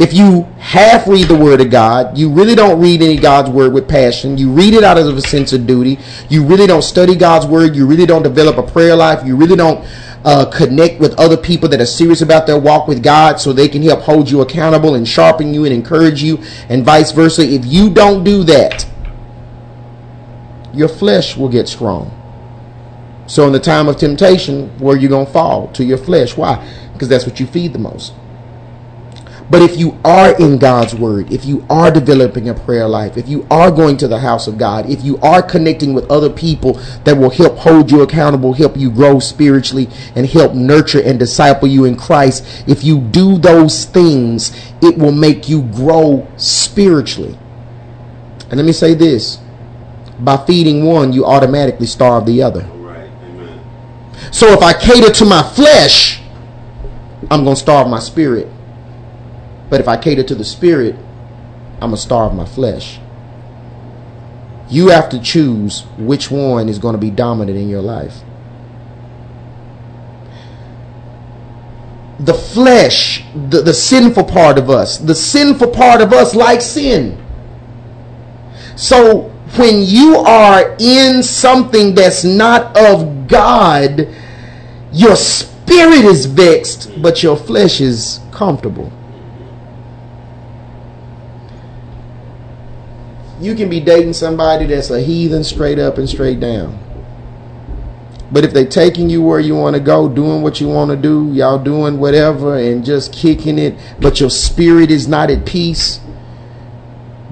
If 0.00 0.14
you 0.14 0.44
half 0.58 1.06
read 1.06 1.28
the 1.28 1.36
Word 1.36 1.60
of 1.60 1.70
God, 1.70 2.16
you 2.16 2.30
really 2.30 2.54
don't 2.54 2.80
read 2.80 3.02
any 3.02 3.18
God's 3.18 3.50
Word 3.50 3.74
with 3.74 3.86
passion. 3.86 4.38
You 4.38 4.50
read 4.50 4.72
it 4.72 4.82
out 4.82 4.96
of 4.96 5.14
a 5.14 5.20
sense 5.20 5.52
of 5.52 5.66
duty. 5.66 5.98
You 6.30 6.42
really 6.42 6.66
don't 6.66 6.80
study 6.80 7.14
God's 7.14 7.44
Word. 7.44 7.76
You 7.76 7.86
really 7.86 8.06
don't 8.06 8.22
develop 8.22 8.56
a 8.56 8.62
prayer 8.62 8.96
life. 8.96 9.26
You 9.26 9.36
really 9.36 9.56
don't 9.56 9.86
uh, 10.24 10.46
connect 10.46 11.00
with 11.00 11.20
other 11.20 11.36
people 11.36 11.68
that 11.68 11.82
are 11.82 11.86
serious 11.86 12.22
about 12.22 12.46
their 12.46 12.58
walk 12.58 12.88
with 12.88 13.02
God 13.02 13.40
so 13.40 13.52
they 13.52 13.68
can 13.68 13.82
help 13.82 14.00
hold 14.00 14.30
you 14.30 14.40
accountable 14.40 14.94
and 14.94 15.06
sharpen 15.06 15.52
you 15.52 15.66
and 15.66 15.74
encourage 15.74 16.22
you 16.22 16.38
and 16.70 16.82
vice 16.82 17.12
versa. 17.12 17.42
If 17.42 17.66
you 17.66 17.90
don't 17.90 18.24
do 18.24 18.42
that, 18.44 18.86
your 20.72 20.88
flesh 20.88 21.36
will 21.36 21.50
get 21.50 21.68
strong. 21.68 22.16
So 23.26 23.46
in 23.46 23.52
the 23.52 23.60
time 23.60 23.86
of 23.86 23.98
temptation, 23.98 24.70
where 24.78 24.96
you 24.96 25.08
going 25.08 25.26
to 25.26 25.32
fall? 25.32 25.68
To 25.72 25.84
your 25.84 25.98
flesh. 25.98 26.38
Why? 26.38 26.66
Because 26.94 27.10
that's 27.10 27.26
what 27.26 27.38
you 27.38 27.46
feed 27.46 27.74
the 27.74 27.78
most. 27.78 28.14
But 29.50 29.62
if 29.62 29.76
you 29.76 29.98
are 30.04 30.40
in 30.40 30.58
God's 30.58 30.94
word, 30.94 31.32
if 31.32 31.44
you 31.44 31.66
are 31.68 31.90
developing 31.90 32.48
a 32.48 32.54
prayer 32.54 32.86
life, 32.86 33.16
if 33.16 33.28
you 33.28 33.44
are 33.50 33.72
going 33.72 33.96
to 33.96 34.06
the 34.06 34.20
house 34.20 34.46
of 34.46 34.56
God, 34.56 34.88
if 34.88 35.02
you 35.02 35.18
are 35.18 35.42
connecting 35.42 35.92
with 35.92 36.08
other 36.08 36.30
people 36.30 36.74
that 37.02 37.16
will 37.16 37.30
help 37.30 37.56
hold 37.58 37.90
you 37.90 38.02
accountable, 38.02 38.52
help 38.52 38.76
you 38.76 38.92
grow 38.92 39.18
spiritually, 39.18 39.88
and 40.14 40.26
help 40.26 40.54
nurture 40.54 41.02
and 41.02 41.18
disciple 41.18 41.66
you 41.66 41.84
in 41.84 41.96
Christ, 41.96 42.64
if 42.68 42.84
you 42.84 43.00
do 43.00 43.38
those 43.38 43.86
things, 43.86 44.52
it 44.80 44.96
will 44.96 45.10
make 45.10 45.48
you 45.48 45.62
grow 45.62 46.28
spiritually. 46.36 47.36
And 48.50 48.56
let 48.56 48.64
me 48.64 48.72
say 48.72 48.94
this 48.94 49.40
by 50.20 50.36
feeding 50.46 50.84
one, 50.84 51.12
you 51.12 51.24
automatically 51.24 51.86
starve 51.86 52.24
the 52.24 52.40
other. 52.40 52.68
So 54.30 54.52
if 54.52 54.62
I 54.62 54.74
cater 54.74 55.10
to 55.10 55.24
my 55.24 55.42
flesh, 55.42 56.20
I'm 57.30 57.42
going 57.42 57.56
to 57.56 57.60
starve 57.60 57.88
my 57.88 57.98
spirit. 57.98 58.48
But 59.70 59.80
if 59.80 59.88
I 59.88 59.96
cater 59.96 60.24
to 60.24 60.34
the 60.34 60.44
spirit, 60.44 60.96
I'm 61.74 61.90
going 61.90 61.92
to 61.92 61.96
starve 61.96 62.34
my 62.34 62.44
flesh. 62.44 62.98
You 64.68 64.88
have 64.88 65.08
to 65.10 65.20
choose 65.20 65.82
which 65.96 66.30
one 66.30 66.68
is 66.68 66.78
going 66.78 66.94
to 66.94 67.00
be 67.00 67.10
dominant 67.10 67.56
in 67.56 67.68
your 67.68 67.80
life. 67.80 68.18
The 72.18 72.34
flesh, 72.34 73.24
the, 73.48 73.62
the 73.62 73.72
sinful 73.72 74.24
part 74.24 74.58
of 74.58 74.68
us, 74.68 74.98
the 74.98 75.14
sinful 75.14 75.68
part 75.68 76.02
of 76.02 76.12
us 76.12 76.34
likes 76.34 76.66
sin. 76.66 77.24
So 78.76 79.30
when 79.56 79.82
you 79.82 80.16
are 80.16 80.76
in 80.78 81.22
something 81.22 81.94
that's 81.94 82.24
not 82.24 82.76
of 82.76 83.26
God, 83.26 84.06
your 84.92 85.16
spirit 85.16 86.04
is 86.04 86.26
vexed, 86.26 87.00
but 87.00 87.22
your 87.22 87.36
flesh 87.36 87.80
is 87.80 88.20
comfortable. 88.32 88.92
You 93.40 93.54
can 93.54 93.70
be 93.70 93.80
dating 93.80 94.12
somebody 94.12 94.66
that's 94.66 94.90
a 94.90 95.00
heathen 95.00 95.44
straight 95.44 95.78
up 95.78 95.96
and 95.96 96.08
straight 96.08 96.40
down. 96.40 96.78
But 98.32 98.44
if 98.44 98.52
they 98.52 98.64
taking 98.64 99.10
you 99.10 99.22
where 99.22 99.40
you 99.40 99.56
want 99.56 99.74
to 99.74 99.80
go, 99.80 100.08
doing 100.08 100.42
what 100.42 100.60
you 100.60 100.68
want 100.68 100.90
to 100.90 100.96
do, 100.96 101.32
y'all 101.32 101.58
doing 101.58 101.98
whatever 101.98 102.56
and 102.56 102.84
just 102.84 103.12
kicking 103.12 103.58
it, 103.58 103.74
but 103.98 104.20
your 104.20 104.30
spirit 104.30 104.90
is 104.90 105.08
not 105.08 105.30
at 105.30 105.46
peace, 105.46 106.00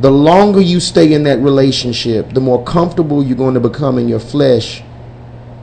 the 0.01 0.11
longer 0.11 0.61
you 0.61 0.81
stay 0.81 1.13
in 1.13 1.25
that 1.25 1.39
relationship, 1.41 2.33
the 2.33 2.41
more 2.41 2.65
comfortable 2.65 3.23
you're 3.23 3.37
going 3.37 3.55
to 3.55 3.61
become 3.61 3.99
in 3.99 4.09
your 4.09 4.21
flesh, 4.21 4.83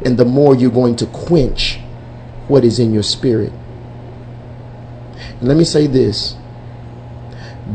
and 0.06 0.18
the 0.18 0.26
more 0.26 0.56
you're 0.56 0.72
going 0.72 0.96
to 0.98 1.06
quench 1.08 1.80
what 2.48 2.64
is 2.64 2.80
in 2.80 2.94
your 2.94 3.04
spirit. 3.04 3.52
And 5.40 5.48
let 5.48 5.58
me 5.58 5.64
say 5.64 5.88
this 5.88 6.36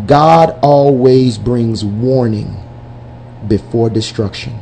God 0.06 0.58
always 0.62 1.36
brings 1.36 1.84
warning 1.84 2.56
before 3.48 3.90
destruction. 3.90 4.58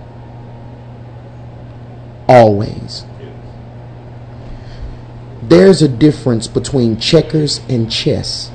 Always. 2.26 3.04
There's 5.42 5.82
a 5.82 5.88
difference 5.88 6.46
between 6.46 6.98
checkers 6.98 7.60
and 7.68 7.90
chess. 7.90 8.50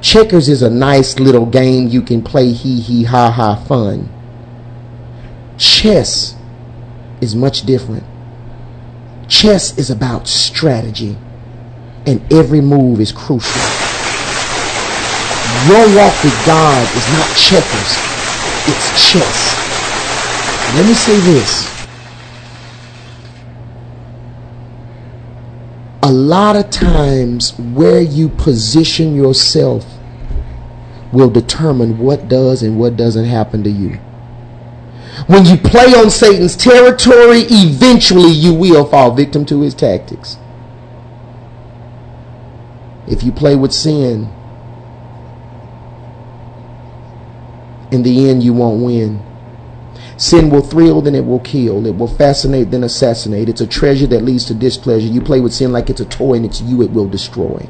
Checkers 0.00 0.48
is 0.48 0.62
a 0.62 0.70
nice 0.70 1.18
little 1.18 1.46
game 1.46 1.88
you 1.88 2.02
can 2.02 2.22
play 2.22 2.52
hee 2.52 2.80
hee 2.80 3.04
ha 3.04 3.30
ha 3.30 3.56
fun. 3.56 4.08
Chess 5.58 6.36
is 7.20 7.34
much 7.34 7.62
different. 7.66 8.04
Chess 9.28 9.76
is 9.76 9.90
about 9.90 10.28
strategy, 10.28 11.16
and 12.06 12.32
every 12.32 12.60
move 12.60 13.00
is 13.00 13.12
crucial. 13.12 13.87
Your 15.66 15.96
walk 15.96 16.22
with 16.22 16.46
God 16.46 16.86
is 16.96 17.08
not 17.12 17.28
checkers, 17.36 17.90
it's 18.68 19.10
chess. 19.10 19.58
Let 20.76 20.86
me 20.86 20.94
say 20.94 21.18
this. 21.20 21.66
A 26.02 26.12
lot 26.12 26.56
of 26.56 26.70
times, 26.70 27.58
where 27.58 28.00
you 28.00 28.28
position 28.28 29.16
yourself 29.16 29.84
will 31.12 31.30
determine 31.30 31.98
what 31.98 32.28
does 32.28 32.62
and 32.62 32.78
what 32.78 32.96
doesn't 32.96 33.24
happen 33.24 33.64
to 33.64 33.70
you. 33.70 33.98
When 35.26 35.44
you 35.44 35.56
play 35.56 35.92
on 35.94 36.10
Satan's 36.10 36.56
territory, 36.56 37.40
eventually 37.50 38.30
you 38.30 38.54
will 38.54 38.86
fall 38.86 39.10
victim 39.10 39.44
to 39.46 39.62
his 39.62 39.74
tactics. 39.74 40.36
If 43.08 43.22
you 43.22 43.32
play 43.32 43.56
with 43.56 43.72
sin, 43.72 44.32
in 47.90 48.02
the 48.02 48.28
end 48.28 48.42
you 48.42 48.52
won't 48.52 48.82
win. 48.82 49.22
Sin 50.18 50.50
will 50.50 50.62
thrill, 50.62 51.00
then 51.00 51.14
it 51.14 51.24
will 51.24 51.38
kill. 51.40 51.86
It 51.86 51.96
will 51.96 52.08
fascinate, 52.08 52.72
then 52.72 52.82
assassinate. 52.82 53.48
It's 53.48 53.60
a 53.60 53.66
treasure 53.66 54.06
that 54.08 54.24
leads 54.24 54.44
to 54.46 54.54
displeasure. 54.54 55.06
You 55.06 55.20
play 55.20 55.40
with 55.40 55.54
sin 55.54 55.72
like 55.72 55.88
it's 55.90 56.00
a 56.00 56.04
toy 56.04 56.34
and 56.34 56.44
it's 56.44 56.60
you 56.60 56.82
it 56.82 56.90
will 56.90 57.08
destroy. 57.08 57.68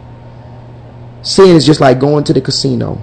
Sin 1.22 1.56
is 1.56 1.66
just 1.66 1.80
like 1.80 2.00
going 2.00 2.24
to 2.24 2.32
the 2.32 2.40
casino. 2.40 2.98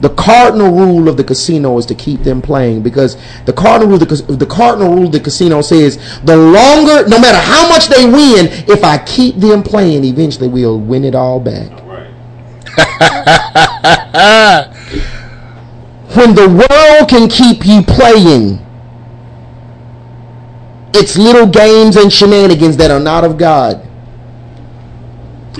The 0.00 0.10
cardinal 0.10 0.70
rule 0.70 1.08
of 1.08 1.16
the 1.16 1.24
casino 1.24 1.76
is 1.78 1.86
to 1.86 1.94
keep 1.94 2.22
them 2.22 2.40
playing 2.40 2.82
because 2.82 3.16
the 3.46 3.52
cardinal 3.52 3.88
rule 3.88 3.98
the, 3.98 4.36
the 4.36 4.46
cardinal 4.46 4.94
rule 4.94 5.06
of 5.06 5.12
the 5.12 5.20
casino 5.20 5.60
says 5.62 5.96
the 6.22 6.36
longer, 6.36 7.08
no 7.08 7.18
matter 7.18 7.38
how 7.38 7.68
much 7.68 7.88
they 7.88 8.04
win, 8.04 8.46
if 8.68 8.84
I 8.84 8.98
keep 8.98 9.36
them 9.36 9.62
playing, 9.62 10.04
eventually 10.04 10.48
we'll 10.48 10.78
win 10.78 11.04
it 11.04 11.14
all 11.16 11.40
back. 11.40 11.72
when 16.16 16.34
the 16.34 16.48
world 16.48 17.08
can 17.08 17.28
keep 17.28 17.66
you 17.66 17.82
playing, 17.82 18.58
it's 20.94 21.18
little 21.18 21.46
games 21.46 21.96
and 21.96 22.12
shenanigans 22.12 22.78
that 22.78 22.90
are 22.90 23.00
not 23.00 23.24
of 23.24 23.36
God. 23.36 23.86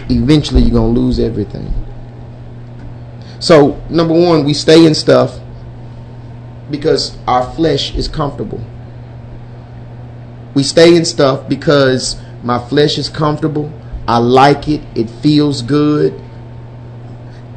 Eventually, 0.09 0.63
you're 0.63 0.73
gonna 0.73 0.89
lose 0.89 1.19
everything. 1.19 1.73
So, 3.39 3.81
number 3.91 4.15
one, 4.15 4.45
we 4.45 4.55
stay 4.55 4.87
in 4.87 4.95
stuff 4.95 5.39
because 6.71 7.19
our 7.29 7.53
flesh 7.55 7.95
is 7.95 8.09
comfortable. 8.09 8.65
We 10.55 10.63
stay 10.63 10.97
in 10.97 11.05
stuff 11.05 11.49
because 11.49 12.17
my 12.43 12.59
flesh 12.59 12.97
is 12.97 13.11
comfortable. 13.11 13.71
I 14.09 14.19
like 14.19 14.69
it. 14.69 14.81
It 14.95 15.11
feels 15.11 15.61
good. 15.61 16.19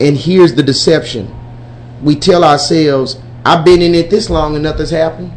And 0.01 0.17
here's 0.17 0.55
the 0.55 0.63
deception 0.63 1.38
we 2.01 2.15
tell 2.15 2.43
ourselves, 2.43 3.17
I've 3.45 3.65
been 3.65 3.81
in 3.81 3.95
it 3.95 4.09
this 4.09 4.29
long 4.29 4.55
and 4.55 4.63
nothing's 4.63 4.89
happened. 4.89 5.31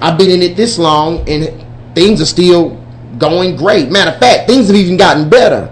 I've 0.00 0.18
been 0.18 0.30
in 0.30 0.42
it 0.42 0.56
this 0.56 0.78
long 0.78 1.28
and 1.28 1.64
things 1.94 2.20
are 2.20 2.26
still 2.26 2.76
going 3.18 3.56
great. 3.56 3.90
Matter 3.90 4.10
of 4.10 4.18
fact, 4.18 4.48
things 4.48 4.66
have 4.66 4.76
even 4.76 4.96
gotten 4.96 5.28
better. 5.28 5.70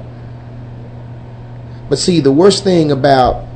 But 1.88 1.98
see, 1.98 2.20
the 2.20 2.32
worst 2.32 2.64
thing 2.64 2.90
about 2.90 3.46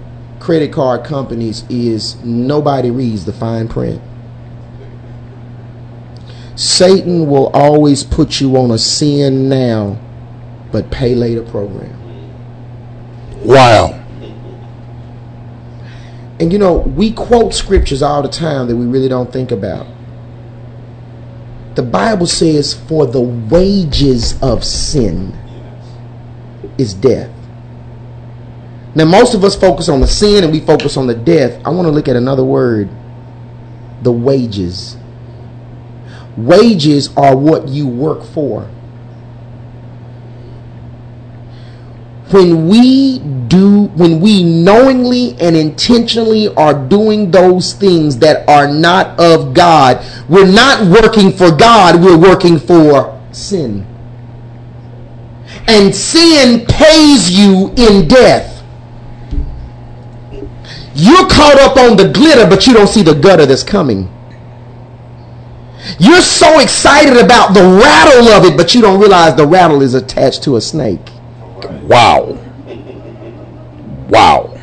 credit 0.40 0.72
card 0.72 1.04
companies 1.04 1.64
is 1.70 2.22
nobody 2.22 2.90
reads 2.90 3.24
the 3.24 3.32
fine 3.32 3.68
print. 3.68 4.00
Satan 6.54 7.28
will 7.28 7.48
always 7.48 8.02
put 8.02 8.40
you 8.40 8.56
on 8.56 8.70
a 8.70 8.78
sin 8.78 9.48
now, 9.48 9.98
but 10.72 10.90
pay 10.90 11.14
later 11.14 11.42
program. 11.42 11.92
Wow. 13.44 14.05
And 16.38 16.52
you 16.52 16.58
know, 16.58 16.78
we 16.78 17.12
quote 17.12 17.54
scriptures 17.54 18.02
all 18.02 18.22
the 18.22 18.28
time 18.28 18.66
that 18.68 18.76
we 18.76 18.84
really 18.86 19.08
don't 19.08 19.32
think 19.32 19.50
about. 19.50 19.86
The 21.76 21.82
Bible 21.82 22.26
says, 22.26 22.74
For 22.74 23.06
the 23.06 23.20
wages 23.20 24.40
of 24.42 24.64
sin 24.64 25.34
is 26.78 26.94
death. 26.94 27.30
Now, 28.94 29.04
most 29.04 29.34
of 29.34 29.44
us 29.44 29.54
focus 29.54 29.90
on 29.90 30.00
the 30.00 30.06
sin 30.06 30.42
and 30.42 30.52
we 30.52 30.60
focus 30.60 30.96
on 30.96 31.06
the 31.06 31.14
death. 31.14 31.60
I 31.66 31.70
want 31.70 31.86
to 31.86 31.92
look 31.92 32.08
at 32.08 32.16
another 32.16 32.44
word 32.44 32.88
the 34.02 34.12
wages. 34.12 34.96
Wages 36.36 37.14
are 37.16 37.36
what 37.36 37.68
you 37.68 37.86
work 37.86 38.24
for. 38.24 38.70
When 42.30 42.68
we 42.68 43.20
do 43.48 43.84
when 43.94 44.20
we 44.20 44.42
knowingly 44.42 45.36
and 45.40 45.56
intentionally 45.56 46.48
are 46.56 46.74
doing 46.74 47.30
those 47.30 47.72
things 47.72 48.18
that 48.18 48.48
are 48.48 48.66
not 48.66 49.18
of 49.20 49.54
God 49.54 50.04
we're 50.28 50.50
not 50.50 50.86
working 50.88 51.30
for 51.30 51.54
God 51.54 52.02
we're 52.02 52.18
working 52.18 52.58
for 52.58 53.16
sin. 53.36 53.86
And 55.68 55.94
sin 55.94 56.64
pays 56.66 57.30
you 57.30 57.72
in 57.76 58.08
death. 58.08 58.62
You're 60.94 61.28
caught 61.28 61.58
up 61.60 61.76
on 61.76 61.96
the 61.96 62.10
glitter 62.12 62.48
but 62.48 62.66
you 62.66 62.72
don't 62.72 62.86
see 62.86 63.02
the 63.02 63.14
gutter 63.14 63.46
that's 63.46 63.62
coming. 63.62 64.12
You're 65.98 66.22
so 66.22 66.58
excited 66.60 67.16
about 67.16 67.52
the 67.52 67.60
rattle 67.60 68.28
of 68.28 68.44
it 68.44 68.56
but 68.56 68.74
you 68.74 68.80
don't 68.80 68.98
realize 68.98 69.36
the 69.36 69.46
rattle 69.46 69.82
is 69.82 69.94
attached 69.94 70.42
to 70.44 70.56
a 70.56 70.60
snake 70.60 71.10
Wow. 71.86 72.36
Wow. 74.08 74.58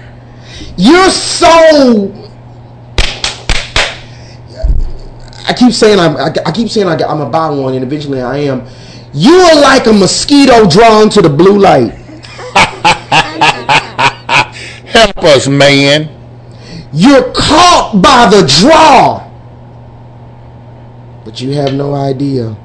You're 0.77 1.09
so. 1.09 2.11
I 5.45 5.53
keep 5.57 5.71
saying 5.71 5.99
I'm. 5.99 6.17
I 6.17 6.51
keep 6.51 6.69
saying 6.69 6.87
I, 6.87 6.93
I'm 6.93 6.99
gonna 6.99 7.29
buy 7.29 7.49
one, 7.49 7.75
and 7.75 7.83
eventually 7.83 8.21
I 8.21 8.37
am. 8.37 8.67
You 9.13 9.35
are 9.35 9.61
like 9.61 9.85
a 9.87 9.93
mosquito 9.93 10.67
drawn 10.67 11.09
to 11.11 11.21
the 11.21 11.29
blue 11.29 11.59
light. 11.59 11.91
Help 14.85 15.17
us, 15.19 15.47
man. 15.47 16.09
You're 16.91 17.31
caught 17.33 18.01
by 18.01 18.29
the 18.29 18.45
draw, 18.59 19.29
but 21.23 21.39
you 21.39 21.51
have 21.51 21.73
no 21.73 21.93
idea 21.93 22.57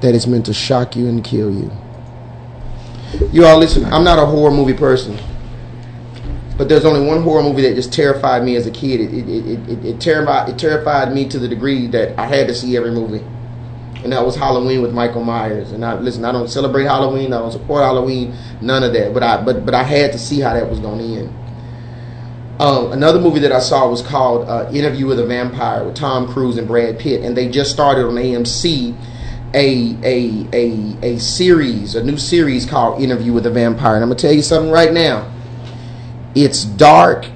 that 0.00 0.14
it's 0.14 0.26
meant 0.26 0.46
to 0.46 0.54
shock 0.54 0.94
you 0.94 1.08
and 1.08 1.24
kill 1.24 1.50
you. 1.50 1.70
You 3.32 3.44
all 3.46 3.58
listen, 3.58 3.84
I'm 3.86 4.04
not 4.04 4.18
a 4.18 4.26
horror 4.26 4.52
movie 4.52 4.74
person. 4.74 5.18
But 6.56 6.68
there's 6.68 6.84
only 6.84 7.06
one 7.06 7.22
horror 7.22 7.42
movie 7.42 7.62
that 7.62 7.74
just 7.74 7.92
terrified 7.92 8.44
me 8.44 8.54
as 8.54 8.66
a 8.66 8.70
kid. 8.70 9.00
It, 9.00 9.14
it, 9.14 9.68
it, 9.68 9.84
it, 9.84 10.00
terrified, 10.00 10.50
it 10.50 10.58
terrified 10.58 11.12
me 11.12 11.26
to 11.30 11.38
the 11.38 11.48
degree 11.48 11.86
that 11.88 12.18
I 12.18 12.26
had 12.26 12.46
to 12.48 12.54
see 12.54 12.76
every 12.76 12.90
movie. 12.90 13.24
And 14.02 14.12
that 14.12 14.24
was 14.24 14.36
Halloween 14.36 14.82
with 14.82 14.92
Michael 14.92 15.24
Myers. 15.24 15.72
And 15.72 15.84
I 15.84 15.94
listen, 15.94 16.24
I 16.24 16.32
don't 16.32 16.48
celebrate 16.48 16.84
Halloween, 16.84 17.32
I 17.32 17.38
don't 17.38 17.50
support 17.50 17.82
Halloween, 17.82 18.34
none 18.60 18.82
of 18.82 18.92
that. 18.92 19.12
But 19.12 19.22
I 19.22 19.42
but 19.42 19.64
but 19.64 19.74
I 19.74 19.82
had 19.82 20.12
to 20.12 20.18
see 20.18 20.40
how 20.40 20.54
that 20.54 20.68
was 20.68 20.80
going 20.80 20.98
to 20.98 21.20
end. 21.20 21.34
Um, 22.60 22.92
another 22.92 23.18
movie 23.18 23.40
that 23.40 23.52
I 23.52 23.60
saw 23.60 23.88
was 23.88 24.02
called 24.02 24.46
uh, 24.46 24.70
Interview 24.70 25.06
with 25.06 25.18
a 25.18 25.24
Vampire 25.26 25.82
with 25.82 25.94
Tom 25.94 26.28
Cruise 26.30 26.58
and 26.58 26.68
Brad 26.68 26.98
Pitt, 26.98 27.22
and 27.22 27.34
they 27.34 27.48
just 27.48 27.70
started 27.70 28.04
on 28.04 28.16
AMC 28.16 28.94
a 29.54 29.96
a 30.04 30.46
a 30.52 31.14
a 31.14 31.18
series, 31.18 31.94
a 31.94 32.04
new 32.04 32.16
series 32.16 32.66
called 32.66 33.02
Interview 33.02 33.32
with 33.32 33.46
a 33.46 33.50
Vampire. 33.50 33.94
And 33.94 34.04
I'm 34.04 34.10
gonna 34.10 34.20
tell 34.20 34.32
you 34.32 34.42
something 34.42 34.70
right 34.70 34.92
now. 34.92 35.30
It's 36.34 36.64
dark, 36.64 37.26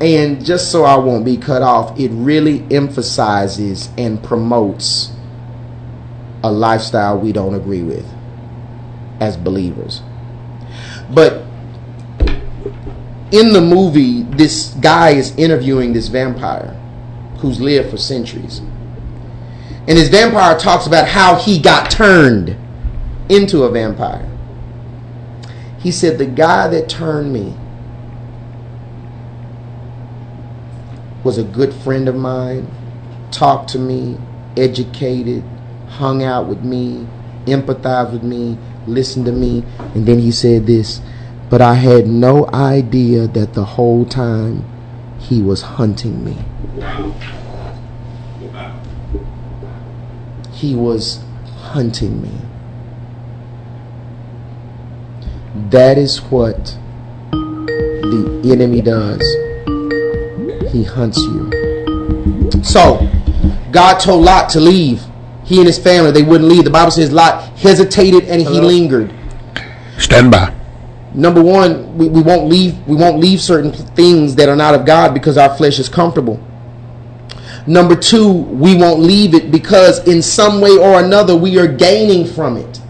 and 0.00 0.44
just 0.44 0.72
so 0.72 0.84
I 0.84 0.96
won't 0.96 1.24
be 1.24 1.36
cut 1.36 1.62
off, 1.62 1.98
it 1.98 2.10
really 2.10 2.66
emphasizes 2.70 3.88
and 3.96 4.22
promotes 4.22 5.12
a 6.42 6.50
lifestyle 6.50 7.18
we 7.18 7.32
don't 7.32 7.54
agree 7.54 7.82
with 7.82 8.04
as 9.20 9.36
believers. 9.36 10.02
But 11.08 11.44
in 13.30 13.52
the 13.52 13.60
movie, 13.60 14.22
this 14.22 14.70
guy 14.80 15.10
is 15.10 15.36
interviewing 15.36 15.92
this 15.92 16.08
vampire 16.08 16.76
who's 17.38 17.60
lived 17.60 17.90
for 17.90 17.96
centuries 17.96 18.60
And 19.88 19.98
his 19.98 20.08
vampire 20.08 20.58
talks 20.58 20.86
about 20.86 21.08
how 21.08 21.36
he 21.36 21.58
got 21.58 21.90
turned 21.90 22.56
into 23.28 23.64
a 23.64 23.70
vampire. 23.70 24.28
He 25.78 25.90
said, 25.90 26.18
The 26.18 26.26
guy 26.26 26.68
that 26.68 26.88
turned 26.88 27.32
me 27.32 27.54
was 31.24 31.38
a 31.38 31.44
good 31.44 31.72
friend 31.72 32.08
of 32.08 32.14
mine, 32.14 32.68
talked 33.30 33.70
to 33.70 33.78
me, 33.78 34.18
educated, 34.56 35.42
hung 35.88 36.22
out 36.22 36.46
with 36.46 36.62
me, 36.64 37.06
empathized 37.46 38.12
with 38.12 38.22
me, 38.22 38.58
listened 38.86 39.26
to 39.26 39.32
me. 39.32 39.64
And 39.94 40.06
then 40.06 40.18
he 40.18 40.30
said 40.30 40.66
this, 40.66 41.00
but 41.50 41.60
I 41.60 41.74
had 41.74 42.06
no 42.06 42.48
idea 42.48 43.26
that 43.28 43.52
the 43.52 43.64
whole 43.64 44.06
time 44.06 44.64
he 45.18 45.42
was 45.42 45.62
hunting 45.62 46.24
me. 46.24 46.38
He 50.62 50.76
was 50.76 51.18
hunting 51.56 52.22
me. 52.22 52.30
That 55.70 55.98
is 55.98 56.18
what 56.30 56.78
the 57.32 58.40
enemy 58.44 58.80
does. 58.80 59.20
He 60.72 60.84
hunts 60.84 61.18
you. 61.18 61.50
So, 62.62 63.10
God 63.72 63.98
told 63.98 64.22
Lot 64.24 64.50
to 64.50 64.60
leave. 64.60 65.02
He 65.42 65.58
and 65.58 65.66
his 65.66 65.80
family, 65.80 66.12
they 66.12 66.22
wouldn't 66.22 66.48
leave. 66.48 66.62
The 66.62 66.70
Bible 66.70 66.92
says 66.92 67.10
Lot 67.10 67.42
hesitated 67.58 68.28
and 68.28 68.40
he 68.40 68.60
lingered. 68.60 69.12
Stand 69.98 70.30
by. 70.30 70.54
Number 71.12 71.42
one, 71.42 71.98
we, 71.98 72.08
we 72.08 72.22
won't 72.22 72.46
leave 72.48 72.78
we 72.86 72.94
won't 72.94 73.18
leave 73.18 73.40
certain 73.40 73.72
things 73.72 74.36
that 74.36 74.48
are 74.48 74.54
not 74.54 74.76
of 74.76 74.86
God 74.86 75.12
because 75.12 75.36
our 75.36 75.56
flesh 75.56 75.80
is 75.80 75.88
comfortable. 75.88 76.40
Number 77.66 77.94
two, 77.94 78.30
we 78.32 78.76
won't 78.76 79.00
leave 79.00 79.34
it 79.34 79.50
because 79.50 80.06
in 80.08 80.20
some 80.22 80.60
way 80.60 80.76
or 80.76 81.00
another 81.02 81.36
we 81.36 81.58
are 81.58 81.68
gaining 81.68 82.26
from 82.26 82.56
it. 82.56 82.80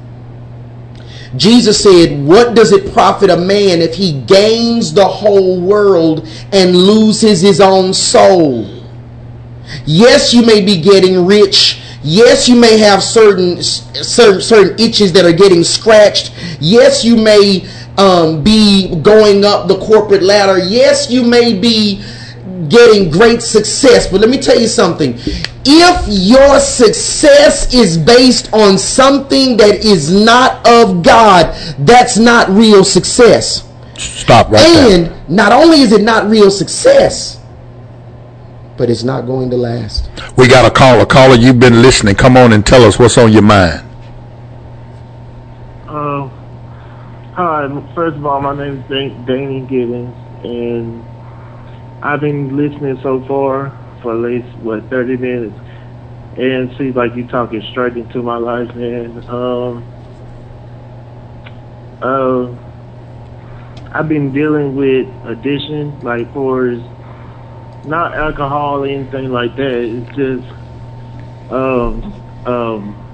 Jesus 1.36 1.82
said, 1.82 2.24
What 2.24 2.54
does 2.54 2.72
it 2.72 2.92
profit 2.92 3.30
a 3.30 3.36
man 3.36 3.80
if 3.80 3.94
he 3.94 4.20
gains 4.22 4.92
the 4.92 5.06
whole 5.06 5.60
world 5.60 6.28
and 6.52 6.76
loses 6.76 7.40
his 7.40 7.60
own 7.60 7.94
soul? 7.94 8.82
Yes, 9.86 10.34
you 10.34 10.44
may 10.44 10.62
be 10.64 10.80
getting 10.80 11.26
rich. 11.26 11.80
Yes, 12.02 12.48
you 12.48 12.56
may 12.56 12.78
have 12.78 13.02
certain 13.02 13.62
certain, 13.62 14.40
certain 14.40 14.78
itches 14.78 15.12
that 15.14 15.24
are 15.24 15.32
getting 15.32 15.64
scratched. 15.64 16.34
Yes, 16.60 17.04
you 17.04 17.16
may 17.16 17.66
um, 17.96 18.42
be 18.42 18.94
going 19.02 19.44
up 19.44 19.68
the 19.68 19.78
corporate 19.78 20.22
ladder. 20.22 20.58
Yes, 20.58 21.10
you 21.10 21.22
may 21.22 21.58
be 21.58 22.02
getting 22.68 23.10
great 23.10 23.42
success. 23.42 24.10
But 24.10 24.20
let 24.20 24.30
me 24.30 24.38
tell 24.38 24.58
you 24.60 24.68
something. 24.68 25.14
If 25.64 26.06
your 26.08 26.58
success 26.58 27.72
is 27.72 27.96
based 27.96 28.52
on 28.52 28.78
something 28.78 29.56
that 29.58 29.84
is 29.84 30.10
not 30.12 30.66
of 30.66 31.02
God, 31.02 31.54
that's 31.78 32.18
not 32.18 32.48
real 32.48 32.84
success. 32.84 33.68
Stop 33.96 34.50
right 34.50 34.60
there. 34.62 35.12
and 35.12 35.28
not 35.30 35.52
only 35.52 35.80
is 35.82 35.92
it 35.92 36.02
not 36.02 36.28
real 36.28 36.50
success, 36.50 37.40
but 38.76 38.90
it's 38.90 39.04
not 39.04 39.26
going 39.26 39.50
to 39.50 39.56
last. 39.56 40.10
We 40.36 40.48
got 40.48 40.64
a 40.64 40.70
caller. 40.74 41.06
Caller, 41.06 41.36
you've 41.36 41.60
been 41.60 41.82
listening. 41.82 42.14
Come 42.16 42.36
on 42.36 42.52
and 42.52 42.66
tell 42.66 42.82
us 42.84 42.98
what's 42.98 43.18
on 43.18 43.32
your 43.32 43.42
mind. 43.42 43.86
Uh, 45.86 46.26
hi, 47.34 47.68
first 47.94 48.16
of 48.16 48.26
all, 48.26 48.40
my 48.40 48.56
name 48.56 48.78
is 48.80 48.88
Dan- 48.88 49.24
Danny 49.26 49.60
Gibbons, 49.60 50.14
and 50.42 51.04
I've 52.02 52.20
been 52.20 52.56
listening 52.56 52.98
so 53.02 53.24
far 53.28 53.78
for 54.02 54.14
at 54.14 54.32
least, 54.32 54.58
what, 54.58 54.90
30 54.90 55.16
minutes, 55.16 55.58
and 56.36 56.70
it 56.70 56.78
seems 56.78 56.96
like 56.96 57.10
you're 57.16 57.28
talking 57.28 57.62
straight 57.70 57.96
into 57.96 58.22
my 58.22 58.36
life, 58.36 58.68
man. 58.74 59.22
Um, 59.28 59.88
uh, 62.02 62.56
I've 63.94 64.08
been 64.08 64.32
dealing 64.32 64.74
with 64.74 65.06
addiction, 65.24 66.00
like, 66.02 66.32
for 66.32 66.74
not 67.84 68.16
alcohol 68.16 68.84
or 68.84 68.86
anything 68.88 69.30
like 69.30 69.54
that. 69.56 70.04
It's 70.04 70.16
just, 70.16 70.52
um, 71.50 72.24
um, 72.46 73.06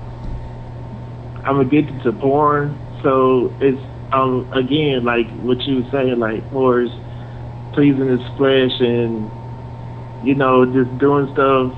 I'm 1.44 1.60
addicted 1.60 2.02
to 2.02 2.12
porn, 2.12 2.80
so 3.02 3.54
it's 3.60 3.80
um 4.12 4.48
again 4.54 5.04
like 5.04 5.26
what 5.40 5.58
you 5.66 5.76
were 5.76 5.90
saying, 5.90 6.18
like 6.18 6.50
for 6.50 6.86
pleasing 7.78 8.08
his 8.08 8.26
flesh 8.36 8.72
and 8.80 9.30
you 10.20 10.34
know 10.34 10.66
just 10.66 10.98
doing 10.98 11.28
stuff 11.30 11.72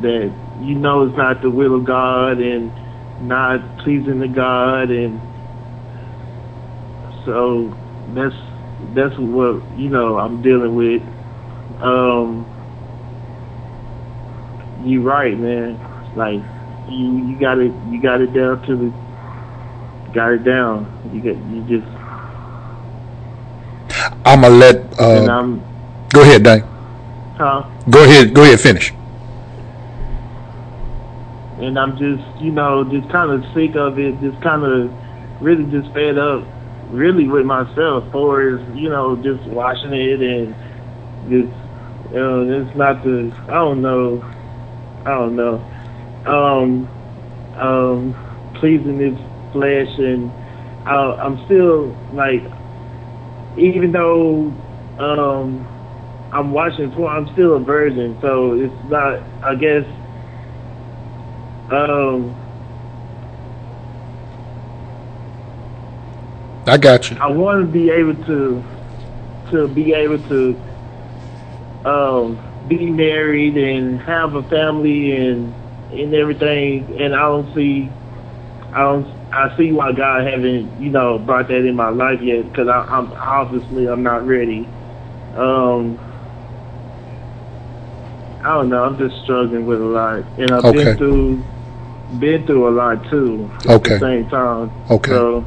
that 0.00 0.34
you 0.58 0.74
know 0.74 1.06
is 1.06 1.16
not 1.16 1.40
the 1.40 1.48
will 1.48 1.76
of 1.76 1.86
God 1.86 2.38
and 2.38 2.72
not 3.20 3.78
pleasing 3.78 4.18
to 4.18 4.28
God, 4.28 4.90
and 4.90 5.20
so 7.24 7.72
that's 8.08 8.34
that's 8.92 9.14
what 9.18 9.62
you 9.70 9.88
know 9.88 10.18
I'm 10.18 10.42
dealing 10.42 10.74
with. 10.74 11.02
Um, 11.80 12.50
you 14.80 15.00
right, 15.08 15.38
man. 15.38 15.80
Like 16.16 16.40
you 16.88 17.06
you 17.06 17.38
got 17.38 17.58
it 17.58 17.72
you 17.84 18.02
got 18.02 18.20
it 18.20 18.34
down 18.34 18.62
to 18.66 18.76
the 18.76 20.12
got 20.12 20.32
it 20.32 20.44
down. 20.44 20.92
You 21.04 21.20
get 21.20 21.36
you 21.36 21.62
just 21.62 21.95
I'm 24.26 24.42
gonna 24.42 24.54
let. 24.54 24.76
and 25.00 25.30
Uh, 25.30 25.32
I'm 25.32 25.62
go 26.10 26.22
ahead, 26.22 26.42
Dane. 26.42 26.62
huh? 27.38 27.62
Go 27.88 28.02
ahead. 28.04 28.34
Go 28.34 28.42
ahead. 28.42 28.60
Finish. 28.60 28.92
and 31.58 31.78
I'm 31.78 31.96
just, 31.96 32.22
you 32.42 32.52
know, 32.52 32.84
just 32.84 33.08
kind 33.10 33.30
of 33.30 33.42
sick 33.54 33.76
of 33.76 33.98
it, 33.98 34.20
just 34.20 34.40
kind 34.42 34.62
of 34.62 34.92
really 35.42 35.64
just 35.70 35.92
fed 35.94 36.18
up, 36.18 36.44
really 36.90 37.26
with 37.28 37.46
myself, 37.46 38.04
for 38.12 38.42
is, 38.42 38.60
you 38.76 38.88
know, 38.90 39.16
just 39.16 39.42
watching 39.48 39.92
it 39.92 40.20
and 40.20 40.54
just, 41.30 41.56
you 42.12 42.18
know, 42.18 42.60
it's 42.60 42.76
not 42.76 43.02
the, 43.04 43.32
I 43.48 43.54
don't 43.54 43.80
know, 43.80 44.22
I 45.06 45.10
don't 45.10 45.36
know, 45.36 45.64
um, 46.26 46.88
um, 47.56 48.52
pleasing 48.60 48.98
this 48.98 49.18
flesh, 49.52 49.88
and 49.98 50.30
I, 50.86 50.94
I'm 51.24 51.42
still 51.46 51.86
like, 52.12 52.42
even 53.56 53.92
though, 53.92 54.54
um, 54.98 55.68
I'm 56.32 56.52
watching 56.52 56.90
porn, 56.92 57.16
I'm 57.16 57.32
still 57.32 57.56
a 57.56 57.60
virgin, 57.60 58.18
so 58.20 58.54
it's 58.54 58.74
not, 58.84 59.20
I 59.42 59.54
guess, 59.56 59.84
um, 61.70 62.36
I 66.66 66.76
got 66.78 67.10
you. 67.10 67.16
I 67.20 67.28
want 67.28 67.60
to 67.66 67.72
be 67.72 67.90
able 67.90 68.16
to 68.26 68.64
to 69.50 69.68
be 69.68 69.92
able 69.92 70.18
to 70.28 70.62
um, 71.84 72.40
be 72.66 72.90
married 72.90 73.56
and 73.56 74.00
have 74.02 74.34
a 74.34 74.42
family 74.44 75.16
and 75.16 75.54
and 75.90 76.14
everything. 76.14 76.96
And 76.98 77.14
I 77.14 77.20
don't 77.20 77.54
see, 77.54 77.96
I 78.72 78.82
don't, 78.82 79.15
I 79.32 79.54
see 79.56 79.72
why 79.72 79.92
God 79.92 80.26
haven't 80.26 80.80
you 80.80 80.90
know 80.90 81.18
brought 81.18 81.48
that 81.48 81.66
in 81.66 81.74
my 81.76 81.90
life 81.90 82.20
yet 82.22 82.44
because 82.44 82.68
I'm 82.68 83.12
obviously 83.12 83.86
I'm 83.86 84.02
not 84.02 84.26
ready. 84.26 84.68
Um, 85.36 85.98
I 88.44 88.54
don't 88.54 88.70
know. 88.70 88.84
I'm 88.84 88.96
just 88.98 89.22
struggling 89.24 89.66
with 89.66 89.80
a 89.80 89.84
lot, 89.84 90.24
and 90.38 90.52
I've 90.52 90.64
Okay. 90.64 90.84
been 90.84 90.96
through 90.96 91.44
been 92.20 92.46
through 92.46 92.68
a 92.68 92.74
lot 92.74 93.10
too 93.10 93.50
at 93.64 93.70
Okay. 93.70 93.98
the 93.98 94.00
same 94.00 94.28
time. 94.28 94.70
Okay. 94.90 95.10
So, 95.10 95.44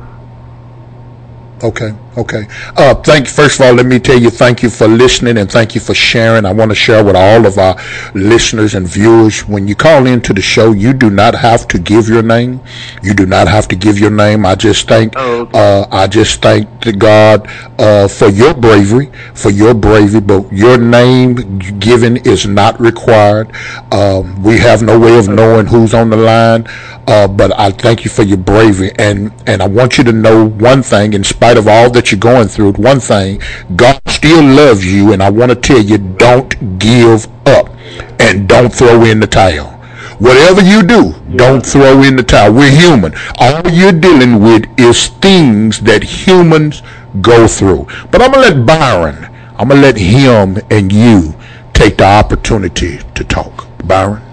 Okay, 1.62 1.92
okay. 2.20 2.48
Uh, 2.76 2.94
thank 2.96 3.28
first 3.28 3.60
of 3.60 3.66
all, 3.66 3.74
let 3.74 3.86
me 3.86 4.00
tell 4.00 4.20
you 4.20 4.30
thank 4.30 4.62
you 4.64 4.70
for 4.70 4.88
listening 4.88 5.38
and 5.38 5.52
thank 5.52 5.76
you 5.76 5.82
for 5.82 5.94
sharing. 5.94 6.46
I 6.46 6.52
want 6.54 6.72
to 6.72 6.76
share 6.76 7.04
with 7.04 7.16
all 7.16 7.46
of 7.46 7.58
our 7.58 7.76
listeners 8.14 8.76
and 8.76 8.88
viewers. 8.88 9.48
When 9.48 9.68
you 9.68 9.76
call 9.76 10.06
into 10.08 10.34
the 10.34 10.42
show, 10.42 10.72
you 10.72 10.94
do 10.94 11.10
not 11.10 11.34
have 11.36 11.68
to 11.70 11.80
give 11.80 12.08
your 12.10 12.24
name. 12.24 12.60
You 13.04 13.14
do 13.14 13.26
not 13.26 13.48
have 13.48 13.68
to 13.70 13.76
give 13.76 13.98
your 14.00 14.12
name. 14.12 14.46
I 14.46 14.56
just 14.56 14.88
thank, 14.88 15.16
uh, 15.16 15.86
I 15.92 16.08
just 16.08 16.42
thank 16.42 16.68
the 16.82 16.94
God 16.94 17.48
uh, 17.80 18.08
for 18.08 18.28
your 18.30 18.54
bravery, 18.54 19.12
for 19.34 19.50
your 19.50 19.74
bravery. 19.74 20.22
But 20.22 20.52
your 20.52 20.78
name 20.78 21.60
given 21.80 22.18
is 22.18 22.46
not 22.46 22.80
required. 22.80 23.52
Um, 23.92 24.42
we 24.44 24.58
have 24.58 24.82
no 24.82 25.00
way 25.00 25.18
of 25.18 25.28
knowing 25.30 25.66
who's 25.66 25.94
on 25.94 26.10
the 26.10 26.18
line. 26.18 26.68
Uh, 27.08 27.28
but 27.28 27.58
I 27.58 27.72
thank 27.72 28.06
you 28.06 28.12
for 28.12 28.22
your 28.22 28.38
bravery, 28.38 28.92
and 29.00 29.32
and 29.48 29.64
I 29.64 29.68
want 29.68 29.98
you 29.98 30.04
to 30.04 30.12
know 30.12 30.48
one 30.48 30.84
thing. 30.84 31.14
In 31.14 31.24
spite 31.24 31.58
of 31.58 31.68
all 31.68 31.90
that 31.92 32.09
you're 32.12 32.20
going 32.20 32.48
through, 32.48 32.74
one 32.74 33.00
thing: 33.00 33.42
God 33.76 34.02
still 34.08 34.44
loves 34.44 34.86
you, 34.86 35.14
and 35.14 35.22
I 35.22 35.30
want 35.30 35.52
to 35.52 35.56
tell 35.56 35.82
you, 35.82 35.98
don't 35.98 36.80
give 36.80 37.28
up, 37.48 37.70
and 38.20 38.48
don't 38.48 38.74
throw 38.74 39.04
in 39.04 39.20
the 39.20 39.28
towel. 39.28 39.76
Whatever 40.20 40.62
you 40.62 40.84
do, 40.84 41.16
don't 41.38 41.66
throw 41.66 42.04
in 42.04 42.18
the 42.18 42.24
towel. 42.24 42.54
We're 42.54 42.72
human. 42.72 43.14
All 43.40 43.66
you're 43.70 43.94
dealing 43.94 44.44
with 44.44 44.66
is 44.78 45.08
things 45.08 45.80
that 45.82 46.04
humans 46.04 46.82
go 47.22 47.48
through. 47.48 47.88
But 48.12 48.22
I'm 48.22 48.32
gonna 48.32 48.50
let 48.50 48.66
Byron. 48.66 49.26
I'm 49.58 49.70
gonna 49.70 49.82
let 49.82 49.98
him 49.98 50.58
and 50.70 50.92
you 50.92 51.36
take 51.74 51.98
the 51.98 52.06
opportunity 52.06 53.00
to 53.16 53.24
talk. 53.24 53.68
Byron. 53.86 54.29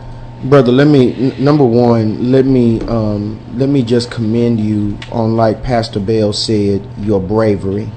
Brother 0.46 0.70
let 0.70 0.86
me 0.86 1.34
number 1.38 1.64
one 1.64 2.30
let 2.30 2.44
me 2.46 2.80
um 2.82 3.38
let 3.58 3.68
me 3.68 3.82
just 3.82 4.10
commend 4.10 4.60
you 4.60 4.96
on 5.10 5.36
like 5.36 5.62
pastor 5.62 6.00
bell 6.00 6.32
said 6.32 6.86
your 6.98 7.20
bravery. 7.20 7.90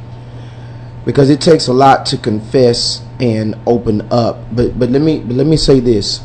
Because 1.06 1.30
it 1.30 1.42
takes 1.42 1.68
a 1.68 1.74
lot 1.74 2.06
to 2.08 2.18
confess 2.18 3.04
and 3.20 3.56
open 3.66 4.08
up. 4.12 4.38
But 4.56 4.78
but 4.78 4.90
let 4.90 5.02
me 5.02 5.20
but 5.20 5.36
let 5.36 5.48
me 5.48 5.58
say 5.58 5.80
this. 5.80 6.22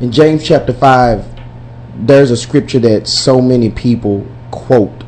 In 0.00 0.12
james 0.12 0.44
chapter 0.46 0.72
5 0.72 1.26
there's 2.06 2.30
a 2.30 2.36
scripture 2.36 2.78
that 2.80 3.06
so 3.06 3.40
many 3.40 3.70
people 3.70 4.26
quote 4.50 5.04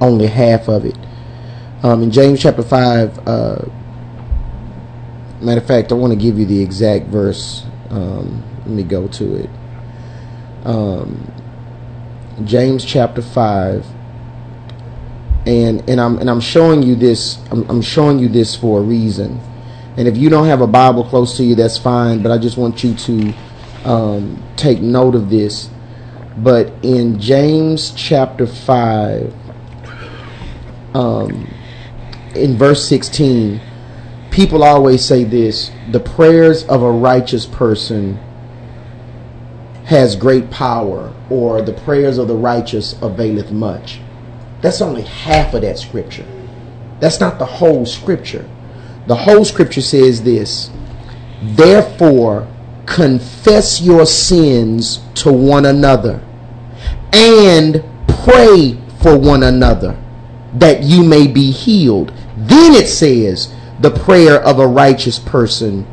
only 0.00 0.26
half 0.26 0.68
of 0.68 0.84
it. 0.84 0.96
Um 1.82 2.02
in 2.02 2.10
james 2.10 2.40
chapter 2.40 2.62
5 2.62 3.28
uh 3.28 3.64
matter 5.40 5.60
of 5.60 5.66
fact 5.66 5.92
i 5.92 5.94
want 5.94 6.10
to 6.10 6.18
give 6.18 6.38
you 6.38 6.46
the 6.46 6.62
exact 6.62 7.06
verse. 7.06 7.66
Um 7.90 8.42
let 8.60 8.68
me 8.68 8.82
go 8.82 9.08
to 9.08 9.34
it 9.36 9.50
um, 10.64 11.30
James 12.44 12.84
chapter 12.84 13.22
five, 13.22 13.86
and 15.46 15.88
and 15.88 16.00
I'm 16.00 16.18
and 16.18 16.28
I'm 16.28 16.40
showing 16.40 16.82
you 16.82 16.94
this. 16.94 17.38
I'm, 17.50 17.68
I'm 17.70 17.82
showing 17.82 18.18
you 18.18 18.28
this 18.28 18.56
for 18.56 18.80
a 18.80 18.82
reason. 18.82 19.40
And 19.96 20.08
if 20.08 20.16
you 20.16 20.28
don't 20.28 20.46
have 20.46 20.60
a 20.60 20.66
Bible 20.66 21.04
close 21.04 21.36
to 21.36 21.44
you, 21.44 21.54
that's 21.54 21.78
fine. 21.78 22.22
But 22.22 22.32
I 22.32 22.38
just 22.38 22.56
want 22.56 22.82
you 22.82 22.94
to 22.94 23.34
um, 23.84 24.42
take 24.56 24.80
note 24.80 25.14
of 25.14 25.30
this. 25.30 25.70
But 26.36 26.72
in 26.82 27.20
James 27.20 27.92
chapter 27.96 28.46
five, 28.46 29.32
um, 30.94 31.48
in 32.34 32.56
verse 32.56 32.88
sixteen, 32.88 33.60
people 34.32 34.64
always 34.64 35.04
say 35.04 35.22
this: 35.22 35.70
the 35.92 36.00
prayers 36.00 36.64
of 36.64 36.82
a 36.82 36.90
righteous 36.90 37.46
person 37.46 38.18
has 39.84 40.16
great 40.16 40.50
power, 40.50 41.12
or 41.30 41.60
the 41.62 41.72
prayers 41.72 42.18
of 42.18 42.28
the 42.28 42.36
righteous 42.36 42.94
availeth 43.02 43.52
much. 43.52 44.00
That's 44.62 44.80
only 44.80 45.02
half 45.02 45.52
of 45.52 45.62
that 45.62 45.78
scripture. 45.78 46.26
That's 47.00 47.20
not 47.20 47.38
the 47.38 47.44
whole 47.44 47.84
scripture. 47.84 48.48
The 49.06 49.14
whole 49.14 49.44
scripture 49.44 49.82
says 49.82 50.22
this 50.22 50.70
Therefore, 51.42 52.48
confess 52.86 53.80
your 53.80 54.06
sins 54.06 55.00
to 55.14 55.32
one 55.32 55.66
another 55.66 56.22
and 57.12 57.84
pray 58.08 58.78
for 59.02 59.18
one 59.18 59.42
another 59.42 59.98
that 60.54 60.82
you 60.82 61.04
may 61.04 61.26
be 61.26 61.50
healed. 61.50 62.12
Then 62.36 62.72
it 62.72 62.88
says, 62.88 63.54
The 63.80 63.90
prayer 63.90 64.40
of 64.40 64.58
a 64.58 64.66
righteous 64.66 65.18
person 65.18 65.86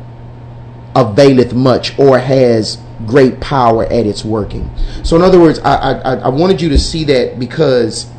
availeth 0.94 1.52
much 1.52 1.98
or 1.98 2.18
has 2.18 2.78
great 3.06 3.40
power 3.40 3.84
at 3.84 4.06
its 4.06 4.24
working. 4.24 4.70
So, 5.02 5.16
in 5.16 5.22
other 5.22 5.40
words, 5.40 5.58
I, 5.60 5.74
I, 5.74 6.14
I 6.14 6.28
wanted 6.28 6.60
you 6.60 6.68
to 6.70 6.78
see 6.78 7.04
that 7.04 7.38
because 7.38 8.10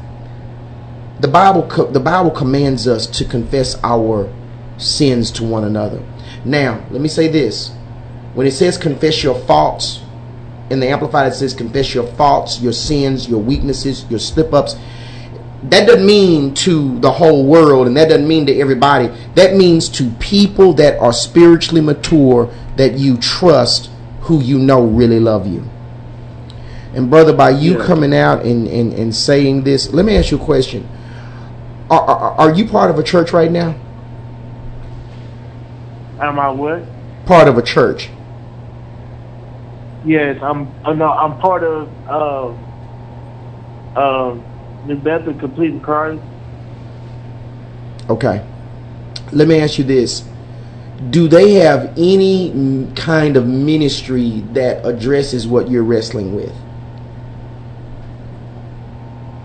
the 1.19 1.27
Bible 1.27 1.63
co- 1.67 1.91
the 1.91 1.99
Bible 1.99 2.31
commands 2.31 2.87
us 2.87 3.07
to 3.07 3.25
confess 3.25 3.79
our 3.83 4.31
sins 4.77 5.31
to 5.31 5.43
one 5.43 5.63
another. 5.63 6.03
Now, 6.45 6.85
let 6.91 7.01
me 7.01 7.07
say 7.07 7.27
this: 7.27 7.71
when 8.33 8.47
it 8.47 8.51
says 8.51 8.77
confess 8.77 9.23
your 9.23 9.39
faults, 9.45 10.01
in 10.69 10.79
the 10.79 10.87
Amplified 10.87 11.31
it 11.31 11.35
says 11.35 11.53
confess 11.53 11.93
your 11.93 12.07
faults, 12.15 12.59
your 12.59 12.73
sins, 12.73 13.29
your 13.29 13.39
weaknesses, 13.39 14.05
your 14.09 14.19
slip 14.19 14.53
ups. 14.53 14.75
That 15.63 15.87
doesn't 15.87 16.05
mean 16.05 16.53
to 16.55 16.99
the 16.99 17.11
whole 17.11 17.45
world, 17.45 17.87
and 17.87 17.95
that 17.95 18.09
doesn't 18.09 18.27
mean 18.27 18.45
to 18.47 18.59
everybody. 18.59 19.09
That 19.35 19.55
means 19.55 19.87
to 19.89 20.09
people 20.19 20.73
that 20.73 20.99
are 20.99 21.13
spiritually 21.13 21.79
mature 21.79 22.53
that 22.75 22.97
you 22.97 23.15
trust 23.17 23.89
who 24.23 24.41
you 24.41 24.57
know 24.59 24.85
really 24.85 25.19
love 25.19 25.47
you. 25.47 25.63
And 26.93 27.09
brother, 27.09 27.33
by 27.33 27.49
you 27.51 27.77
Yeah. 27.77 27.85
coming 27.85 28.13
out 28.13 28.45
and, 28.45 28.67
and, 28.67 28.93
and 28.93 29.15
saying 29.15 29.63
this, 29.63 29.91
let 29.91 30.05
me 30.05 30.15
ask 30.15 30.31
you 30.31 30.37
a 30.37 30.45
question. 30.45 30.87
Are, 31.89 32.01
are, 32.01 32.31
are 32.33 32.53
you 32.53 32.65
part 32.67 32.89
of 32.89 32.99
a 32.99 33.03
church 33.03 33.33
right 33.33 33.51
now? 33.51 33.75
Am 36.21 36.39
I 36.39 36.49
what? 36.49 36.85
Part 37.25 37.47
of 37.47 37.57
a 37.57 37.61
church. 37.61 38.09
Yes, 40.05 40.37
I'm. 40.41 40.67
Uh, 40.83 40.93
no, 40.93 41.11
I'm 41.11 41.37
part 41.39 41.63
of 41.63 41.89
uh, 42.09 43.99
uh, 43.99 44.35
New 44.85 44.97
Bethel 44.97 45.33
Complete 45.33 45.71
in 45.71 45.79
Christ. 45.81 46.21
Okay. 48.09 48.45
Let 49.31 49.47
me 49.47 49.59
ask 49.59 49.77
you 49.77 49.83
this. 49.85 50.27
Do 51.11 51.27
they 51.27 51.53
have 51.55 51.93
any 51.97 52.91
kind 52.95 53.37
of 53.37 53.47
ministry 53.47 54.41
that 54.51 54.85
addresses 54.85 55.47
what 55.47 55.69
you're 55.69 55.83
wrestling 55.83 56.35
with? 56.35 56.55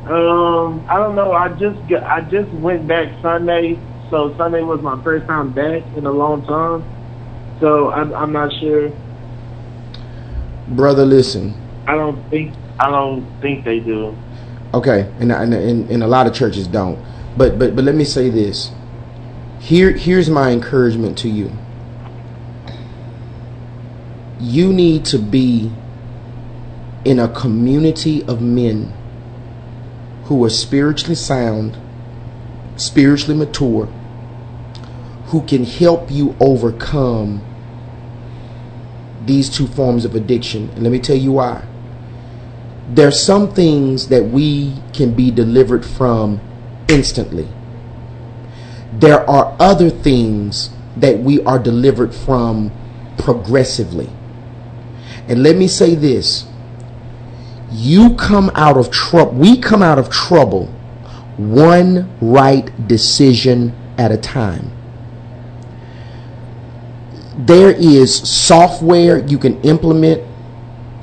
Um, 0.07 0.87
I 0.89 0.99
don't 0.99 1.17
know. 1.17 1.33
I 1.33 1.51
just 1.51 1.87
got, 1.89 2.05
I 2.05 2.23
just 2.23 2.53
went 2.55 2.87
back 2.87 3.09
Sunday, 3.23 3.83
so 4.11 4.35
Sunday 4.37 4.63
was 4.63 4.81
my 4.83 5.01
first 5.03 5.27
time 5.27 5.53
back 5.53 5.83
in 5.95 6.07
a 6.07 6.11
long 6.11 6.45
time. 6.45 6.87
So 7.61 7.91
I'm, 7.93 8.15
I'm 8.15 8.33
not 8.33 8.53
sure. 8.61 8.93
Brother, 10.69 11.05
listen. 11.05 11.57
I 11.87 11.95
don't 11.95 12.29
think 12.31 12.57
I 12.79 12.91
don't 12.91 13.31
think 13.41 13.65
they 13.65 13.81
do. 13.81 14.19
Okay, 14.75 15.13
and, 15.19 15.33
and 15.33 15.55
and 15.55 15.91
and 15.91 16.03
a 16.03 16.07
lot 16.07 16.27
of 16.27 16.35
churches 16.35 16.69
don't. 16.69 17.03
But 17.37 17.59
but 17.59 17.75
but 17.75 17.85
let 17.85 17.95
me 17.95 18.05
say 18.05 18.31
this. 18.31 18.78
Here 19.61 19.93
here's 19.93 20.31
my 20.31 20.51
encouragement 20.51 21.19
to 21.19 21.29
you. 21.29 21.53
You 24.41 24.73
need 24.73 25.05
to 25.07 25.19
be 25.19 25.73
in 27.05 27.19
a 27.19 27.29
community 27.29 28.25
of 28.25 28.41
men 28.41 28.93
who 30.25 30.45
are 30.45 30.51
spiritually 30.51 31.15
sound, 31.15 31.77
spiritually 32.77 33.37
mature, 33.37 33.87
who 35.27 35.43
can 35.43 35.65
help 35.65 36.11
you 36.11 36.37
overcome 36.41 37.45
these 39.25 39.51
two 39.51 39.67
forms 39.67 40.05
of 40.05 40.15
addiction. 40.15 40.71
And 40.71 40.83
let 40.83 40.93
me 40.93 40.99
tell 40.99 41.17
you 41.17 41.33
why 41.33 41.65
there's 42.89 43.23
some 43.23 43.53
things 43.53 44.09
that 44.09 44.25
we 44.25 44.75
can 44.95 45.13
be 45.13 45.31
delivered 45.31 45.85
from 45.85 46.41
instantly. 46.89 47.47
There 48.93 49.29
are 49.29 49.57
other 49.59 49.91
things 49.91 50.71
that 50.97 51.19
we 51.19 51.43
are 51.45 51.59
delivered 51.59 52.15
from 52.15 52.73
progressively. 53.19 54.11
And 55.29 55.43
let 55.43 55.57
me 55.57 55.69
say 55.69 55.95
this 55.95 56.47
you 57.71 58.15
come 58.17 58.51
out 58.55 58.79
of 58.79 58.91
trouble, 58.91 59.33
we 59.33 59.59
come 59.59 59.83
out 59.83 59.99
of 59.99 60.09
trouble 60.11 60.67
one 61.37 62.11
right 62.21 62.89
decision 62.89 63.75
at 63.99 64.11
a 64.11 64.17
time. 64.17 64.73
There 67.37 67.71
is 67.71 68.15
software 68.29 69.19
you 69.19 69.39
can 69.39 69.61
implement 69.63 70.23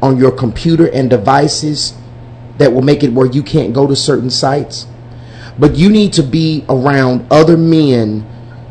on 0.02 0.18
your 0.18 0.32
computer 0.32 0.92
and 0.92 1.10
devices 1.10 1.94
that 2.58 2.74
will 2.74 2.82
make 2.82 3.04
it 3.04 3.14
where 3.14 3.26
you 3.26 3.42
can't 3.42 3.74
go 3.74 3.88
to 3.88 3.96
certain 3.96 4.30
sites. 4.30 4.88
But 5.58 5.76
you 5.76 5.90
need 5.90 6.14
to 6.14 6.24
be 6.24 6.66
around 6.68 7.28
other 7.32 7.58
men 7.58 8.26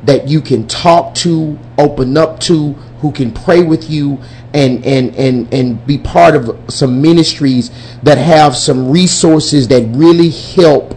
that 0.04 0.28
you 0.28 0.40
can 0.40 0.66
talk 0.68 1.14
to, 1.16 1.58
open 1.78 2.16
up 2.16 2.40
to, 2.40 2.72
who 3.00 3.12
can 3.12 3.32
pray 3.32 3.62
with 3.62 3.90
you 3.90 4.18
and 4.54 4.84
and 4.86 5.14
and 5.16 5.52
and 5.52 5.86
be 5.86 5.98
part 5.98 6.34
of 6.34 6.58
some 6.72 7.02
ministries 7.02 7.70
that 8.02 8.18
have 8.18 8.56
some 8.56 8.90
resources 8.90 9.68
that 9.68 9.82
really 9.94 10.30
help 10.30 10.94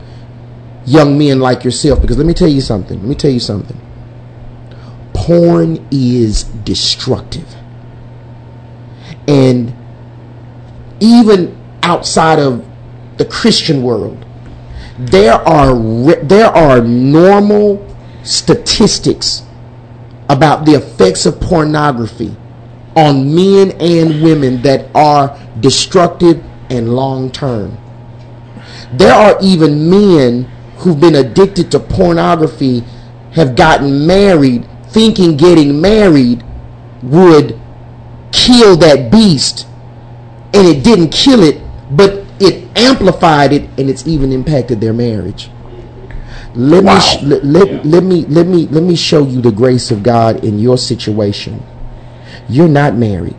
young 0.85 1.17
men 1.17 1.39
like 1.39 1.63
yourself 1.63 1.99
because 1.99 2.17
let 2.17 2.25
me 2.25 2.33
tell 2.33 2.47
you 2.47 2.61
something. 2.61 2.97
Let 2.99 3.07
me 3.07 3.15
tell 3.15 3.31
you 3.31 3.39
something. 3.39 3.79
Porn 5.13 5.85
is 5.91 6.43
destructive. 6.43 7.55
And 9.27 9.75
even 10.99 11.57
outside 11.83 12.39
of 12.39 12.65
the 13.17 13.25
Christian 13.25 13.83
world, 13.83 14.25
there 14.97 15.33
are 15.33 15.75
there 16.23 16.47
are 16.47 16.81
normal 16.81 17.85
statistics 18.23 19.43
about 20.29 20.65
the 20.65 20.73
effects 20.73 21.25
of 21.25 21.39
pornography 21.39 22.35
on 22.95 23.33
men 23.33 23.71
and 23.79 24.21
women 24.23 24.61
that 24.63 24.89
are 24.95 25.37
destructive 25.59 26.43
and 26.69 26.95
long 26.95 27.31
term. 27.31 27.77
There 28.93 29.13
are 29.13 29.37
even 29.41 29.89
men 29.89 30.43
who've 30.77 30.99
been 30.99 31.15
addicted 31.15 31.71
to 31.71 31.79
pornography 31.79 32.83
have 33.33 33.55
gotten 33.55 34.07
married 34.07 34.67
thinking 34.89 35.37
getting 35.37 35.79
married 35.79 36.43
would 37.03 37.59
kill 38.31 38.75
that 38.77 39.11
beast 39.11 39.67
and 40.53 40.67
it 40.67 40.83
didn't 40.83 41.09
kill 41.09 41.43
it 41.43 41.61
but 41.91 42.26
it 42.39 42.67
amplified 42.77 43.53
it 43.53 43.63
and 43.77 43.89
it's 43.89 44.07
even 44.07 44.31
impacted 44.31 44.79
their 44.81 44.93
marriage 44.93 45.49
let 46.55 46.83
me 46.83 46.99
sh- 46.99 47.21
let, 47.23 47.43
let, 47.43 47.85
let 47.85 48.03
me 48.03 48.25
let 48.25 48.47
me 48.47 48.67
let 48.67 48.83
me 48.83 48.95
show 48.95 49.25
you 49.25 49.41
the 49.41 49.51
grace 49.51 49.91
of 49.91 50.03
God 50.03 50.43
in 50.43 50.59
your 50.59 50.77
situation 50.77 51.63
you're 52.49 52.67
not 52.67 52.95
married 52.95 53.35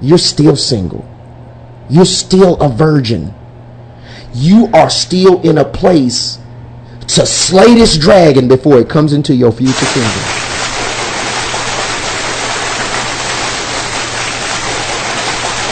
you're 0.00 0.18
still 0.18 0.56
single. 0.56 1.04
You're 1.88 2.04
still 2.04 2.56
a 2.60 2.68
virgin. 2.68 3.34
You 4.34 4.68
are 4.74 4.90
still 4.90 5.40
in 5.42 5.58
a 5.58 5.64
place 5.64 6.38
to 7.08 7.24
slay 7.24 7.74
this 7.74 7.96
dragon 7.96 8.48
before 8.48 8.78
it 8.78 8.88
comes 8.88 9.12
into 9.12 9.34
your 9.34 9.52
future 9.52 9.86
kingdom. 9.86 10.22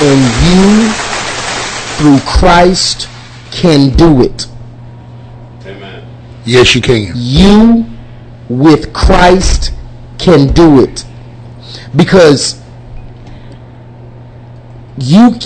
And 0.07 0.21
you, 0.45 1.04
through 1.97 2.19
Christ, 2.21 3.09
can 3.51 3.91
do 3.97 4.23
it. 4.23 4.47
Amen. 5.66 6.07
Yes, 6.45 6.75
you 6.75 6.81
can. 6.81 7.12
You, 7.15 7.87
with 8.49 8.93
Christ, 8.93 9.73
can 10.19 10.53
do 10.53 10.83
it. 10.83 11.05
Because 11.97 12.61
you 14.99 15.39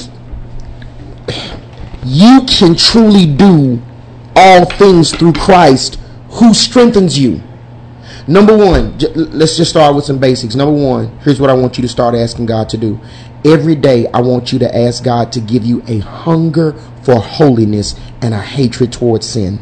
you 2.05 2.43
can 2.47 2.75
truly 2.75 3.27
do 3.27 3.83
all 4.35 4.65
things 4.65 5.11
through 5.13 5.33
Christ 5.33 5.97
who 6.31 6.55
strengthens 6.55 7.19
you. 7.19 7.43
Number 8.27 8.57
one, 8.57 8.99
j- 8.99 9.13
let's 9.15 9.57
just 9.57 9.71
start 9.71 9.95
with 9.95 10.05
some 10.05 10.19
basics. 10.19 10.55
Number 10.55 10.73
one, 10.73 11.19
here's 11.21 11.41
what 11.41 11.51
I 11.51 11.55
want 11.55 11.77
you 11.79 11.83
to 11.83 11.89
start 11.89 12.15
asking 12.15 12.47
God 12.47 12.69
to 12.71 12.77
do. 12.77 13.01
Every 13.45 13.75
day, 13.75 14.07
I 14.13 14.21
want 14.21 14.53
you 14.53 14.59
to 14.59 14.77
ask 14.77 15.05
God 15.05 15.33
to 15.33 15.41
give 15.41 15.65
you 15.65 15.83
a 15.87 15.99
hunger 15.99 16.73
for 17.03 17.21
holiness 17.21 17.99
and 18.21 18.35
a 18.35 18.41
hatred 18.41 18.93
towards 18.93 19.29
sin. 19.29 19.61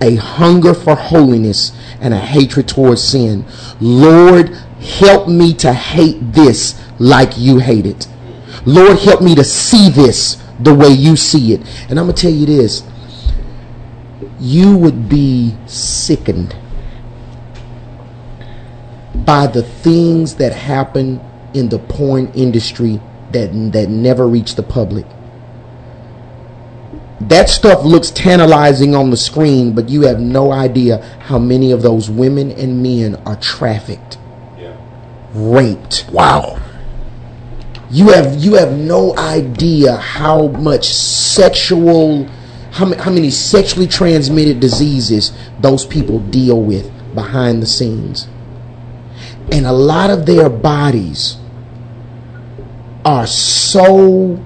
A 0.00 0.16
hunger 0.16 0.74
for 0.74 0.94
holiness 0.94 1.72
and 2.00 2.12
a 2.12 2.18
hatred 2.18 2.68
towards 2.68 3.02
sin. 3.02 3.44
Lord, 3.80 4.50
help 4.80 5.28
me 5.28 5.54
to 5.54 5.72
hate 5.72 6.32
this 6.32 6.80
like 6.98 7.38
you 7.38 7.58
hate 7.58 7.86
it. 7.86 8.06
Lord, 8.66 8.98
help 8.98 9.22
me 9.22 9.34
to 9.34 9.44
see 9.44 9.88
this 9.88 10.42
the 10.60 10.74
way 10.74 10.88
you 10.88 11.16
see 11.16 11.54
it. 11.54 11.60
And 11.88 11.98
I'm 11.98 12.06
going 12.06 12.16
to 12.16 12.22
tell 12.22 12.32
you 12.32 12.46
this 12.46 12.82
you 14.40 14.76
would 14.76 15.08
be 15.08 15.56
sickened 15.66 16.54
by 19.14 19.46
the 19.46 19.62
things 19.62 20.36
that 20.36 20.52
happen 20.52 21.20
in 21.54 21.68
the 21.68 21.78
porn 21.78 22.30
industry 22.34 23.00
that 23.32 23.48
that 23.72 23.88
never 23.88 24.26
reach 24.26 24.54
the 24.54 24.62
public. 24.62 25.06
That 27.20 27.48
stuff 27.48 27.84
looks 27.84 28.10
tantalizing 28.10 28.94
on 28.94 29.10
the 29.10 29.16
screen, 29.16 29.74
but 29.74 29.88
you 29.88 30.02
have 30.02 30.20
no 30.20 30.52
idea 30.52 31.02
how 31.20 31.38
many 31.38 31.72
of 31.72 31.82
those 31.82 32.08
women 32.08 32.52
and 32.52 32.82
men 32.82 33.16
are 33.26 33.36
trafficked, 33.36 34.18
yeah. 34.56 34.76
raped. 35.34 36.06
Wow. 36.12 36.60
You 37.90 38.10
have 38.10 38.36
you 38.36 38.54
have 38.54 38.72
no 38.72 39.16
idea 39.16 39.96
how 39.96 40.48
much 40.48 40.84
sexual 40.84 42.28
how, 42.70 42.84
ma- 42.84 43.02
how 43.02 43.10
many 43.10 43.30
sexually 43.30 43.86
transmitted 43.86 44.60
diseases 44.60 45.32
those 45.60 45.84
people 45.84 46.20
deal 46.20 46.60
with 46.62 46.90
behind 47.14 47.62
the 47.62 47.66
scenes. 47.66 48.28
And 49.52 49.66
a 49.66 49.72
lot 49.72 50.10
of 50.10 50.26
their 50.26 50.48
bodies 50.48 51.38
are 53.04 53.26
so 53.26 54.42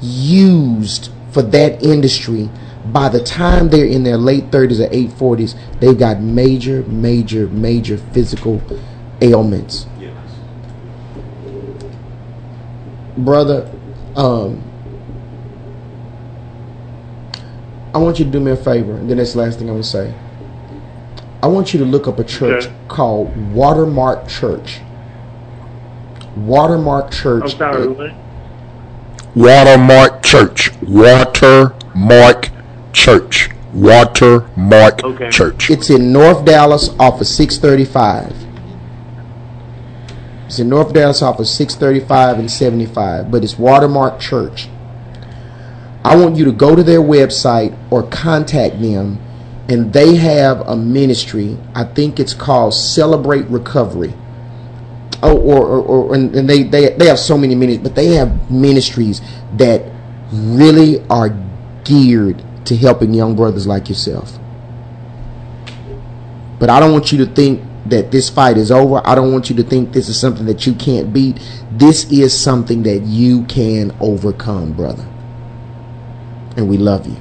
used 0.00 1.10
for 1.32 1.42
that 1.42 1.82
industry 1.82 2.48
by 2.86 3.08
the 3.08 3.22
time 3.22 3.68
they're 3.68 3.84
in 3.84 4.02
their 4.02 4.16
late 4.16 4.50
30s 4.50 4.80
or 4.80 4.88
8 4.90 5.10
40s 5.10 5.80
they've 5.80 5.98
got 5.98 6.20
major 6.20 6.82
major 6.84 7.48
major 7.48 7.98
physical 7.98 8.62
ailments 9.20 9.86
yes. 10.00 10.16
brother, 13.18 13.70
um, 14.16 14.62
I 17.94 17.98
want 17.98 18.18
you 18.18 18.24
to 18.26 18.30
do 18.30 18.40
me 18.40 18.52
a 18.52 18.56
favor, 18.56 18.92
and 18.94 19.08
then 19.08 19.16
that's 19.16 19.32
the 19.32 19.38
last 19.40 19.58
thing 19.58 19.68
I'm 19.68 19.74
gonna 19.74 19.84
say. 19.84 20.14
I 21.42 21.46
want 21.46 21.72
you 21.72 21.78
to 21.80 21.84
look 21.84 22.08
up 22.08 22.18
a 22.18 22.24
church 22.24 22.64
Okay. 22.66 22.74
called 22.88 23.52
Watermark 23.52 24.26
Church. 24.28 24.80
Watermark 26.36 27.06
I'm 27.06 27.10
Church. 27.12 27.56
sorry, 27.56 27.86
what? 27.88 28.10
Watermark 29.36 30.22
Church. 30.22 30.72
Watermark 30.82 32.48
Church. 32.92 33.50
Watermark 33.72 35.04
Okay. 35.04 35.30
Church. 35.30 35.70
It's 35.70 35.90
in 35.90 36.12
North 36.12 36.44
Dallas 36.44 36.90
off 36.98 37.20
of 37.20 37.26
635. 37.26 38.32
It's 40.46 40.58
in 40.58 40.68
North 40.70 40.92
Dallas 40.94 41.20
off 41.22 41.38
of 41.38 41.46
635 41.46 42.38
and 42.38 42.50
75, 42.50 43.30
but 43.30 43.44
it's 43.44 43.58
Watermark 43.58 44.18
Church. 44.18 44.68
I 46.04 46.16
want 46.16 46.36
you 46.36 46.44
to 46.46 46.52
go 46.52 46.74
to 46.74 46.82
their 46.82 47.00
website 47.02 47.76
or 47.90 48.02
contact 48.04 48.80
them, 48.80 49.18
and 49.68 49.92
they 49.92 50.16
have 50.16 50.60
a 50.62 50.74
ministry. 50.74 51.56
I 51.74 51.84
think 51.84 52.18
it's 52.18 52.34
called 52.34 52.74
Celebrate 52.74 53.46
Recovery. 53.46 54.14
Oh, 55.22 55.36
or, 55.36 55.66
or, 55.66 55.82
or 55.82 56.14
and, 56.14 56.34
and 56.34 56.48
they, 56.48 56.62
they 56.62 56.90
they 56.90 57.06
have 57.06 57.18
so 57.18 57.36
many 57.36 57.54
ministries, 57.54 57.82
but 57.82 57.96
they 57.96 58.14
have 58.14 58.50
ministries 58.50 59.20
that 59.56 59.82
really 60.32 61.04
are 61.08 61.36
geared 61.84 62.42
to 62.66 62.76
helping 62.76 63.12
young 63.12 63.34
brothers 63.34 63.66
like 63.66 63.88
yourself. 63.88 64.38
But 66.60 66.70
I 66.70 66.80
don't 66.80 66.92
want 66.92 67.12
you 67.12 67.18
to 67.18 67.26
think 67.26 67.62
that 67.86 68.10
this 68.10 68.28
fight 68.28 68.56
is 68.56 68.70
over. 68.70 69.00
I 69.04 69.14
don't 69.14 69.32
want 69.32 69.50
you 69.50 69.56
to 69.56 69.62
think 69.62 69.92
this 69.92 70.08
is 70.08 70.18
something 70.18 70.46
that 70.46 70.66
you 70.66 70.74
can't 70.74 71.12
beat. 71.12 71.40
This 71.72 72.10
is 72.12 72.38
something 72.38 72.82
that 72.84 73.02
you 73.02 73.44
can 73.46 73.96
overcome, 74.00 74.72
brother. 74.72 75.06
And 76.56 76.68
we 76.68 76.76
love 76.76 77.06
you. 77.06 77.16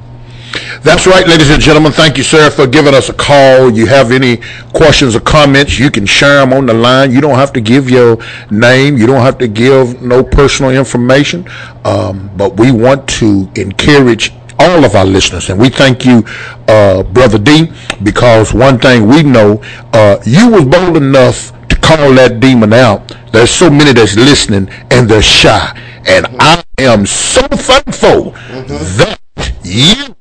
That's 0.81 1.05
right, 1.07 1.27
ladies 1.27 1.49
and 1.49 1.61
gentlemen. 1.61 1.91
Thank 1.91 2.17
you, 2.17 2.23
sir, 2.23 2.49
for 2.49 2.67
giving 2.67 2.93
us 2.93 3.09
a 3.09 3.13
call. 3.13 3.69
You 3.69 3.85
have 3.87 4.11
any 4.11 4.37
questions 4.73 5.15
or 5.15 5.19
comments, 5.19 5.79
you 5.79 5.89
can 5.91 6.05
share 6.05 6.35
them 6.39 6.53
on 6.53 6.65
the 6.65 6.73
line. 6.73 7.11
You 7.11 7.21
don't 7.21 7.35
have 7.35 7.51
to 7.53 7.61
give 7.61 7.89
your 7.89 8.17
name. 8.51 8.97
You 8.97 9.07
don't 9.07 9.21
have 9.21 9.37
to 9.39 9.47
give 9.47 10.01
no 10.01 10.23
personal 10.23 10.71
information. 10.71 11.47
Um, 11.85 12.29
but 12.37 12.57
we 12.57 12.71
want 12.71 13.07
to 13.21 13.49
encourage 13.55 14.31
all 14.59 14.83
of 14.83 14.95
our 14.95 15.05
listeners, 15.05 15.49
and 15.49 15.59
we 15.59 15.69
thank 15.69 16.05
you, 16.05 16.23
uh, 16.67 17.03
Brother 17.03 17.37
D, 17.37 17.71
because 18.03 18.53
one 18.53 18.79
thing 18.79 19.07
we 19.07 19.21
know, 19.21 19.61
uh, 19.93 20.17
you 20.25 20.49
was 20.49 20.65
bold 20.65 20.97
enough 20.97 21.51
to 21.69 21.75
call 21.75 22.11
that 22.13 22.39
demon 22.39 22.73
out. 22.73 23.15
There's 23.31 23.51
so 23.51 23.69
many 23.69 23.93
that's 23.93 24.15
listening, 24.15 24.69
and 24.89 25.07
they're 25.07 25.21
shy. 25.21 25.79
And 26.07 26.25
I 26.39 26.63
am 26.79 27.05
so 27.05 27.41
thankful 27.47 28.31
that 28.31 29.19
you 29.63 30.15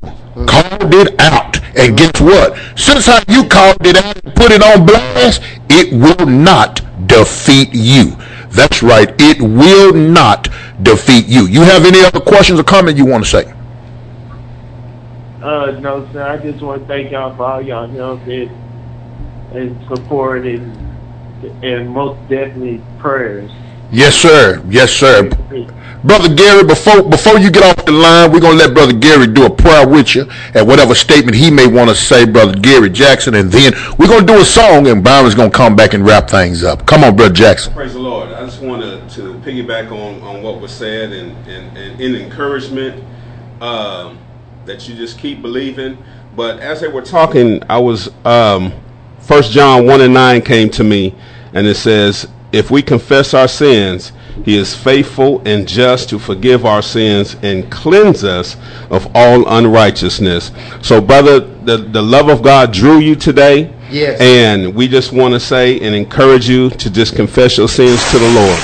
called 0.47 0.95
it 0.95 1.21
out. 1.21 1.59
And 1.77 1.97
guess 1.97 2.21
what? 2.21 2.57
Since 2.79 3.07
how 3.07 3.21
you 3.29 3.47
called 3.49 3.85
it 3.87 3.97
out 3.97 4.25
and 4.25 4.35
put 4.35 4.51
it 4.51 4.63
on 4.63 4.87
blast, 4.87 5.43
it 5.69 5.93
will 5.93 6.27
not 6.27 6.81
defeat 7.07 7.71
you. 7.73 8.17
That's 8.51 8.83
right. 8.83 9.13
It 9.19 9.41
will 9.41 9.93
not 9.93 10.49
defeat 10.83 11.27
you. 11.27 11.47
You 11.47 11.61
have 11.63 11.85
any 11.85 12.01
other 12.01 12.21
questions 12.21 12.59
or 12.59 12.65
comments 12.65 12.99
you 12.99 13.05
want 13.07 13.25
to 13.25 13.31
say? 13.31 13.53
Uh, 15.43 15.79
no, 15.81 16.09
sir. 16.13 16.23
I 16.23 16.39
just 16.39 16.63
want 16.63 16.83
to 16.83 16.89
thank 16.89 17.13
y'all 17.13 17.37
for 17.37 17.45
all 17.45 17.63
y'all 17.63 17.87
help 17.89 18.23
and, 18.23 18.51
and 19.55 19.89
support 19.89 20.47
and, 20.47 21.65
and 21.65 21.91
most 21.91 22.19
definitely 22.29 22.83
prayers. 22.99 23.51
Yes, 23.91 24.15
sir. 24.15 24.63
Yes, 24.69 24.91
sir. 24.91 25.31
Brother 26.05 26.33
Gary, 26.33 26.63
before 26.63 27.03
before 27.03 27.39
you 27.39 27.51
get 27.51 27.65
off 27.65 27.85
the 27.85 27.93
line, 27.93 28.31
we're 28.31 28.41
gonna 28.41 28.59
let 28.59 28.75
Brother 28.75 28.93
Gary 28.93 29.27
do 29.27 29.47
a 29.47 29.51
prayer 29.51 29.89
with 29.89 30.15
you 30.15 30.29
and 30.55 30.67
whatever 30.69 30.95
statement 30.95 31.37
he 31.37 31.51
may 31.51 31.67
want 31.67 31.91
to 31.91 31.97
say, 31.97 32.25
Brother 32.25 32.57
Gary 32.59 32.91
Jackson, 32.91 33.35
and 33.35 33.51
then 33.51 33.73
we're 33.99 34.07
gonna 34.07 34.25
do 34.25 34.41
a 34.41 34.45
song 34.45 34.87
and 34.87 35.03
Byron's 35.03 35.35
gonna 35.35 35.51
come 35.51 35.75
back 35.75 35.95
and 35.95 36.07
wrap 36.07 36.31
things 36.31 36.63
up. 36.63 36.87
Come 36.87 37.03
on, 37.03 37.17
Brother 37.17 37.35
Jackson. 37.35 37.73
Praise 37.73 37.95
the 37.95 37.99
Lord. 37.99 38.29
I 38.31 38.45
just 38.45 38.63
wanted 38.63 39.09
to 39.11 39.35
piggyback 39.41 39.91
on, 39.91 40.23
on 40.23 40.43
what 40.43 40.61
was 40.61 40.71
said 40.71 41.13
and, 41.13 41.33
and, 41.49 41.77
and 41.77 42.01
in 42.01 42.15
encouragement 42.15 43.03
um, 43.61 44.19
that 44.65 44.89
you 44.89 44.95
just 44.95 45.19
keep 45.19 45.43
believing. 45.43 45.99
But 46.37 46.61
as 46.61 46.83
they 46.83 46.89
were 46.89 47.03
talking, 47.03 47.63
I 47.69 47.79
was 47.79 48.11
um, 48.25 48.71
1 49.27 49.43
John 49.45 49.87
1 49.87 50.01
and 50.03 50.15
9 50.15 50.43
came 50.43 50.71
to 50.71 50.85
me, 50.85 51.15
and 51.53 51.67
it 51.67 51.77
says, 51.77 52.29
If 52.53 52.71
we 52.71 52.83
confess 52.83 53.35
our 53.35 53.49
sins, 53.49 54.13
he 54.45 54.57
is 54.57 54.75
faithful 54.75 55.43
and 55.47 55.67
just 55.67 56.09
to 56.11 56.19
forgive 56.19 56.65
our 56.65 56.83
sins 56.83 57.37
and 57.43 57.71
cleanse 57.71 58.23
us 58.23 58.57
of 58.91 59.11
all 59.15 59.49
unrighteousness. 59.49 60.53
So, 60.83 61.01
brother, 61.01 61.41
the, 61.41 61.79
the 61.79 62.03
love 62.03 62.29
of 62.29 62.43
God 62.43 62.73
drew 62.73 62.99
you 62.99 63.17
today. 63.17 63.73
Yes. 63.91 64.21
And 64.21 64.75
we 64.75 64.89
just 64.89 65.13
want 65.13 65.35
to 65.35 65.41
say 65.41 65.81
and 65.81 65.95
encourage 65.95 66.49
you 66.49 66.71
to 66.71 66.91
just 66.91 67.15
confess 67.17 67.57
your 67.57 67.69
sins 67.69 68.03
to 68.11 68.19
the 68.19 68.31
Lord. 68.31 68.59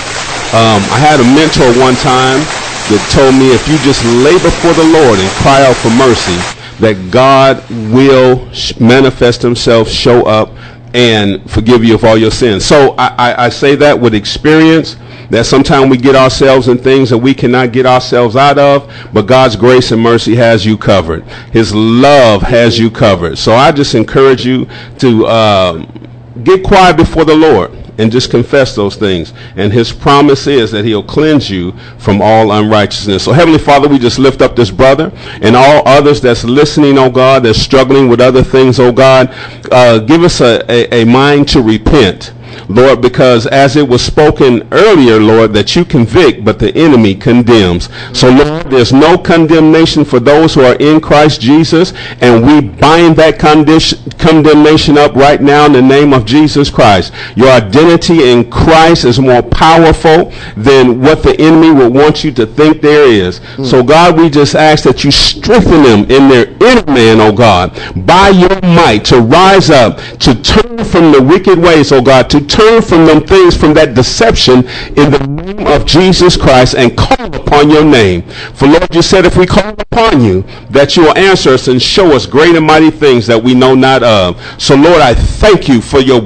Um, 0.52 0.82
I 0.92 0.98
had 0.98 1.20
a 1.20 1.24
mentor 1.24 1.70
one 1.80 1.94
time 1.96 2.42
that 2.90 3.00
told 3.14 3.34
me 3.34 3.54
if 3.54 3.66
you 3.68 3.78
just 3.86 4.04
lay 4.20 4.34
before 4.42 4.74
the 4.74 4.84
Lord 4.84 5.18
and 5.18 5.30
cry 5.40 5.64
out 5.64 5.76
for 5.76 5.90
mercy, 5.94 6.36
that 6.82 6.98
God 7.10 7.62
will 7.94 8.50
manifest 8.80 9.40
Himself, 9.40 9.88
show 9.88 10.26
up, 10.26 10.50
and 10.94 11.50
forgive 11.50 11.84
you 11.84 11.94
of 11.94 12.04
all 12.04 12.16
your 12.16 12.30
sins. 12.30 12.64
So 12.64 12.94
I, 12.98 13.14
I, 13.18 13.44
I 13.46 13.48
say 13.48 13.74
that 13.76 13.98
with 13.98 14.14
experience 14.14 14.96
that 15.30 15.46
sometimes 15.46 15.90
we 15.90 15.96
get 15.96 16.14
ourselves 16.14 16.68
in 16.68 16.76
things 16.76 17.08
that 17.10 17.18
we 17.18 17.32
cannot 17.32 17.72
get 17.72 17.86
ourselves 17.86 18.36
out 18.36 18.58
of, 18.58 18.92
but 19.14 19.22
God's 19.22 19.56
grace 19.56 19.90
and 19.90 20.02
mercy 20.02 20.34
has 20.34 20.66
you 20.66 20.76
covered. 20.76 21.24
His 21.52 21.74
love 21.74 22.42
has 22.42 22.78
you 22.78 22.90
covered. 22.90 23.38
So 23.38 23.52
I 23.52 23.72
just 23.72 23.94
encourage 23.94 24.44
you 24.44 24.68
to 24.98 25.26
um, 25.26 26.08
get 26.44 26.62
quiet 26.62 26.96
before 26.96 27.24
the 27.24 27.34
Lord 27.34 27.81
and 27.98 28.10
just 28.10 28.30
confess 28.30 28.74
those 28.74 28.96
things. 28.96 29.32
And 29.56 29.72
his 29.72 29.92
promise 29.92 30.46
is 30.46 30.70
that 30.72 30.84
he'll 30.84 31.02
cleanse 31.02 31.50
you 31.50 31.72
from 31.98 32.20
all 32.22 32.52
unrighteousness. 32.52 33.24
So 33.24 33.32
Heavenly 33.32 33.58
Father, 33.58 33.88
we 33.88 33.98
just 33.98 34.18
lift 34.18 34.42
up 34.42 34.56
this 34.56 34.70
brother 34.70 35.12
and 35.42 35.54
all 35.56 35.86
others 35.86 36.20
that's 36.20 36.44
listening, 36.44 36.98
oh 36.98 37.10
God, 37.10 37.44
that's 37.44 37.58
struggling 37.58 38.08
with 38.08 38.20
other 38.20 38.42
things, 38.42 38.80
oh 38.80 38.92
God. 38.92 39.28
Uh, 39.70 39.98
give 39.98 40.22
us 40.22 40.40
a, 40.40 40.64
a, 40.70 41.02
a 41.02 41.04
mind 41.04 41.48
to 41.48 41.62
repent 41.62 42.32
Lord, 42.68 43.00
because 43.00 43.46
as 43.46 43.76
it 43.76 43.88
was 43.88 44.02
spoken 44.02 44.68
earlier, 44.72 45.18
Lord, 45.18 45.52
that 45.54 45.74
you 45.76 45.84
convict, 45.84 46.44
but 46.44 46.58
the 46.58 46.74
enemy 46.76 47.14
condemns. 47.14 47.88
So, 48.12 48.30
Lord, 48.30 48.70
there's 48.70 48.92
no 48.92 49.18
condemnation 49.18 50.04
for 50.04 50.20
those 50.20 50.54
who 50.54 50.62
are 50.62 50.76
in 50.76 51.00
Christ 51.00 51.40
Jesus, 51.40 51.92
and 52.20 52.46
we 52.46 52.60
bind 52.60 53.16
that 53.16 53.38
condemnation 53.38 54.98
up 54.98 55.14
right 55.14 55.40
now 55.40 55.66
in 55.66 55.72
the 55.72 55.82
name 55.82 56.12
of 56.12 56.24
Jesus 56.24 56.70
Christ. 56.70 57.12
Your 57.36 57.50
identity 57.50 58.30
in 58.30 58.50
Christ 58.50 59.04
is 59.04 59.18
more 59.18 59.42
powerful 59.42 60.32
than 60.56 61.00
what 61.00 61.22
the 61.22 61.38
enemy 61.40 61.70
would 61.72 61.92
want 61.92 62.24
you 62.24 62.30
to 62.32 62.46
think 62.46 62.80
there 62.80 63.06
is. 63.08 63.40
Mm. 63.40 63.66
So, 63.66 63.82
God, 63.82 64.16
we 64.18 64.30
just 64.30 64.54
ask 64.54 64.84
that 64.84 65.04
you 65.04 65.10
strengthen 65.10 65.82
them 65.82 66.10
in 66.10 66.28
their 66.28 66.48
inner 66.62 66.86
man, 66.86 67.20
oh 67.20 67.32
God, 67.32 67.72
by 68.06 68.28
your 68.28 68.60
might 68.62 69.04
to 69.06 69.20
rise 69.20 69.70
up, 69.70 69.98
to 70.20 70.34
turn 70.42 70.84
from 70.84 71.12
the 71.12 71.22
wicked 71.22 71.58
ways, 71.58 71.92
oh 71.92 72.02
God, 72.02 72.30
to 72.30 72.40
turn 72.40 72.61
from 72.80 73.06
them 73.06 73.26
things, 73.26 73.56
from 73.56 73.74
that 73.74 73.94
deception 73.94 74.58
in 74.96 75.10
the 75.10 75.26
name 75.26 75.66
of 75.66 75.84
Jesus 75.86 76.36
Christ 76.36 76.74
and 76.74 76.96
call 76.96 77.34
upon 77.34 77.70
your 77.70 77.84
name. 77.84 78.22
For 78.54 78.66
Lord, 78.68 78.94
you 78.94 79.02
said 79.02 79.24
if 79.24 79.36
we 79.36 79.46
call 79.46 79.74
upon 79.78 80.22
you, 80.22 80.42
that 80.70 80.96
you 80.96 81.02
will 81.02 81.18
answer 81.18 81.50
us 81.50 81.68
and 81.68 81.80
show 81.80 82.14
us 82.14 82.26
great 82.26 82.54
and 82.54 82.66
mighty 82.66 82.90
things 82.90 83.26
that 83.26 83.42
we 83.42 83.54
know 83.54 83.74
not 83.74 84.02
of. 84.02 84.40
So 84.60 84.74
Lord, 84.74 85.00
I 85.00 85.14
thank 85.14 85.68
you 85.68 85.80
for 85.80 86.00
your 86.00 86.22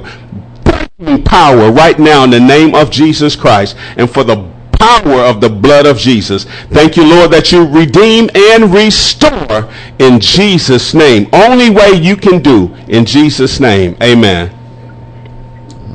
power 1.25 1.71
right 1.71 1.99
now 1.99 2.25
in 2.25 2.31
the 2.31 2.41
name 2.41 2.75
of 2.75 2.91
Jesus 2.91 3.37
Christ 3.37 3.77
and 3.97 4.11
for 4.11 4.25
the 4.25 4.37
power 4.79 5.21
of 5.21 5.41
the 5.41 5.49
blood 5.49 5.87
of 5.87 5.97
Jesus. 5.97 6.45
Thank 6.71 6.97
you, 6.97 7.05
Lord, 7.05 7.31
that 7.31 7.53
you 7.53 7.67
redeem 7.67 8.29
and 8.35 8.73
restore 8.73 9.73
in 9.99 10.21
Jesus' 10.21 10.95
name. 10.95 11.29
Only 11.33 11.71
way 11.71 11.93
you 11.93 12.17
can 12.17 12.43
do 12.43 12.75
in 12.89 13.05
Jesus' 13.05 13.59
name. 13.61 13.97
Amen. 14.03 14.53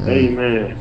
Amen. 0.07 0.80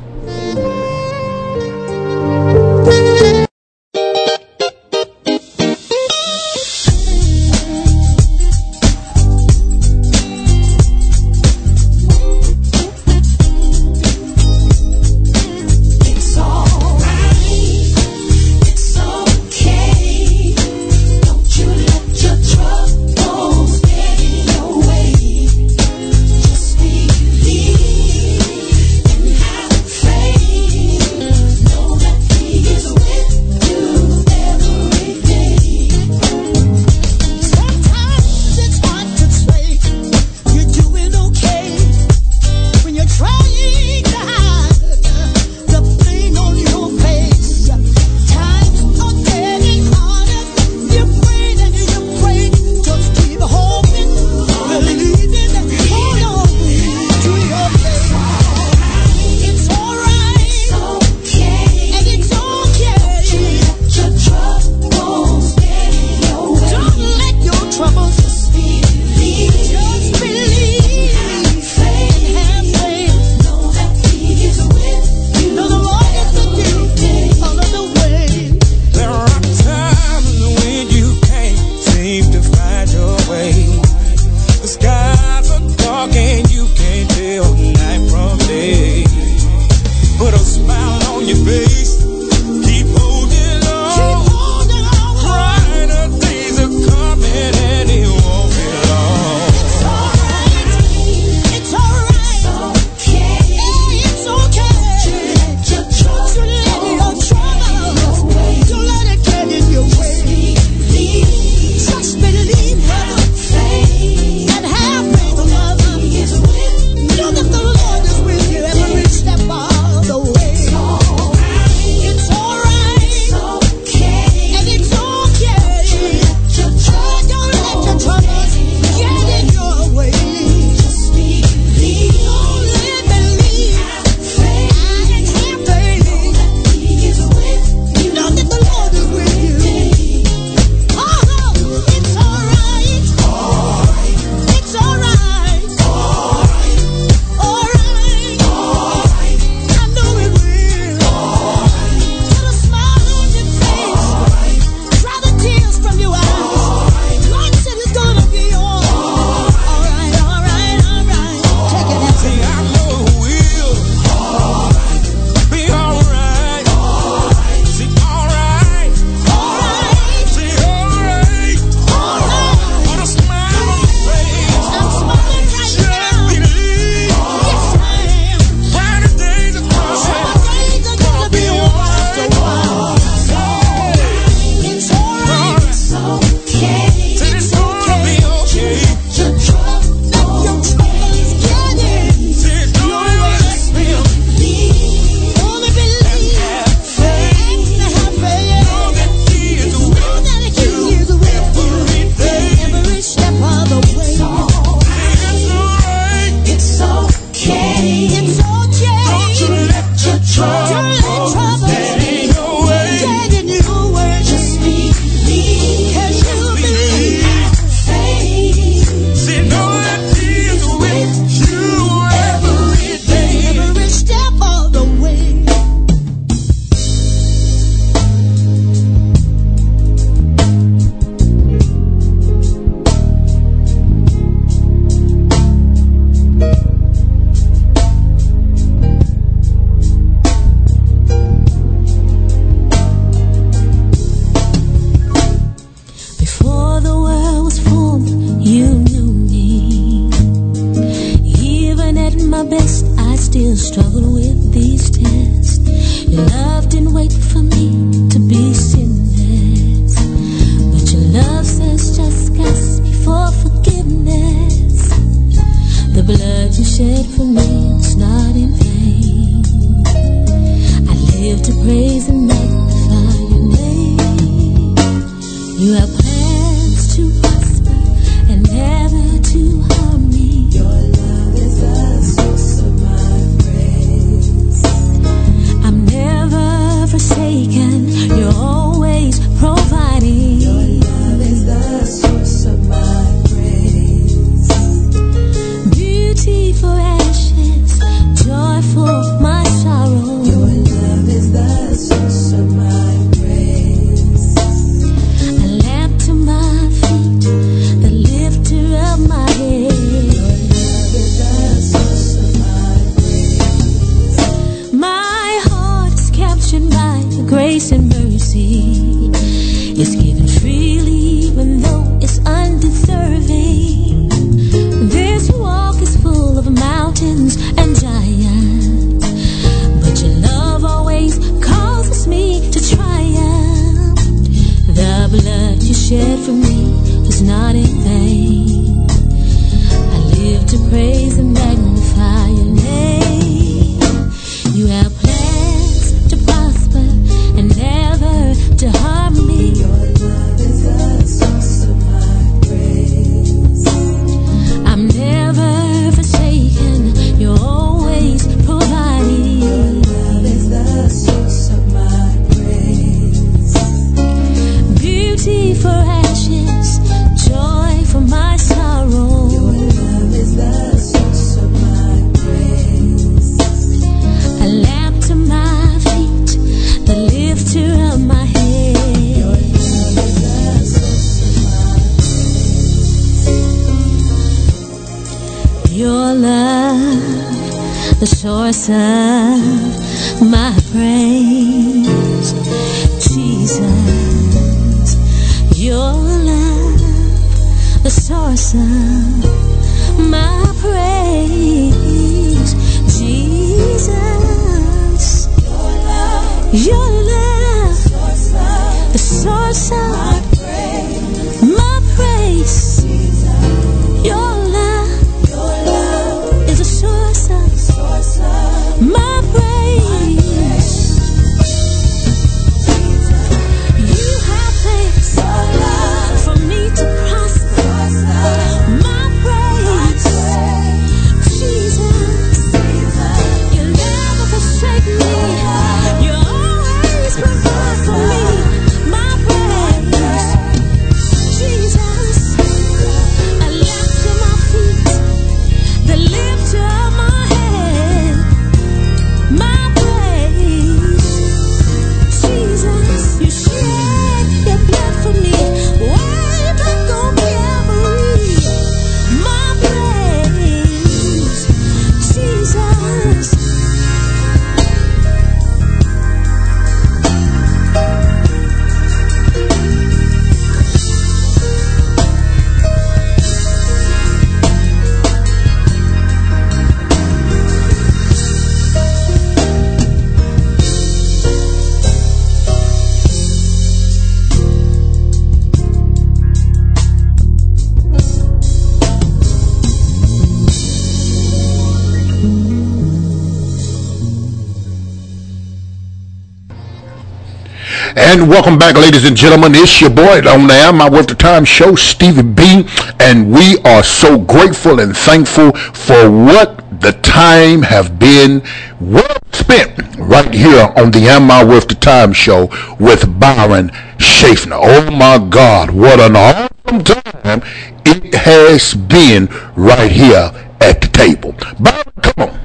And 497.96 498.28
welcome 498.28 498.56
back, 498.56 498.76
ladies 498.76 499.04
and 499.04 499.16
gentlemen. 499.16 499.52
It's 499.52 499.80
your 499.80 499.90
boy 499.90 500.18
on 500.18 500.46
the 500.46 500.54
Am 500.54 500.80
I 500.80 500.88
Worth 500.88 501.08
the 501.08 501.16
Time 501.16 501.44
show, 501.44 501.74
Stevie 501.74 502.22
B. 502.22 502.64
And 503.00 503.32
we 503.32 503.58
are 503.64 503.82
so 503.82 504.16
grateful 504.16 504.78
and 504.78 504.96
thankful 504.96 505.50
for 505.52 506.08
what 506.08 506.80
the 506.80 506.92
time 507.02 507.62
have 507.62 507.98
been 507.98 508.42
well 508.80 509.16
spent 509.32 509.76
right 509.98 510.32
here 510.32 510.72
on 510.76 510.92
the 510.92 511.08
Am 511.08 511.32
I 511.32 511.42
Worth 511.42 511.66
the 511.66 511.74
Time 511.74 512.12
show 512.12 512.48
with 512.78 513.18
Byron 513.18 513.72
Schaffner. 513.98 514.58
Oh 514.60 514.88
my 514.92 515.18
God, 515.28 515.72
what 515.72 515.98
an 515.98 516.14
awesome 516.14 516.84
time 516.84 517.42
it 517.84 518.14
has 518.14 518.72
been 518.72 519.26
right 519.56 519.90
here 519.90 520.30
at 520.60 520.80
the 520.80 520.88
table. 520.92 521.32
Byron, 521.58 521.92
come 522.02 522.28
on. 522.28 522.40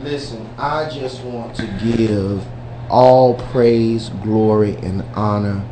Listen, 0.00 0.48
I 0.56 0.88
just 0.88 1.24
want 1.24 1.56
to 1.56 1.66
give 1.82 2.46
all 2.90 3.34
praise, 3.34 4.08
glory, 4.22 4.76
and 4.76 5.02
honor 5.14 5.64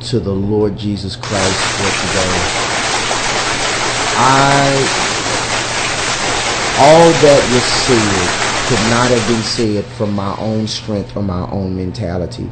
to 0.00 0.20
the 0.20 0.32
Lord 0.32 0.76
Jesus 0.76 1.16
Christ 1.16 1.56
for 1.76 2.08
today. 2.08 2.68
I, 4.20 4.74
all 6.80 7.10
that 7.10 7.54
was 7.54 7.64
said 7.64 8.48
could 8.68 8.90
not 8.90 9.10
have 9.10 9.28
been 9.28 9.42
said 9.42 9.84
from 9.96 10.14
my 10.14 10.36
own 10.38 10.66
strength 10.66 11.16
or 11.16 11.22
my 11.22 11.48
own 11.50 11.76
mentality. 11.76 12.50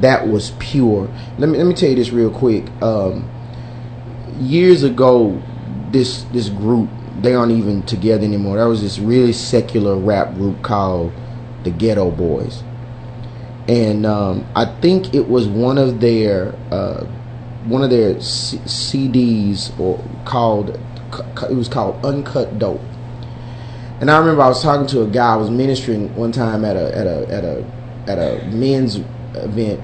That 0.00 0.28
was 0.28 0.52
pure. 0.58 1.10
Let 1.38 1.48
me 1.48 1.58
let 1.58 1.66
me 1.66 1.74
tell 1.74 1.90
you 1.90 1.96
this 1.96 2.10
real 2.10 2.30
quick. 2.30 2.70
Um, 2.82 3.28
years 4.40 4.82
ago, 4.82 5.40
this 5.90 6.22
this 6.32 6.48
group 6.48 6.88
they 7.20 7.34
aren't 7.34 7.52
even 7.52 7.82
together 7.82 8.24
anymore. 8.24 8.58
That 8.58 8.66
was 8.66 8.80
this 8.80 8.98
really 8.98 9.32
secular 9.32 9.96
rap 9.96 10.34
group 10.34 10.62
called 10.62 11.12
the 11.64 11.70
Geto 11.72 12.16
Boys 12.16 12.62
and 13.68 14.06
um, 14.06 14.46
I 14.56 14.64
think 14.80 15.14
it 15.14 15.28
was 15.28 15.46
one 15.46 15.76
of 15.78 16.00
their 16.00 16.54
uh, 16.72 17.04
one 17.66 17.84
of 17.84 17.90
their 17.90 18.18
C- 18.20 18.58
CDs 18.58 19.78
or 19.78 20.02
called 20.24 20.70
it 20.70 21.54
was 21.54 21.68
called 21.68 22.04
Uncut 22.04 22.58
Dope. 22.58 22.80
And 24.00 24.10
I 24.10 24.18
remember 24.18 24.42
I 24.42 24.48
was 24.48 24.62
talking 24.62 24.86
to 24.88 25.02
a 25.02 25.06
guy 25.06 25.34
I 25.34 25.36
was 25.36 25.50
ministering 25.50 26.14
one 26.16 26.32
time 26.32 26.64
at 26.64 26.76
a 26.76 26.96
at 26.96 27.06
a 27.06 27.28
at 27.30 27.44
a 27.44 27.70
at 28.06 28.18
a 28.18 28.46
men's 28.48 28.96
event, 29.34 29.80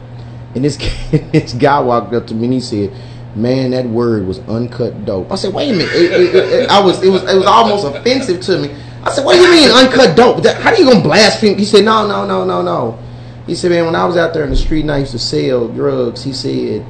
and 0.54 0.64
this 0.64 0.76
this 1.32 1.52
guy 1.52 1.78
walked 1.80 2.14
up 2.14 2.26
to 2.28 2.34
me 2.34 2.44
and 2.44 2.54
he 2.54 2.60
said 2.60 2.90
man, 3.36 3.72
that 3.72 3.86
word 3.86 4.26
was 4.26 4.38
uncut 4.40 5.04
dope. 5.04 5.30
I 5.30 5.34
said, 5.34 5.52
wait 5.52 5.70
a 5.70 5.72
minute. 5.72 5.92
It, 5.92 6.12
it, 6.12 6.34
it, 6.34 6.70
I 6.70 6.80
was, 6.80 7.02
it 7.02 7.08
was, 7.08 7.22
it 7.24 7.36
was 7.36 7.46
almost 7.46 7.84
offensive 7.84 8.40
to 8.42 8.58
me. 8.58 8.74
I 9.02 9.10
said, 9.10 9.24
what 9.24 9.34
do 9.34 9.42
you 9.42 9.50
mean 9.50 9.70
uncut 9.70 10.16
dope? 10.16 10.42
That, 10.44 10.62
how 10.62 10.70
are 10.70 10.76
you 10.76 10.84
gonna 10.84 11.02
blaspheme? 11.02 11.58
He 11.58 11.64
said, 11.64 11.84
no, 11.84 12.06
no, 12.06 12.24
no, 12.26 12.44
no, 12.44 12.62
no. 12.62 12.98
He 13.46 13.54
said, 13.54 13.70
"Man, 13.70 13.86
when 13.86 13.94
I 13.94 14.04
was 14.06 14.16
out 14.16 14.32
there 14.34 14.44
in 14.44 14.50
the 14.50 14.56
street 14.56 14.80
and 14.80 14.90
I 14.90 14.98
used 14.98 15.12
to 15.12 15.18
sell 15.18 15.68
drugs, 15.68 16.24
he 16.24 16.32
said, 16.32 16.86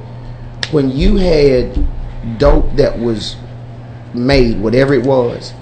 when 0.71 0.91
you 0.91 1.17
had 1.17 1.87
dope 2.37 2.75
that 2.75 2.99
was 2.99 3.35
made, 4.13 4.59
whatever 4.59 4.93
it 4.93 5.05
was, 5.05 5.53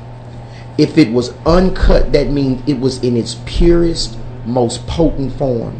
if 0.77 0.97
it 0.97 1.11
was 1.11 1.33
uncut, 1.45 2.11
that 2.13 2.29
means 2.29 2.67
it 2.67 2.79
was 2.79 3.03
in 3.03 3.17
its 3.17 3.37
purest, 3.45 4.17
most 4.45 4.85
potent 4.87 5.33
form. 5.33 5.79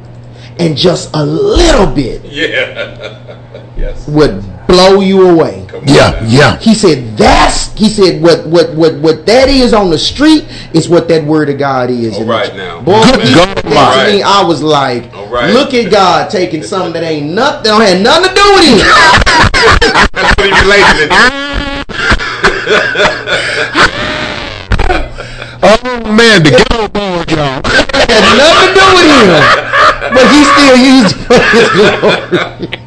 And 0.60 0.78
just 0.78 1.10
a 1.16 1.26
little 1.26 1.88
bit 1.88 2.24
Yeah. 2.26 3.40
yes. 3.78 4.08
would 4.08 4.44
blow 4.68 5.00
you 5.02 5.30
away. 5.30 5.66
Yeah, 5.86 6.24
yeah. 6.26 6.58
He 6.60 6.74
said 6.76 7.18
that's 7.18 7.74
he 7.74 7.90
said 7.90 8.22
what 8.22 8.46
what 8.48 8.74
what 8.76 8.96
what 9.00 9.26
that 9.26 9.50
is 9.50 9.74
on 9.74 9.90
the 9.90 9.98
street 9.98 10.46
is 10.74 10.88
what 10.88 11.08
that 11.10 11.24
word 11.26 11.50
of 11.50 11.58
God 11.58 11.90
is. 11.90 12.14
All 12.14 12.22
And 12.22 12.30
right 12.30 12.56
now. 12.56 12.82
Boy, 12.82 13.02
Good 13.04 13.22
he 13.28 13.34
God 13.36 13.56
said 13.56 13.62
to 13.64 13.68
Almighty. 13.70 14.18
me, 14.18 14.24
I 14.24 14.44
was 14.44 14.62
like, 14.64 15.12
right. 15.30 15.52
look 15.54 15.74
at 15.74 15.90
God 15.92 16.30
taking 16.30 16.64
something 16.64 16.94
that 16.94 17.04
ain't 17.04 17.34
nothing, 17.34 17.64
that 17.64 17.70
don't 17.72 17.82
have 17.82 18.02
nothing 18.02 18.30
to 18.30 18.36
do 18.36 18.54
with 18.54 18.66
him. 18.70 18.80
That's 20.14 20.34
what 20.38 20.46
he 20.48 20.54
related 20.62 20.98
it 21.04 21.10
to. 21.10 21.24
Oh 25.66 26.04
man, 26.14 26.44
the 26.44 26.50
ghetto 26.52 26.88
boy, 26.90 27.24
y'all. 27.34 27.62
had 27.64 28.36
nothing 28.36 28.68
to 28.68 28.76
do 28.76 28.86
with 29.00 29.08
him. 29.08 29.28
But 30.14 30.26
he 30.28 30.44
still 30.44 30.76
used 30.76 31.16
it 31.16 31.24
for 31.24 31.40
his 31.56 31.68
glory. 31.72 32.80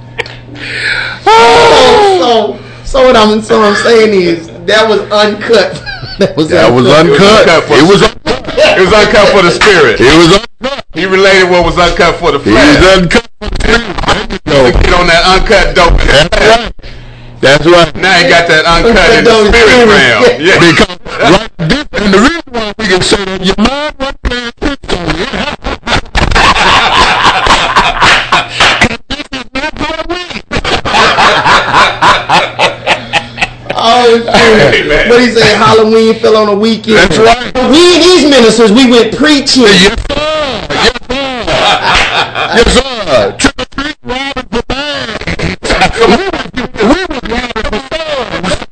oh, 1.27 2.59
so, 2.85 3.01
so 3.01 3.07
what 3.07 3.17
I'm 3.17 3.41
so 3.43 3.61
I'm 3.63 3.75
saying 3.77 4.15
is 4.21 4.49
that 4.67 4.89
was 4.89 5.01
uncut. 5.11 5.83
That 6.17 6.33
was 6.35 6.49
That 6.49 6.73
was 6.73 6.89
uncut. 6.89 7.45
It 7.69 7.85
was 7.85 8.01
It 8.01 8.81
was 8.81 8.89
uncut 8.89 9.29
for 9.37 9.43
the 9.45 9.53
spirit. 9.53 10.01
It 10.01 10.17
was 10.17 10.33
uncut. 10.33 10.81
He 10.97 11.05
related 11.05 11.51
what 11.53 11.61
was 11.61 11.77
uncut 11.77 12.17
for 12.17 12.33
the 12.33 12.41
It 12.41 12.49
flesh. 12.49 12.81
was 12.81 13.05
uncut. 13.05 13.29
To 14.49 14.73
get 14.73 14.95
on 14.97 15.05
that 15.13 15.29
uncut 15.29 15.77
dope. 15.77 15.93
That's 16.01 16.41
right. 16.41 16.73
That's 17.45 17.67
right. 17.69 17.93
Now 18.01 18.17
he 18.17 18.25
got 18.33 18.49
that 18.49 18.65
uncut 18.65 19.13
in 19.13 19.29
the 19.29 19.53
spirit 19.53 19.93
realm. 19.93 20.25
Yeah. 20.41 20.57
Because 20.57 20.97
right 21.21 21.53
this, 21.69 21.85
and 22.01 22.09
the 22.17 22.21
reason 22.25 22.49
why 22.49 22.73
we 22.81 22.85
can 22.89 23.03
say 23.05 23.21
that 23.21 23.45
your 23.45 23.61
mind 23.61 23.93
wasn't 24.01 24.23
playing 24.25 24.53
tricks 24.57 24.89
on 24.97 25.05
you. 25.21 25.29
Amen. 34.07 35.09
What 35.11 35.21
he 35.21 35.29
said? 35.31 35.57
Halloween 35.57 36.15
fell 36.21 36.37
on 36.37 36.49
a 36.49 36.55
weekend. 36.55 36.97
That's 36.99 37.19
right. 37.19 37.53
We 37.71 37.95
ain't 37.95 38.03
these 38.05 38.25
ministers. 38.31 38.71
We 38.73 38.91
went 38.91 39.17
preaching. 39.17 39.63
Yes, 39.65 39.99
sir. 40.07 40.17
Yes, 40.71 40.97
sir. 41.07 41.45
Yes, 42.57 42.69
sir. 42.75 43.37
Trick 43.39 43.59
or 43.59 43.65
treat, 43.67 43.97
robbing 44.03 44.49
for 44.51 44.63
bags. 44.67 45.27
we 45.99 46.27
was, 46.31 46.47
we 46.55 47.01
was 47.11 47.23
robbing 47.31 47.67
for 47.71 47.81
sons. 47.91 48.67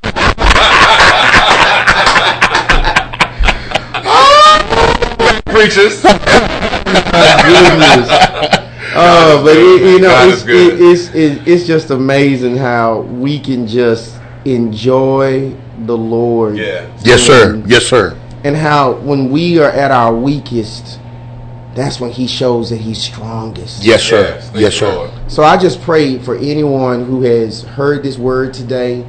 Preachers. 5.47 6.03
Oh, 8.97 9.43
but 9.45 9.57
it, 9.57 9.83
you 9.83 9.99
know, 9.99 10.29
it's, 10.29 10.43
it, 10.47 10.81
it's 10.81 11.13
it, 11.15 11.49
it's 11.49 11.67
just 11.67 11.91
amazing 11.91 12.57
how 12.57 13.01
we 13.01 13.41
can 13.41 13.67
just 13.67 14.15
enjoy 14.45 15.55
the 15.87 15.97
Lord. 15.97 16.57
Yeah. 16.57 16.91
Yes, 17.03 17.23
sir. 17.23 17.63
Yes, 17.67 17.85
sir. 17.85 18.19
And 18.45 18.57
how 18.57 18.93
when 18.95 19.31
we 19.31 19.59
are 19.59 19.71
at 19.71 19.91
our 19.91 20.15
weakest, 20.15 21.01
that's 21.75 21.99
when 22.01 22.11
He 22.11 22.27
shows 22.27 22.71
that 22.71 22.81
He's 22.81 23.03
strongest. 23.03 23.83
Yes, 23.83 24.03
sir. 24.03 24.37
Yes, 24.37 24.53
Yes, 24.55 24.75
sir. 24.75 24.95
Lord. 24.95 25.11
So 25.29 25.43
I 25.43 25.57
just 25.57 25.81
pray 25.83 26.19
for 26.19 26.37
anyone 26.37 27.05
who 27.05 27.23
has 27.23 27.63
heard 27.63 28.03
this 28.03 28.19
word 28.19 28.55
today, 28.55 29.05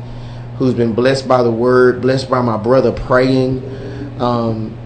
who's 0.57 0.73
been 0.73 0.93
blessed 0.93 1.27
by 1.27 1.43
the 1.43 1.51
word, 1.51 2.01
blessed 2.01 2.29
by 2.29 2.41
my 2.41 2.57
brother 2.57 2.91
praying. 2.91 3.61
Um, 4.19 4.77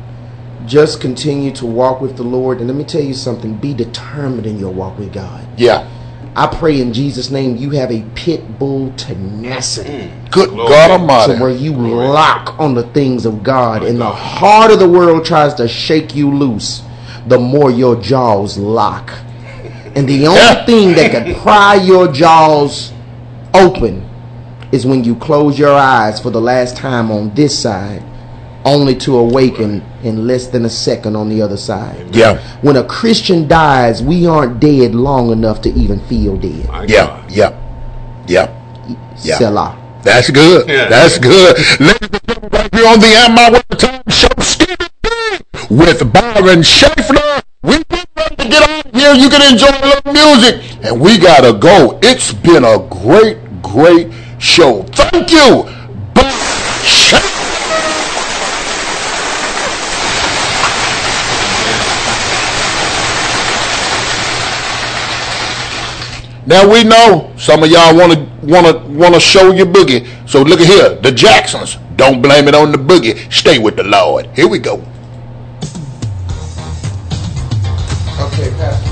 just 0.66 1.02
continue 1.02 1.52
to 1.52 1.66
walk 1.66 2.02
with 2.02 2.18
the 2.18 2.24
Lord. 2.24 2.60
And 2.60 2.68
let 2.68 2.76
me 2.76 2.84
tell 2.84 3.02
you 3.02 3.14
something 3.14 3.56
be 3.56 3.74
determined 3.74 4.46
in 4.46 4.60
your 4.60 4.72
walk 4.72 4.98
with 5.00 5.14
God. 5.14 5.48
Yeah. 5.58 5.90
I 6.36 6.48
pray 6.48 6.80
in 6.80 6.94
Jesus' 6.94 7.32
name 7.32 7.58
you 7.58 7.72
have 7.72 7.92
a 7.92 8.04
pit 8.16 8.60
bull 8.60 8.94
tenacity. 8.94 10.12
Good 10.32 10.50
Glory. 10.50 10.70
God 10.70 10.88
So 10.88 10.94
Almighty. 10.94 11.42
where 11.42 11.52
you 11.52 11.74
lock 11.74 12.58
on 12.60 12.76
the 12.76 12.84
things 12.84 13.26
of 13.26 13.44
God 13.44 13.84
and 13.84 14.00
the 14.00 14.10
harder 14.10 14.76
the 14.76 14.88
world 14.88 15.26
tries 15.26 15.54
to 15.56 15.68
shake 15.68 16.16
you 16.16 16.32
loose, 16.34 16.82
the 17.28 17.40
more 17.40 17.72
your 17.72 17.96
jaws 17.96 18.58
lock. 18.58 19.12
And 19.96 20.08
the 20.08 20.28
only 20.28 20.66
thing 20.66 20.94
that 20.94 21.12
can 21.12 21.36
pry 21.42 21.76
your 21.76 22.12
jaws 22.12 22.94
open 23.54 24.08
is 24.72 24.86
when 24.86 25.04
you 25.04 25.16
close 25.16 25.58
your 25.58 25.74
eyes 25.74 26.20
for 26.20 26.30
the 26.30 26.40
last 26.42 26.78
time 26.78 27.12
on 27.12 27.34
this 27.34 27.58
side, 27.58 28.04
only 28.66 28.96
to 28.96 29.18
awaken 29.18 29.82
in 30.04 30.28
less 30.28 30.48
than 30.48 30.66
a 30.66 30.70
second 30.70 31.16
on 31.16 31.30
the 31.30 31.42
other 31.42 31.58
side. 31.58 32.16
Yeah. 32.16 32.38
When 32.62 32.76
a 32.76 32.84
Christian 32.84 33.48
dies, 33.48 34.04
we 34.04 34.26
aren't 34.28 34.60
dead 34.60 34.94
long 34.96 35.32
enough 35.32 35.62
to 35.62 35.70
even 35.70 36.00
feel 36.08 36.36
dead. 36.38 36.68
My 36.68 36.84
Yeah. 36.84 37.06
God. 37.08 37.32
Yeah. 37.32 37.54
Yeah. 38.28 38.50
Yeah. 39.24 39.38
Selah. 39.38 39.78
That's 40.04 40.30
good. 40.30 40.68
Yeah. 40.70 40.88
That's 40.90 41.18
good. 41.18 41.58
Ladies 41.80 42.10
and 42.12 42.22
gentlemen, 42.28 42.50
right 42.52 42.76
here 42.76 42.88
on 42.88 43.00
the 43.00 43.08
Am 43.08 43.38
I 43.40 43.52
Worth 43.52 43.68
the 43.70 43.76
Time 43.76 44.02
show, 44.10 44.28
Stevie 44.40 44.76
B 45.02 45.10
with 45.70 46.12
Byron 46.14 46.62
Schaeffler. 46.62 47.42
We 47.64 47.84
get 47.90 48.08
ready 48.16 48.36
to 48.38 48.48
get 48.48 48.64
out 48.64 48.86
of 48.86 48.94
here. 48.94 49.14
You 49.14 49.30
can 49.30 49.52
enjoy 49.52 49.68
a 49.68 49.86
little 49.86 50.14
music. 50.14 50.62
And 50.84 51.00
we 51.02 51.18
got 51.18 51.42
to 51.42 51.54
go. 51.58 52.00
It's 52.02 52.34
been 52.34 52.64
a 52.64 52.80
great, 52.90 53.38
great 53.62 54.08
show. 54.40 54.84
Thank 54.94 55.32
you, 55.32 55.68
Now 66.50 66.68
we 66.68 66.84
know 66.84 67.32
some 67.38 67.62
of 67.62 67.70
y'all 67.70 67.96
want 67.96 68.12
to 68.14 68.20
want 68.44 68.66
to 68.66 68.74
want 68.98 69.14
to 69.14 69.20
show 69.20 69.52
your 69.52 69.68
boogie. 69.68 70.08
So 70.28 70.42
look 70.42 70.60
at 70.60 70.66
here, 70.66 70.96
the 70.96 71.12
Jacksons. 71.12 71.78
Don't 71.96 72.24
blame 72.24 72.48
it 72.48 72.56
on 72.56 72.72
the 72.72 72.78
boogie. 72.80 73.32
Stay 73.32 73.60
with 73.60 73.76
the 73.76 73.84
Lord. 73.84 74.26
Here 74.36 74.48
we 74.48 74.58
go. 74.58 74.78
Okay, 78.18 78.50
Pastor. 78.58 78.89